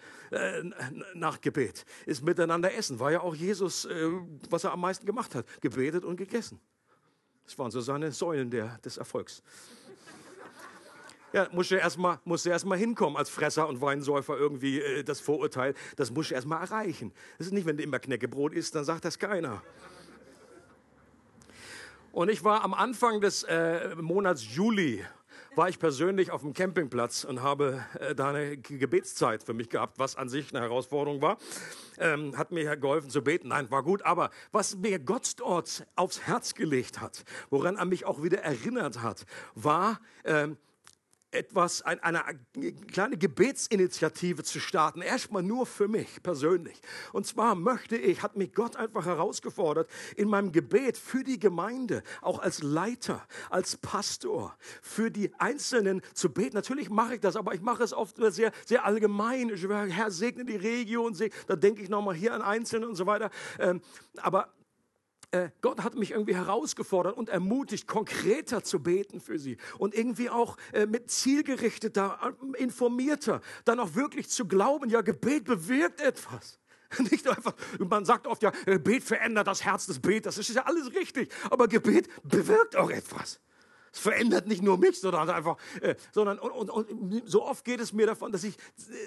nach 1.15 1.41
Gebet. 1.41 1.85
Ist 2.07 2.23
miteinander 2.23 2.75
essen. 2.75 2.99
War 2.99 3.13
ja 3.13 3.21
auch 3.21 3.35
Jesus, 3.35 3.85
äh, 3.85 4.11
was 4.51 4.65
er 4.65 4.73
am 4.73 4.81
meisten 4.81 5.07
gemacht 5.07 5.35
hat. 5.35 5.47
Gebetet 5.61 6.05
und 6.05 6.17
gegessen. 6.17 6.61
Das 7.45 7.59
waren 7.59 7.71
so 7.71 7.81
seine 7.81 8.11
Säulen 8.11 8.51
der, 8.51 8.79
des 8.79 8.97
Erfolgs. 8.97 9.43
Ja, 11.35 11.49
musst 11.51 11.73
du 11.73 11.75
erstmal 11.75 12.21
erst 12.47 12.73
hinkommen 12.75 13.17
als 13.17 13.29
Fresser 13.29 13.67
und 13.67 13.81
Weinsäufer 13.81 14.39
irgendwie 14.39 14.81
äh, 14.81 15.03
das 15.03 15.19
Vorurteil. 15.19 15.75
Das 15.97 16.13
musst 16.13 16.31
du 16.31 16.37
erstmal 16.37 16.63
erreichen. 16.63 17.13
Das 17.39 17.49
ist 17.49 17.53
nicht, 17.53 17.67
wenn 17.67 17.77
du 17.77 17.83
immer 17.83 17.99
Knäckebrot 17.99 18.53
isst, 18.55 18.77
dann 18.77 18.85
sagt 18.85 19.05
das 19.05 19.19
keiner. 19.19 19.61
Und 22.13 22.31
ich 22.31 22.45
war 22.45 22.63
am 22.63 22.73
Anfang 22.73 23.21
des 23.21 23.43
äh, 23.43 23.97
Monats 23.97 24.55
Juli, 24.55 25.05
war 25.57 25.69
ich 25.69 25.81
persönlich 25.81 26.31
auf 26.31 26.43
dem 26.43 26.53
Campingplatz 26.53 27.25
und 27.25 27.43
habe 27.43 27.85
äh, 27.99 28.15
da 28.15 28.29
eine 28.29 28.57
Gebetszeit 28.57 29.43
für 29.43 29.55
mich 29.55 29.71
gehabt, 29.71 29.99
was 29.99 30.15
an 30.15 30.29
sich 30.29 30.55
eine 30.55 30.61
Herausforderung 30.61 31.21
war. 31.21 31.39
Ähm, 31.99 32.39
hat 32.39 32.53
mir 32.53 32.77
geholfen 32.77 33.11
zu 33.11 33.23
beten. 33.23 33.49
Nein, 33.49 33.73
war 33.73 33.83
gut. 33.83 34.03
Aber 34.03 34.31
was 34.53 34.77
mir 34.77 35.01
Gott 35.01 35.33
dort 35.39 35.85
aufs 35.97 36.29
Herz 36.29 36.55
gelegt 36.55 37.01
hat, 37.01 37.25
woran 37.51 37.75
er 37.75 37.87
mich 37.87 38.05
auch 38.05 38.23
wieder 38.23 38.39
erinnert 38.39 39.03
hat, 39.03 39.27
war, 39.57 39.99
ähm, 40.25 40.59
etwas, 41.35 41.83
ein, 41.83 42.01
eine 42.01 42.23
kleine 42.91 43.17
Gebetsinitiative 43.17 44.43
zu 44.45 44.61
starten, 44.61 45.03
erstmal 45.03 45.43
nur 45.43 45.67
für 45.67 45.89
mich 45.89 46.23
persönlich. 46.23 46.81
Und 47.13 47.27
zwar 47.27 47.55
möchte 47.55 47.97
ich, 47.97 48.23
hat 48.23 48.37
mich 48.37 48.55
Gott 48.55 48.77
einfach 48.77 49.07
herausgefordert, 49.07 49.91
in 50.17 50.29
meinem 50.29 50.53
Gebet 50.53 50.97
für 50.97 51.25
die 51.25 51.39
Gemeinde, 51.39 52.03
auch 52.23 52.39
als 52.39 52.63
Leiter, 52.63 53.27
als 53.51 53.77
Pastor, 53.77 54.57
für 54.83 55.11
die 55.11 55.33
Einzelnen 55.39 56.03
zu 56.15 56.31
beten. 56.31 56.55
Natürlich 56.55 56.91
mache 56.91 57.17
ich 57.17 57.21
das, 57.21 57.37
aber 57.37 57.55
ich 57.55 57.61
mache 57.61 57.83
es 57.83 57.93
oft 57.93 58.17
sehr, 58.33 58.53
sehr 58.65 58.85
allgemein. 58.85 59.51
Ich, 59.51 59.67
Herr, 59.69 60.11
segne 60.11 60.45
die 60.45 60.57
Region, 60.57 61.17
da 61.47 61.57
denke 61.57 61.83
ich 61.83 61.89
nochmal 61.89 62.15
hier 62.15 62.35
an 62.35 62.43
Einzelne 62.43 62.89
und 62.89 62.95
so 62.95 63.07
weiter. 63.07 63.31
Ähm, 63.59 63.81
aber 64.17 64.49
äh, 65.35 65.51
Gott 65.61 65.83
hat 65.83 65.97
mich 65.97 66.13
irgendwie 66.13 66.35
herausgefordert 66.35 67.17
und 67.17 67.29
ermutigt, 67.29 67.89
konkreter 67.89 68.63
zu 68.63 68.81
beten 68.81 69.21
für 69.21 69.39
sie 69.39 69.57
und 69.79 69.95
irgendwie 69.95 70.31
auch 70.31 70.57
äh, 70.73 70.87
mit 70.87 71.11
zielgerichteter, 71.11 72.37
äh, 72.57 72.63
informierter, 72.63 73.41
dann 73.65 73.81
auch 73.81 73.95
wirklich 73.95 74.29
zu 74.29 74.47
glauben, 74.47 74.89
ja, 74.89 75.01
Gebet 75.01 75.45
bewirkt 75.45 76.01
etwas. 76.01 76.61
Nicht 77.11 77.27
einfach, 77.27 77.55
man 77.79 78.05
sagt 78.05 78.29
oft 78.29 78.43
ja, 78.43 78.53
Gebet 78.65 79.03
verändert 79.03 79.49
das 79.49 79.65
Herz 79.65 79.87
des 79.87 79.99
Beters. 79.99 80.37
Das 80.37 80.49
ist 80.49 80.55
ja 80.55 80.63
alles 80.67 80.95
richtig. 80.95 81.33
Aber 81.51 81.67
Gebet 81.67 82.09
bewirkt 82.23 82.77
auch 82.77 82.91
etwas. 82.91 83.41
Es 83.95 84.01
verändert 84.01 84.49
nicht 84.49 84.61
nur 84.61 84.77
mich, 84.77 85.01
sondern 85.01 85.31
einfach, 85.31 85.57
äh, 85.81 85.95
sondern 86.11 86.41
und, 86.41 86.69
und, 86.69 86.91
und, 86.91 87.23
so 87.29 87.45
oft 87.45 87.65
geht 87.65 87.79
es 87.79 87.93
mir 87.93 88.07
davon, 88.07 88.33
dass 88.33 88.43
ich, 88.43 88.57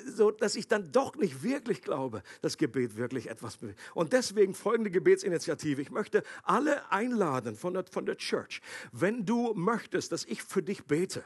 so, 0.08 0.32
dass 0.32 0.56
ich 0.56 0.70
dann 0.70 0.94
doch 0.94 1.16
nicht 1.18 1.44
wirklich 1.44 1.82
glaube, 1.82 2.24
dass 2.42 2.58
Gebet 2.58 2.96
wirklich 2.96 3.30
etwas 3.30 3.58
bewegt. 3.58 3.80
Und 3.94 4.14
deswegen 4.14 4.54
folgende 4.54 4.90
Gebetsinitiative. 4.90 5.82
Ich 5.82 5.92
möchte 5.92 6.24
alle 6.44 6.90
einladen 6.90 7.58
von 7.58 7.74
der, 7.74 7.84
von 7.92 8.06
der 8.06 8.16
Church. 8.16 8.62
Wenn 8.94 9.26
du 9.26 9.54
möchtest, 9.56 10.14
dass 10.14 10.24
ich 10.24 10.42
für 10.42 10.64
dich 10.64 10.86
bete, 10.86 11.26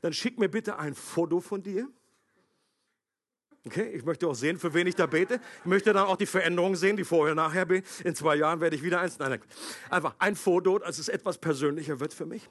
dann 0.00 0.12
schick 0.12 0.40
mir 0.40 0.48
bitte 0.48 0.76
ein 0.78 0.94
Foto 0.96 1.40
von 1.40 1.62
dir. 1.62 1.88
Okay, 3.66 3.90
ich 3.90 4.04
möchte 4.04 4.26
auch 4.26 4.34
sehen, 4.34 4.58
für 4.58 4.74
wen 4.74 4.88
ich 4.88 4.96
da 4.96 5.06
bete. 5.06 5.40
Ich 5.60 5.66
möchte 5.66 5.92
dann 5.92 6.06
auch 6.06 6.16
die 6.16 6.26
Veränderungen 6.26 6.76
sehen, 6.76 6.96
die 6.96 7.04
vorher, 7.04 7.36
nachher 7.36 7.66
bin. 7.66 7.84
In 8.02 8.16
zwei 8.16 8.34
Jahren 8.34 8.60
werde 8.60 8.74
ich 8.74 8.82
wieder 8.82 9.00
eins. 9.00 9.18
Nein, 9.20 9.30
nein. 9.30 9.40
Einfach 9.90 10.16
ein 10.18 10.34
Foto, 10.34 10.78
als 10.78 10.98
es 10.98 11.08
etwas 11.08 11.38
persönlicher 11.38 12.00
wird 12.00 12.12
für 12.12 12.26
mich. 12.26 12.48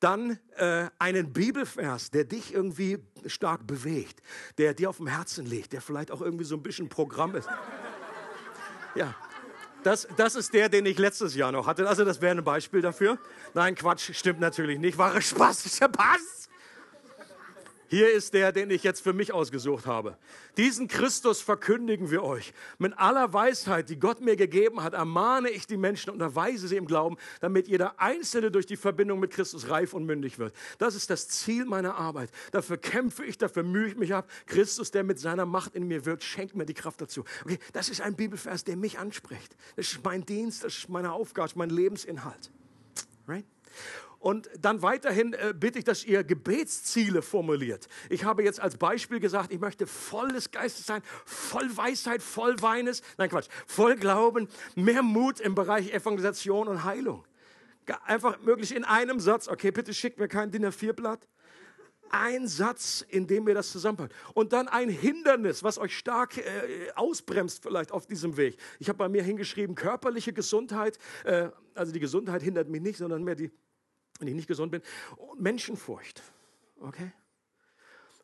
Dann 0.00 0.38
äh, 0.56 0.88
einen 0.98 1.32
Bibelvers, 1.32 2.10
der 2.10 2.24
dich 2.24 2.52
irgendwie 2.52 2.98
stark 3.26 3.66
bewegt, 3.66 4.22
der 4.58 4.74
dir 4.74 4.90
auf 4.90 4.98
dem 4.98 5.06
Herzen 5.06 5.46
liegt, 5.46 5.72
der 5.72 5.80
vielleicht 5.80 6.10
auch 6.10 6.20
irgendwie 6.20 6.44
so 6.44 6.56
ein 6.56 6.62
bisschen 6.62 6.88
Programm 6.88 7.34
ist. 7.34 7.48
Ja, 8.94 9.14
das, 9.82 10.08
das 10.16 10.34
ist 10.34 10.52
der, 10.54 10.68
den 10.68 10.86
ich 10.86 10.98
letztes 10.98 11.34
Jahr 11.34 11.52
noch 11.52 11.66
hatte. 11.66 11.86
Also 11.88 12.04
das 12.04 12.20
wäre 12.20 12.36
ein 12.36 12.44
Beispiel 12.44 12.80
dafür. 12.80 13.18
Nein, 13.52 13.74
Quatsch, 13.74 14.14
stimmt 14.14 14.40
natürlich 14.40 14.78
nicht. 14.78 14.96
Wahre 14.98 15.20
Spaß, 15.20 15.76
Spaß. 15.76 16.43
Hier 17.94 18.10
ist 18.10 18.34
der, 18.34 18.50
den 18.50 18.70
ich 18.70 18.82
jetzt 18.82 19.02
für 19.02 19.12
mich 19.12 19.32
ausgesucht 19.32 19.86
habe. 19.86 20.18
Diesen 20.56 20.88
Christus 20.88 21.40
verkündigen 21.40 22.10
wir 22.10 22.24
euch. 22.24 22.52
Mit 22.78 22.98
aller 22.98 23.32
Weisheit, 23.32 23.88
die 23.88 24.00
Gott 24.00 24.20
mir 24.20 24.34
gegeben 24.34 24.82
hat, 24.82 24.94
ermahne 24.94 25.48
ich 25.50 25.68
die 25.68 25.76
Menschen 25.76 26.10
und 26.10 26.20
erweise 26.20 26.66
sie 26.66 26.76
im 26.76 26.86
Glauben, 26.86 27.16
damit 27.38 27.68
jeder 27.68 28.00
Einzelne 28.00 28.50
durch 28.50 28.66
die 28.66 28.74
Verbindung 28.76 29.20
mit 29.20 29.30
Christus 29.30 29.68
reif 29.68 29.94
und 29.94 30.06
mündig 30.06 30.40
wird. 30.40 30.56
Das 30.78 30.96
ist 30.96 31.08
das 31.08 31.28
Ziel 31.28 31.66
meiner 31.66 31.94
Arbeit. 31.94 32.30
Dafür 32.50 32.78
kämpfe 32.78 33.24
ich, 33.24 33.38
dafür 33.38 33.62
mühe 33.62 33.86
ich 33.86 33.96
mich 33.96 34.12
ab. 34.12 34.28
Christus, 34.46 34.90
der 34.90 35.04
mit 35.04 35.20
seiner 35.20 35.46
Macht 35.46 35.76
in 35.76 35.86
mir 35.86 36.04
wirkt, 36.04 36.24
schenkt 36.24 36.56
mir 36.56 36.66
die 36.66 36.74
Kraft 36.74 37.00
dazu. 37.00 37.22
Okay, 37.44 37.60
das 37.74 37.90
ist 37.90 38.00
ein 38.00 38.16
Bibelvers, 38.16 38.64
der 38.64 38.76
mich 38.76 38.98
anspricht. 38.98 39.56
Das 39.76 39.92
ist 39.92 40.04
mein 40.04 40.26
Dienst, 40.26 40.64
das 40.64 40.78
ist 40.78 40.88
meine 40.88 41.12
Aufgabe, 41.12 41.44
das 41.44 41.52
ist 41.52 41.56
mein 41.58 41.70
Lebensinhalt. 41.70 42.50
Right? 43.28 43.44
Und 44.24 44.48
dann 44.58 44.80
weiterhin 44.80 45.34
äh, 45.34 45.52
bitte 45.54 45.78
ich, 45.78 45.84
dass 45.84 46.02
ihr 46.02 46.24
Gebetsziele 46.24 47.20
formuliert. 47.20 47.88
Ich 48.08 48.24
habe 48.24 48.42
jetzt 48.42 48.58
als 48.58 48.78
Beispiel 48.78 49.20
gesagt, 49.20 49.52
ich 49.52 49.60
möchte 49.60 49.86
voll 49.86 50.28
des 50.28 50.50
Geistes 50.50 50.86
sein, 50.86 51.02
voll 51.26 51.76
Weisheit, 51.76 52.22
voll 52.22 52.56
Weines, 52.62 53.02
nein 53.18 53.28
Quatsch, 53.28 53.48
voll 53.66 53.96
Glauben, 53.96 54.48
mehr 54.76 55.02
Mut 55.02 55.40
im 55.40 55.54
Bereich 55.54 55.92
Evangelisation 55.92 56.68
und 56.68 56.84
Heilung. 56.84 57.22
Einfach 58.06 58.40
möglich 58.40 58.74
in 58.74 58.84
einem 58.84 59.20
Satz. 59.20 59.46
Okay, 59.46 59.70
bitte 59.70 59.92
schickt 59.92 60.18
mir 60.18 60.26
kein 60.26 60.50
DIN 60.50 60.64
A4-Blatt 60.64 61.28
ein 62.10 62.46
Satz, 62.46 63.04
in 63.08 63.26
dem 63.26 63.46
ihr 63.48 63.54
das 63.54 63.72
zusammenpackt. 63.72 64.14
Und 64.34 64.52
dann 64.52 64.68
ein 64.68 64.88
Hindernis, 64.88 65.64
was 65.64 65.78
euch 65.78 65.96
stark 65.98 66.38
äh, 66.38 66.42
ausbremst 66.94 67.62
vielleicht 67.62 67.90
auf 67.92 68.06
diesem 68.06 68.36
Weg. 68.36 68.56
Ich 68.78 68.88
habe 68.88 68.98
bei 68.98 69.08
mir 69.08 69.22
hingeschrieben, 69.22 69.74
körperliche 69.74 70.32
Gesundheit, 70.32 70.98
äh, 71.24 71.48
also 71.74 71.92
die 71.92 72.00
Gesundheit 72.00 72.42
hindert 72.42 72.68
mich 72.68 72.80
nicht, 72.80 72.98
sondern 72.98 73.24
mehr 73.24 73.34
die, 73.34 73.50
wenn 74.18 74.28
ich 74.28 74.34
nicht 74.34 74.48
gesund 74.48 74.72
bin, 74.72 74.82
und 75.16 75.40
Menschenfurcht. 75.40 76.22
Okay? 76.80 77.12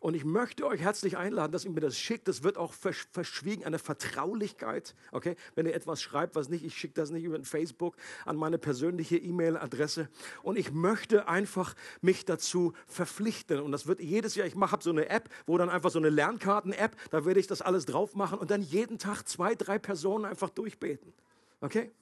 Und 0.00 0.14
ich 0.14 0.24
möchte 0.24 0.66
euch 0.66 0.80
herzlich 0.80 1.18
einladen, 1.18 1.52
dass 1.52 1.66
ihr 1.66 1.70
mir 1.70 1.80
das 1.80 1.98
schickt. 1.98 2.26
Das 2.26 2.42
wird 2.42 2.56
auch 2.56 2.72
verschwiegen, 2.72 3.66
eine 3.66 3.78
Vertraulichkeit. 3.78 4.94
Okay? 5.12 5.36
Wenn 5.54 5.66
ihr 5.66 5.74
etwas 5.74 6.00
schreibt, 6.00 6.34
was 6.34 6.48
nicht, 6.48 6.64
ich 6.64 6.74
schicke 6.74 6.94
das 6.94 7.10
nicht 7.10 7.22
über 7.22 7.42
Facebook 7.44 7.96
an 8.24 8.36
meine 8.36 8.56
persönliche 8.56 9.18
E-Mail-Adresse. 9.18 10.08
Und 10.42 10.56
ich 10.56 10.72
möchte 10.72 11.28
einfach 11.28 11.74
mich 12.00 12.24
dazu 12.24 12.72
verpflichten. 12.86 13.60
Und 13.60 13.72
das 13.72 13.86
wird 13.86 14.00
jedes 14.00 14.36
Jahr, 14.36 14.46
ich 14.46 14.56
habe 14.56 14.82
so 14.82 14.88
eine 14.88 15.10
App, 15.10 15.28
wo 15.46 15.58
dann 15.58 15.68
einfach 15.68 15.90
so 15.90 15.98
eine 15.98 16.08
Lernkarten-App, 16.08 16.96
da 17.10 17.26
werde 17.26 17.38
ich 17.38 17.46
das 17.46 17.60
alles 17.60 17.84
drauf 17.84 18.14
machen 18.14 18.38
und 18.38 18.50
dann 18.50 18.62
jeden 18.62 18.98
Tag 18.98 19.28
zwei, 19.28 19.54
drei 19.54 19.78
Personen 19.78 20.24
einfach 20.24 20.48
durchbeten. 20.48 21.12
Okay? 21.60 21.92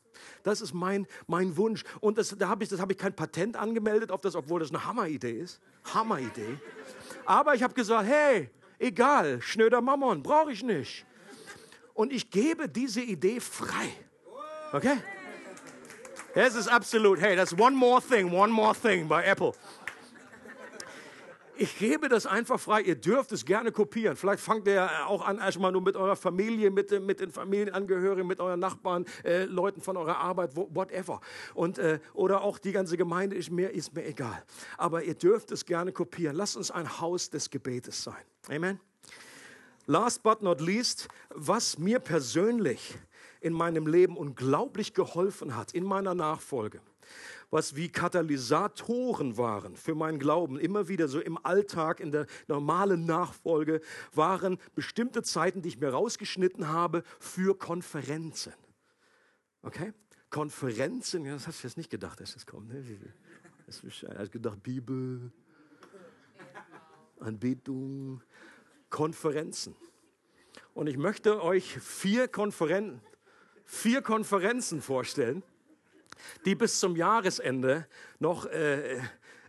Das 0.42 0.60
ist 0.60 0.74
mein, 0.74 1.06
mein 1.26 1.56
Wunsch. 1.56 1.84
Und 2.00 2.18
das, 2.18 2.34
da 2.38 2.48
habe 2.48 2.64
ich, 2.64 2.72
hab 2.72 2.90
ich 2.90 2.98
kein 2.98 3.14
Patent 3.14 3.56
angemeldet 3.56 4.10
auf 4.10 4.20
das, 4.20 4.34
obwohl 4.34 4.60
das 4.60 4.70
eine 4.70 4.84
Hammeridee 4.84 5.40
ist. 5.40 5.60
Hammeridee. 5.92 6.58
Aber 7.24 7.54
ich 7.54 7.62
habe 7.62 7.74
gesagt, 7.74 8.08
hey, 8.08 8.50
egal, 8.78 9.40
schnöder 9.40 9.80
Mammon, 9.80 10.22
brauche 10.22 10.52
ich 10.52 10.62
nicht. 10.62 11.06
Und 11.94 12.12
ich 12.12 12.30
gebe 12.30 12.68
diese 12.68 13.00
Idee 13.00 13.40
frei. 13.40 13.88
Okay? 14.72 14.98
Das 16.34 16.54
ist 16.54 16.68
absolut, 16.68 17.20
hey, 17.20 17.34
that's 17.36 17.52
one 17.58 17.74
more 17.74 18.00
thing, 18.00 18.32
one 18.32 18.52
more 18.52 18.74
thing 18.74 19.08
bei 19.08 19.24
Apple 19.24 19.52
ich 21.58 21.78
gebe 21.78 22.08
das 22.08 22.26
einfach 22.26 22.58
frei. 22.60 22.82
Ihr 22.82 22.94
dürft 22.94 23.32
es 23.32 23.44
gerne 23.44 23.72
kopieren. 23.72 24.16
Vielleicht 24.16 24.42
fangt 24.42 24.66
ihr 24.66 24.88
auch 25.06 25.26
an, 25.26 25.38
erstmal 25.38 25.72
nur 25.72 25.82
mit 25.82 25.96
eurer 25.96 26.16
Familie, 26.16 26.70
mit, 26.70 26.90
mit 27.02 27.20
den 27.20 27.30
Familienangehörigen, 27.30 28.26
mit 28.26 28.40
euren 28.40 28.60
Nachbarn, 28.60 29.04
äh, 29.24 29.44
Leuten 29.44 29.80
von 29.80 29.96
eurer 29.96 30.18
Arbeit, 30.18 30.56
whatever. 30.56 31.20
Und, 31.54 31.78
äh, 31.78 31.98
oder 32.14 32.42
auch 32.42 32.58
die 32.58 32.72
ganze 32.72 32.96
Gemeinde 32.96 33.36
ist 33.36 33.50
mir, 33.50 33.70
ist 33.70 33.94
mir 33.94 34.06
egal. 34.06 34.42
Aber 34.76 35.02
ihr 35.02 35.14
dürft 35.14 35.50
es 35.50 35.64
gerne 35.64 35.92
kopieren. 35.92 36.36
Lasst 36.36 36.56
uns 36.56 36.70
ein 36.70 37.00
Haus 37.00 37.30
des 37.30 37.50
Gebetes 37.50 38.02
sein. 38.02 38.22
Amen. 38.48 38.80
Last 39.86 40.22
but 40.22 40.42
not 40.42 40.60
least, 40.60 41.08
was 41.30 41.78
mir 41.78 41.98
persönlich 41.98 42.98
in 43.40 43.52
meinem 43.52 43.86
Leben 43.86 44.16
unglaublich 44.16 44.94
geholfen 44.94 45.56
hat, 45.56 45.72
in 45.72 45.84
meiner 45.84 46.14
Nachfolge 46.14 46.80
was 47.50 47.76
wie 47.76 47.88
Katalysatoren 47.88 49.36
waren 49.36 49.76
für 49.76 49.94
meinen 49.94 50.18
Glauben, 50.18 50.58
immer 50.58 50.88
wieder 50.88 51.08
so 51.08 51.20
im 51.20 51.38
Alltag, 51.44 52.00
in 52.00 52.12
der 52.12 52.26
normalen 52.46 53.06
Nachfolge, 53.06 53.80
waren 54.12 54.58
bestimmte 54.74 55.22
Zeiten, 55.22 55.62
die 55.62 55.68
ich 55.68 55.80
mir 55.80 55.90
rausgeschnitten 55.90 56.68
habe 56.68 57.02
für 57.18 57.56
Konferenzen. 57.56 58.52
Okay? 59.62 59.92
Konferenzen, 60.30 61.24
ja, 61.24 61.32
das 61.32 61.46
hast 61.46 61.62
du 61.62 61.68
jetzt 61.68 61.76
nicht 61.78 61.90
gedacht, 61.90 62.20
dass 62.20 62.34
das 62.34 62.46
kommt. 62.46 62.68
Ne? 62.68 62.84
Das 63.66 63.82
hast 63.82 64.32
gedacht, 64.32 64.62
Bibel, 64.62 65.32
Anbetung, 67.18 68.22
Konferenzen. 68.90 69.74
Und 70.74 70.86
ich 70.86 70.96
möchte 70.96 71.42
euch 71.42 71.78
vier, 71.80 72.28
Konferen 72.28 73.00
vier 73.64 74.00
Konferenzen 74.00 74.80
vorstellen 74.80 75.42
die 76.44 76.54
bis 76.54 76.80
zum 76.80 76.96
Jahresende 76.96 77.86
noch 78.18 78.46
äh, 78.46 79.00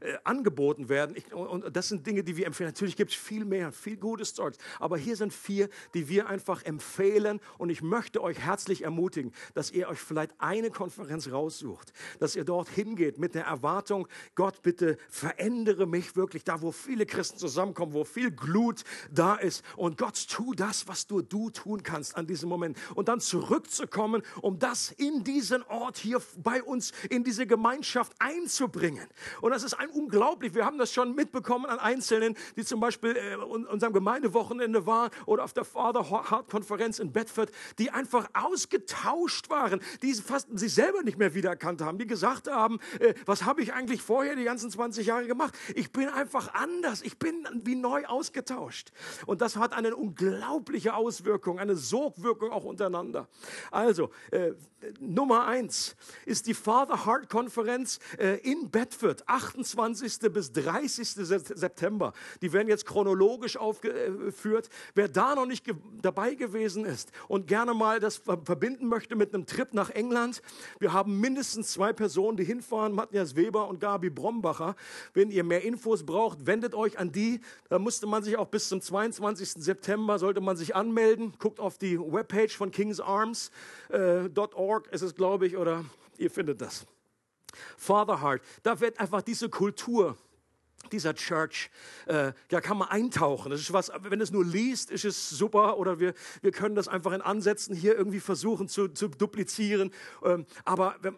äh, 0.01 0.17
angeboten 0.23 0.89
werden. 0.89 1.15
Ich, 1.15 1.33
und 1.33 1.75
das 1.75 1.89
sind 1.89 2.05
Dinge, 2.07 2.23
die 2.23 2.37
wir 2.37 2.47
empfehlen. 2.47 2.69
Natürlich 2.69 2.95
gibt 2.95 3.11
es 3.11 3.17
viel 3.17 3.45
mehr, 3.45 3.71
viel 3.71 3.97
gutes 3.97 4.33
Zeug. 4.33 4.55
Aber 4.79 4.97
hier 4.97 5.15
sind 5.15 5.33
vier, 5.33 5.69
die 5.93 6.07
wir 6.07 6.27
einfach 6.27 6.63
empfehlen. 6.63 7.39
Und 7.57 7.69
ich 7.69 7.81
möchte 7.81 8.21
euch 8.21 8.39
herzlich 8.39 8.83
ermutigen, 8.83 9.33
dass 9.53 9.71
ihr 9.71 9.89
euch 9.89 9.99
vielleicht 9.99 10.31
eine 10.39 10.71
Konferenz 10.71 11.29
raussucht, 11.31 11.91
dass 12.19 12.35
ihr 12.35 12.45
dort 12.45 12.69
hingeht 12.69 13.17
mit 13.17 13.35
der 13.35 13.45
Erwartung, 13.45 14.07
Gott, 14.35 14.61
bitte 14.61 14.97
verändere 15.09 15.85
mich 15.85 16.15
wirklich 16.15 16.43
da, 16.43 16.61
wo 16.61 16.71
viele 16.71 17.05
Christen 17.05 17.37
zusammenkommen, 17.37 17.93
wo 17.93 18.03
viel 18.03 18.31
Glut 18.31 18.83
da 19.11 19.35
ist. 19.35 19.63
Und 19.75 19.97
Gott, 19.97 20.27
tu 20.29 20.53
das, 20.53 20.87
was 20.87 21.07
du, 21.07 21.21
du 21.21 21.49
tun 21.49 21.83
kannst 21.83 22.15
an 22.15 22.25
diesem 22.25 22.49
Moment. 22.49 22.77
Und 22.95 23.07
dann 23.07 23.19
zurückzukommen, 23.19 24.21
um 24.41 24.59
das 24.59 24.91
in 24.91 25.23
diesen 25.23 25.63
Ort 25.63 25.97
hier 25.97 26.21
bei 26.37 26.63
uns, 26.63 26.93
in 27.09 27.23
diese 27.23 27.45
Gemeinschaft 27.45 28.13
einzubringen. 28.19 29.07
Und 29.41 29.51
das 29.51 29.63
ist 29.63 29.73
ein 29.73 29.88
unglaublich. 29.89 30.53
Wir 30.53 30.65
haben 30.65 30.77
das 30.77 30.93
schon 30.93 31.15
mitbekommen 31.15 31.65
an 31.65 31.79
Einzelnen, 31.79 32.35
die 32.55 32.65
zum 32.65 32.79
Beispiel 32.79 33.15
äh, 33.15 33.35
unserem 33.35 33.93
Gemeindewochenende 33.93 34.85
waren 34.85 35.11
oder 35.25 35.43
auf 35.43 35.53
der 35.53 35.65
Father 35.65 36.09
Heart 36.09 36.49
Konferenz 36.49 36.99
in 36.99 37.11
Bedford, 37.11 37.51
die 37.77 37.91
einfach 37.91 38.29
ausgetauscht 38.33 39.49
waren, 39.49 39.79
die 40.01 40.13
fast 40.13 40.47
sich 40.57 40.73
selber 40.73 41.03
nicht 41.03 41.17
mehr 41.17 41.33
wiedererkannt 41.33 41.81
haben, 41.81 41.97
die 41.97 42.07
gesagt 42.07 42.49
haben, 42.49 42.79
äh, 42.99 43.13
was 43.25 43.43
habe 43.43 43.61
ich 43.61 43.73
eigentlich 43.73 44.01
vorher 44.01 44.35
die 44.35 44.43
ganzen 44.43 44.71
20 44.71 45.05
Jahre 45.07 45.27
gemacht? 45.27 45.53
Ich 45.75 45.91
bin 45.91 46.07
einfach 46.09 46.53
anders. 46.53 47.01
Ich 47.01 47.17
bin 47.17 47.47
wie 47.63 47.75
neu 47.75 48.05
ausgetauscht. 48.05 48.91
Und 49.25 49.41
das 49.41 49.55
hat 49.55 49.73
eine 49.73 49.95
unglaubliche 49.95 50.93
Auswirkung, 50.93 51.59
eine 51.59 51.75
Sogwirkung 51.75 52.51
auch 52.51 52.63
untereinander. 52.63 53.27
Also, 53.71 54.09
äh, 54.31 54.53
Nummer 54.99 55.45
eins 55.45 55.95
ist 56.25 56.47
die 56.47 56.53
Father 56.53 57.05
Heart 57.05 57.29
Konferenz 57.29 57.99
äh, 58.17 58.37
in 58.37 58.69
Bedford, 58.69 59.27
28 59.27 59.77
28. 59.79 60.31
bis 60.31 60.51
30. 60.51 61.09
September. 61.09 62.13
Die 62.41 62.53
werden 62.53 62.67
jetzt 62.67 62.85
chronologisch 62.85 63.57
aufgeführt. 63.57 64.69
Wer 64.93 65.07
da 65.07 65.35
noch 65.35 65.45
nicht 65.45 65.63
ge 65.63 65.75
dabei 66.01 66.35
gewesen 66.35 66.85
ist 66.85 67.11
und 67.27 67.47
gerne 67.47 67.73
mal 67.73 67.99
das 67.99 68.17
verbinden 68.17 68.87
möchte 68.87 69.15
mit 69.15 69.33
einem 69.33 69.45
Trip 69.45 69.73
nach 69.73 69.89
England, 69.89 70.41
wir 70.79 70.93
haben 70.93 71.19
mindestens 71.19 71.71
zwei 71.71 71.93
Personen, 71.93 72.37
die 72.37 72.43
hinfahren, 72.43 72.93
Matthias 72.93 73.35
Weber 73.35 73.67
und 73.67 73.79
Gabi 73.79 74.09
Brombacher. 74.09 74.75
Wenn 75.13 75.31
ihr 75.31 75.43
mehr 75.43 75.63
Infos 75.63 76.05
braucht, 76.05 76.45
wendet 76.45 76.75
euch 76.75 76.99
an 76.99 77.11
die. 77.11 77.41
Da 77.69 77.79
musste 77.79 78.07
man 78.07 78.23
sich 78.23 78.37
auch 78.37 78.47
bis 78.47 78.69
zum 78.69 78.81
22. 78.81 79.53
September, 79.53 80.19
sollte 80.19 80.41
man 80.41 80.57
sich 80.57 80.75
anmelden. 80.75 81.33
Guckt 81.39 81.59
auf 81.59 81.77
die 81.77 81.99
Webpage 81.99 82.55
von 82.55 82.71
kingsarms.org, 82.71 84.87
äh, 84.87 84.95
ist 84.95 85.01
es 85.01 85.15
glaube 85.15 85.47
ich, 85.47 85.57
oder 85.57 85.85
ihr 86.17 86.31
findet 86.31 86.61
das. 86.61 86.85
Father 87.77 88.21
Heart, 88.21 88.41
da 88.63 88.79
wird 88.79 88.99
einfach 88.99 89.21
diese 89.21 89.49
Kultur 89.49 90.17
dieser 90.91 91.13
Church, 91.13 91.69
äh, 92.07 92.33
ja, 92.49 92.61
kann 92.61 92.77
man 92.77 92.89
eintauchen. 92.89 93.51
Das 93.51 93.61
ist 93.61 93.73
was, 93.73 93.91
wenn 94.01 94.21
es 94.21 94.31
nur 94.31 94.43
liest, 94.43 94.91
ist 94.91 95.05
es 95.05 95.29
super 95.29 95.77
oder 95.77 95.99
wir, 95.99 96.13
wir 96.41 96.51
können 96.51 96.75
das 96.75 96.87
einfach 96.87 97.11
in 97.11 97.21
Ansätzen 97.21 97.75
hier 97.75 97.95
irgendwie 97.95 98.19
versuchen 98.19 98.67
zu, 98.67 98.87
zu 98.87 99.07
duplizieren. 99.07 99.91
Ähm, 100.23 100.45
aber 100.65 100.95
wenn, 101.01 101.15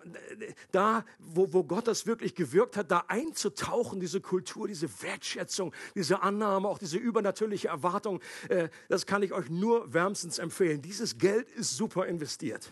da, 0.71 1.05
wo, 1.19 1.53
wo 1.53 1.63
Gott 1.63 1.87
das 1.87 2.05
wirklich 2.05 2.35
gewirkt 2.35 2.77
hat, 2.77 2.91
da 2.91 3.05
einzutauchen, 3.07 3.99
diese 3.99 4.21
Kultur, 4.21 4.67
diese 4.67 4.89
Wertschätzung, 5.01 5.73
diese 5.95 6.21
Annahme, 6.21 6.67
auch 6.67 6.79
diese 6.79 6.97
übernatürliche 6.97 7.69
Erwartung, 7.69 8.19
äh, 8.49 8.69
das 8.89 9.05
kann 9.05 9.23
ich 9.23 9.33
euch 9.33 9.49
nur 9.49 9.93
wärmstens 9.93 10.39
empfehlen. 10.39 10.81
Dieses 10.81 11.17
Geld 11.17 11.49
ist 11.51 11.77
super 11.77 12.07
investiert. 12.07 12.71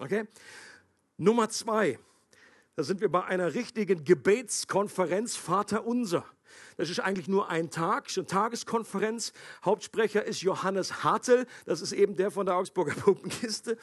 Okay? 0.00 0.26
Nummer 1.16 1.48
zwei. 1.48 1.98
Da 2.76 2.82
sind 2.82 3.00
wir 3.00 3.08
bei 3.08 3.24
einer 3.24 3.54
richtigen 3.54 4.04
Gebetskonferenz 4.04 5.34
Vater 5.34 5.86
unser. 5.86 6.26
Das 6.76 6.90
ist 6.90 7.00
eigentlich 7.00 7.28
nur 7.28 7.48
ein 7.48 7.70
Tag, 7.70 8.08
eine 8.14 8.26
Tageskonferenz. 8.26 9.32
Hauptsprecher 9.64 10.24
ist 10.24 10.42
Johannes 10.42 11.04
Hartel, 11.04 11.46
das 11.64 11.80
ist 11.80 11.92
eben 11.92 12.16
der 12.16 12.30
von 12.30 12.46
der 12.46 12.56
Augsburger 12.56 12.94
Puppenkiste. 12.96 13.78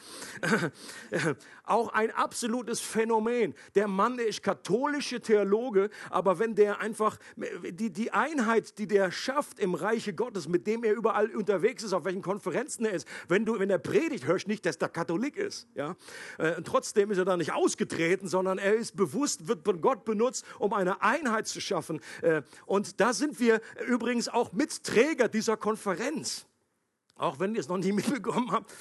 Auch 1.64 1.92
ein 1.92 2.10
absolutes 2.10 2.80
Phänomen. 2.80 3.54
Der 3.74 3.88
Mann 3.88 4.18
ist 4.18 4.42
katholische 4.42 5.20
Theologe, 5.20 5.90
aber 6.10 6.38
wenn 6.38 6.54
der 6.54 6.80
einfach 6.80 7.18
die, 7.36 7.90
die 7.90 8.12
Einheit, 8.12 8.78
die 8.78 8.86
der 8.86 9.10
schafft 9.10 9.58
im 9.58 9.74
Reiche 9.74 10.14
Gottes, 10.14 10.48
mit 10.48 10.66
dem 10.66 10.84
er 10.84 10.94
überall 10.94 11.34
unterwegs 11.34 11.82
ist, 11.82 11.92
auf 11.92 12.04
welchen 12.04 12.22
Konferenzen 12.22 12.84
er 12.84 12.92
ist, 12.92 13.08
wenn 13.28 13.44
du, 13.44 13.58
wenn 13.58 13.70
er 13.70 13.78
predigt, 13.78 14.26
hörst 14.26 14.46
nicht, 14.46 14.66
dass 14.66 14.78
der 14.78 14.88
Katholik 14.88 15.36
ist. 15.36 15.66
Ja? 15.74 15.96
Äh, 16.38 16.56
und 16.56 16.66
trotzdem 16.66 17.10
ist 17.10 17.18
er 17.18 17.24
da 17.24 17.36
nicht 17.36 17.52
ausgetreten, 17.52 18.28
sondern 18.28 18.58
er 18.58 18.74
ist 18.74 18.96
bewusst, 18.96 19.48
wird 19.48 19.64
von 19.64 19.80
Gott 19.80 20.04
benutzt, 20.04 20.44
um 20.58 20.72
eine 20.72 21.02
Einheit 21.02 21.46
zu 21.46 21.60
schaffen. 21.60 22.00
Äh, 22.22 22.42
und 22.84 23.00
da 23.00 23.14
sind 23.14 23.40
wir 23.40 23.62
übrigens 23.88 24.28
auch 24.28 24.52
Mitträger 24.52 25.28
dieser 25.28 25.56
Konferenz. 25.56 26.44
Auch 27.16 27.38
wenn 27.38 27.54
ihr 27.54 27.60
es 27.60 27.68
noch 27.68 27.78
nie 27.78 27.92
mitbekommen 28.00 28.50
habt. 28.50 28.74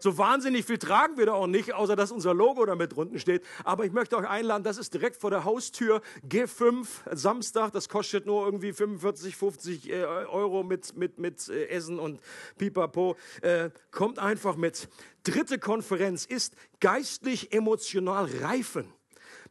So 0.00 0.18
wahnsinnig 0.18 0.64
viel 0.64 0.78
tragen 0.78 1.18
wir 1.18 1.26
da 1.26 1.34
auch 1.34 1.46
nicht, 1.46 1.72
außer 1.72 1.94
dass 1.94 2.10
unser 2.10 2.34
Logo 2.34 2.66
damit 2.66 2.96
drunten 2.96 3.20
steht. 3.20 3.44
Aber 3.62 3.84
ich 3.84 3.92
möchte 3.92 4.16
euch 4.16 4.26
einladen, 4.26 4.64
das 4.64 4.76
ist 4.76 4.92
direkt 4.92 5.14
vor 5.14 5.30
der 5.30 5.44
Haustür. 5.44 6.00
G5, 6.28 6.88
Samstag, 7.12 7.70
das 7.70 7.88
kostet 7.88 8.26
nur 8.26 8.44
irgendwie 8.44 8.72
45, 8.72 9.36
50 9.36 9.90
äh, 9.90 10.02
Euro 10.02 10.64
mit, 10.64 10.96
mit, 10.96 11.20
mit 11.20 11.48
äh, 11.48 11.68
Essen 11.68 12.00
und 12.00 12.20
Pipapo. 12.58 13.14
Äh, 13.42 13.70
kommt 13.92 14.18
einfach 14.18 14.56
mit. 14.56 14.88
Dritte 15.22 15.60
Konferenz 15.60 16.24
ist 16.24 16.56
geistlich 16.80 17.52
emotional 17.52 18.24
reifen 18.40 18.92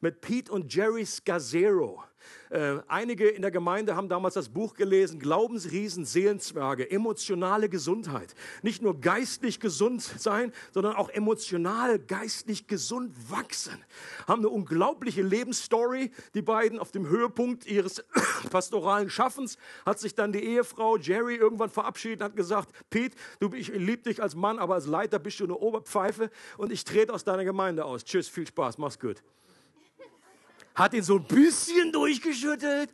mit 0.01 0.19
Pete 0.19 0.51
und 0.51 0.73
Jerry 0.73 1.05
Scazzero. 1.05 2.03
Äh, 2.49 2.79
einige 2.87 3.29
in 3.29 3.41
der 3.41 3.51
Gemeinde 3.51 3.95
haben 3.95 4.09
damals 4.09 4.33
das 4.33 4.49
Buch 4.49 4.73
gelesen, 4.73 5.19
Glaubensriesen, 5.19 6.05
Seelenzwerge, 6.05 6.89
emotionale 6.89 7.69
Gesundheit. 7.69 8.35
Nicht 8.61 8.81
nur 8.81 8.99
geistlich 8.99 9.59
gesund 9.59 10.01
sein, 10.01 10.51
sondern 10.71 10.95
auch 10.95 11.09
emotional, 11.09 11.97
geistlich 11.99 12.67
gesund 12.67 13.13
wachsen. 13.29 13.83
Haben 14.27 14.41
eine 14.41 14.49
unglaubliche 14.49 15.21
Lebensstory. 15.21 16.11
Die 16.33 16.41
beiden 16.41 16.77
auf 16.77 16.91
dem 16.91 17.07
Höhepunkt 17.07 17.65
ihres 17.65 18.03
pastoralen 18.51 19.09
Schaffens 19.09 19.57
hat 19.85 19.99
sich 19.99 20.15
dann 20.15 20.33
die 20.33 20.43
Ehefrau 20.43 20.97
Jerry 20.97 21.35
irgendwann 21.35 21.69
verabschiedet 21.69 22.19
und 22.19 22.25
hat 22.25 22.35
gesagt, 22.35 22.69
Pete, 22.89 23.15
du, 23.39 23.53
ich 23.53 23.69
liebe 23.69 24.03
dich 24.03 24.21
als 24.21 24.35
Mann, 24.35 24.59
aber 24.59 24.75
als 24.75 24.87
Leiter 24.87 25.19
bist 25.19 25.39
du 25.39 25.45
eine 25.45 25.55
Oberpfeife 25.55 26.29
und 26.57 26.71
ich 26.71 26.83
trete 26.83 27.13
aus 27.13 27.23
deiner 27.23 27.45
Gemeinde 27.45 27.85
aus. 27.85 28.03
Tschüss, 28.03 28.27
viel 28.27 28.47
Spaß, 28.47 28.77
mach's 28.77 28.99
gut 28.99 29.23
hat 30.75 30.93
ihn 30.93 31.03
so 31.03 31.17
ein 31.17 31.25
bisschen 31.25 31.91
durchgeschüttelt 31.91 32.93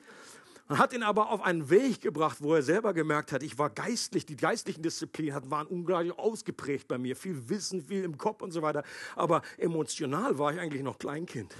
und 0.67 0.78
hat 0.78 0.93
ihn 0.93 1.03
aber 1.03 1.30
auf 1.30 1.41
einen 1.41 1.69
Weg 1.69 2.01
gebracht, 2.01 2.38
wo 2.41 2.53
er 2.53 2.61
selber 2.61 2.93
gemerkt 2.93 3.32
hat, 3.32 3.43
ich 3.43 3.57
war 3.57 3.69
geistlich, 3.69 4.25
die 4.25 4.36
geistlichen 4.36 4.82
Disziplinen 4.82 5.49
waren 5.49 5.67
unglaublich 5.67 6.17
ausgeprägt 6.17 6.88
bei 6.88 6.97
mir, 6.97 7.15
viel 7.15 7.49
Wissen, 7.49 7.82
viel 7.82 8.03
im 8.03 8.17
Kopf 8.17 8.41
und 8.41 8.51
so 8.51 8.61
weiter, 8.61 8.84
aber 9.15 9.41
emotional 9.57 10.38
war 10.38 10.53
ich 10.53 10.59
eigentlich 10.59 10.84
noch 10.84 10.97
Kleinkind. 10.97 11.55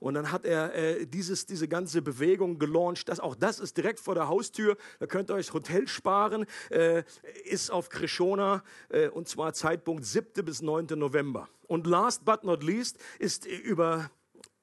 Und 0.00 0.14
dann 0.14 0.32
hat 0.32 0.44
er 0.44 0.74
äh, 0.74 1.06
dieses, 1.06 1.46
diese 1.46 1.68
ganze 1.68 2.02
Bewegung 2.02 2.58
gelauncht. 2.58 3.08
Das, 3.08 3.20
auch 3.20 3.36
das 3.36 3.60
ist 3.60 3.76
direkt 3.76 4.00
vor 4.00 4.14
der 4.14 4.28
Haustür. 4.28 4.76
Da 4.98 5.06
könnt 5.06 5.30
ihr 5.30 5.34
euch 5.34 5.46
das 5.46 5.54
Hotel 5.54 5.86
sparen. 5.86 6.44
Äh, 6.70 7.04
ist 7.44 7.70
auf 7.70 7.88
Krishona 7.88 8.64
äh, 8.88 9.08
und 9.08 9.28
zwar 9.28 9.54
Zeitpunkt 9.54 10.04
7. 10.04 10.44
bis 10.44 10.60
9. 10.60 10.86
November. 10.96 11.48
Und 11.68 11.86
last 11.86 12.24
but 12.24 12.42
not 12.42 12.64
least 12.64 12.98
ist 13.18 13.46
über 13.46 14.10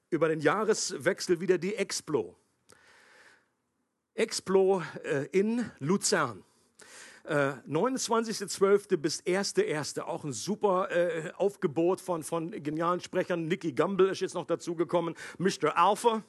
über 0.10 0.28
den 0.28 0.40
Jahreswechsel 0.40 1.40
wieder 1.40 1.58
die 1.58 1.76
Explo. 1.76 2.36
Explo 4.14 4.82
äh, 5.04 5.26
in 5.32 5.70
Luzern. 5.80 6.44
Äh, 7.24 7.54
29.12. 7.68 8.98
bis 8.98 9.22
1.1. 9.24 10.02
Auch 10.02 10.24
ein 10.24 10.34
super 10.34 10.90
äh, 10.92 11.32
Aufgebot 11.36 12.02
von, 12.02 12.24
von 12.24 12.52
genialen 12.52 13.00
Sprechern. 13.02 13.46
Nicky 13.46 13.72
Gamble 13.72 14.10
ist 14.10 14.22
jetzt 14.22 14.34
noch 14.34 14.46
dazugekommen. 14.46 15.16
Mr. 15.38 15.78
Alpha. 15.78 16.24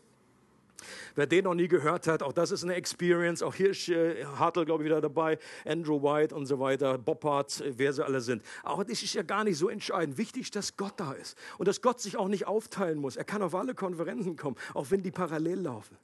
Wer 1.14 1.26
den 1.26 1.44
noch 1.44 1.54
nie 1.54 1.68
gehört 1.68 2.06
hat, 2.06 2.22
auch 2.22 2.32
das 2.32 2.50
ist 2.50 2.64
eine 2.64 2.74
Experience. 2.74 3.42
Auch 3.42 3.54
hier 3.54 3.70
ist 3.70 3.88
äh, 3.88 4.24
Hartl, 4.24 4.64
glaube 4.64 4.82
ich, 4.82 4.86
wieder 4.86 5.00
dabei. 5.00 5.38
Andrew 5.64 6.02
White 6.02 6.34
und 6.34 6.46
so 6.46 6.58
weiter. 6.60 6.98
Boppard, 6.98 7.60
äh, 7.60 7.72
wer 7.76 7.92
sie 7.92 8.04
alle 8.04 8.20
sind. 8.20 8.42
Auch 8.62 8.82
das 8.84 9.02
ist 9.02 9.14
ja 9.14 9.22
gar 9.22 9.44
nicht 9.44 9.58
so 9.58 9.68
entscheidend. 9.68 10.18
Wichtig 10.18 10.42
ist, 10.42 10.56
dass 10.56 10.76
Gott 10.76 10.94
da 10.96 11.12
ist. 11.12 11.36
Und 11.58 11.68
dass 11.68 11.82
Gott 11.82 12.00
sich 12.00 12.16
auch 12.16 12.28
nicht 12.28 12.46
aufteilen 12.46 12.98
muss. 12.98 13.16
Er 13.16 13.24
kann 13.24 13.42
auf 13.42 13.54
alle 13.54 13.74
Konferenzen 13.74 14.36
kommen, 14.36 14.56
auch 14.74 14.90
wenn 14.90 15.02
die 15.02 15.10
parallel 15.10 15.60
laufen. 15.60 15.96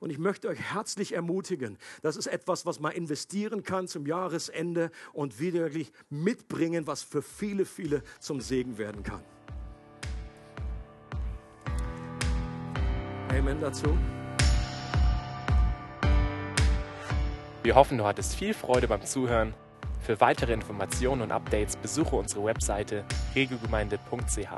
Und 0.00 0.10
ich 0.10 0.18
möchte 0.18 0.48
euch 0.48 0.60
herzlich 0.60 1.12
ermutigen, 1.12 1.76
das 2.02 2.16
ist 2.16 2.28
etwas, 2.28 2.66
was 2.66 2.78
man 2.78 2.92
investieren 2.92 3.64
kann 3.64 3.88
zum 3.88 4.06
Jahresende 4.06 4.90
und 5.12 5.40
wirklich 5.40 5.92
mitbringen, 6.08 6.86
was 6.86 7.02
für 7.02 7.22
viele, 7.22 7.64
viele 7.64 8.02
zum 8.20 8.40
Segen 8.40 8.78
werden 8.78 9.02
kann. 9.02 9.22
Amen 13.28 13.60
dazu. 13.60 13.96
Wir 17.62 17.74
hoffen, 17.74 17.98
du 17.98 18.04
hattest 18.04 18.34
viel 18.34 18.54
Freude 18.54 18.88
beim 18.88 19.04
Zuhören. 19.04 19.52
Für 20.00 20.20
weitere 20.20 20.52
Informationen 20.52 21.22
und 21.22 21.32
Updates 21.32 21.76
besuche 21.76 22.16
unsere 22.16 22.44
Webseite 22.44 23.04
regelgemeinde.ch. 23.34 24.48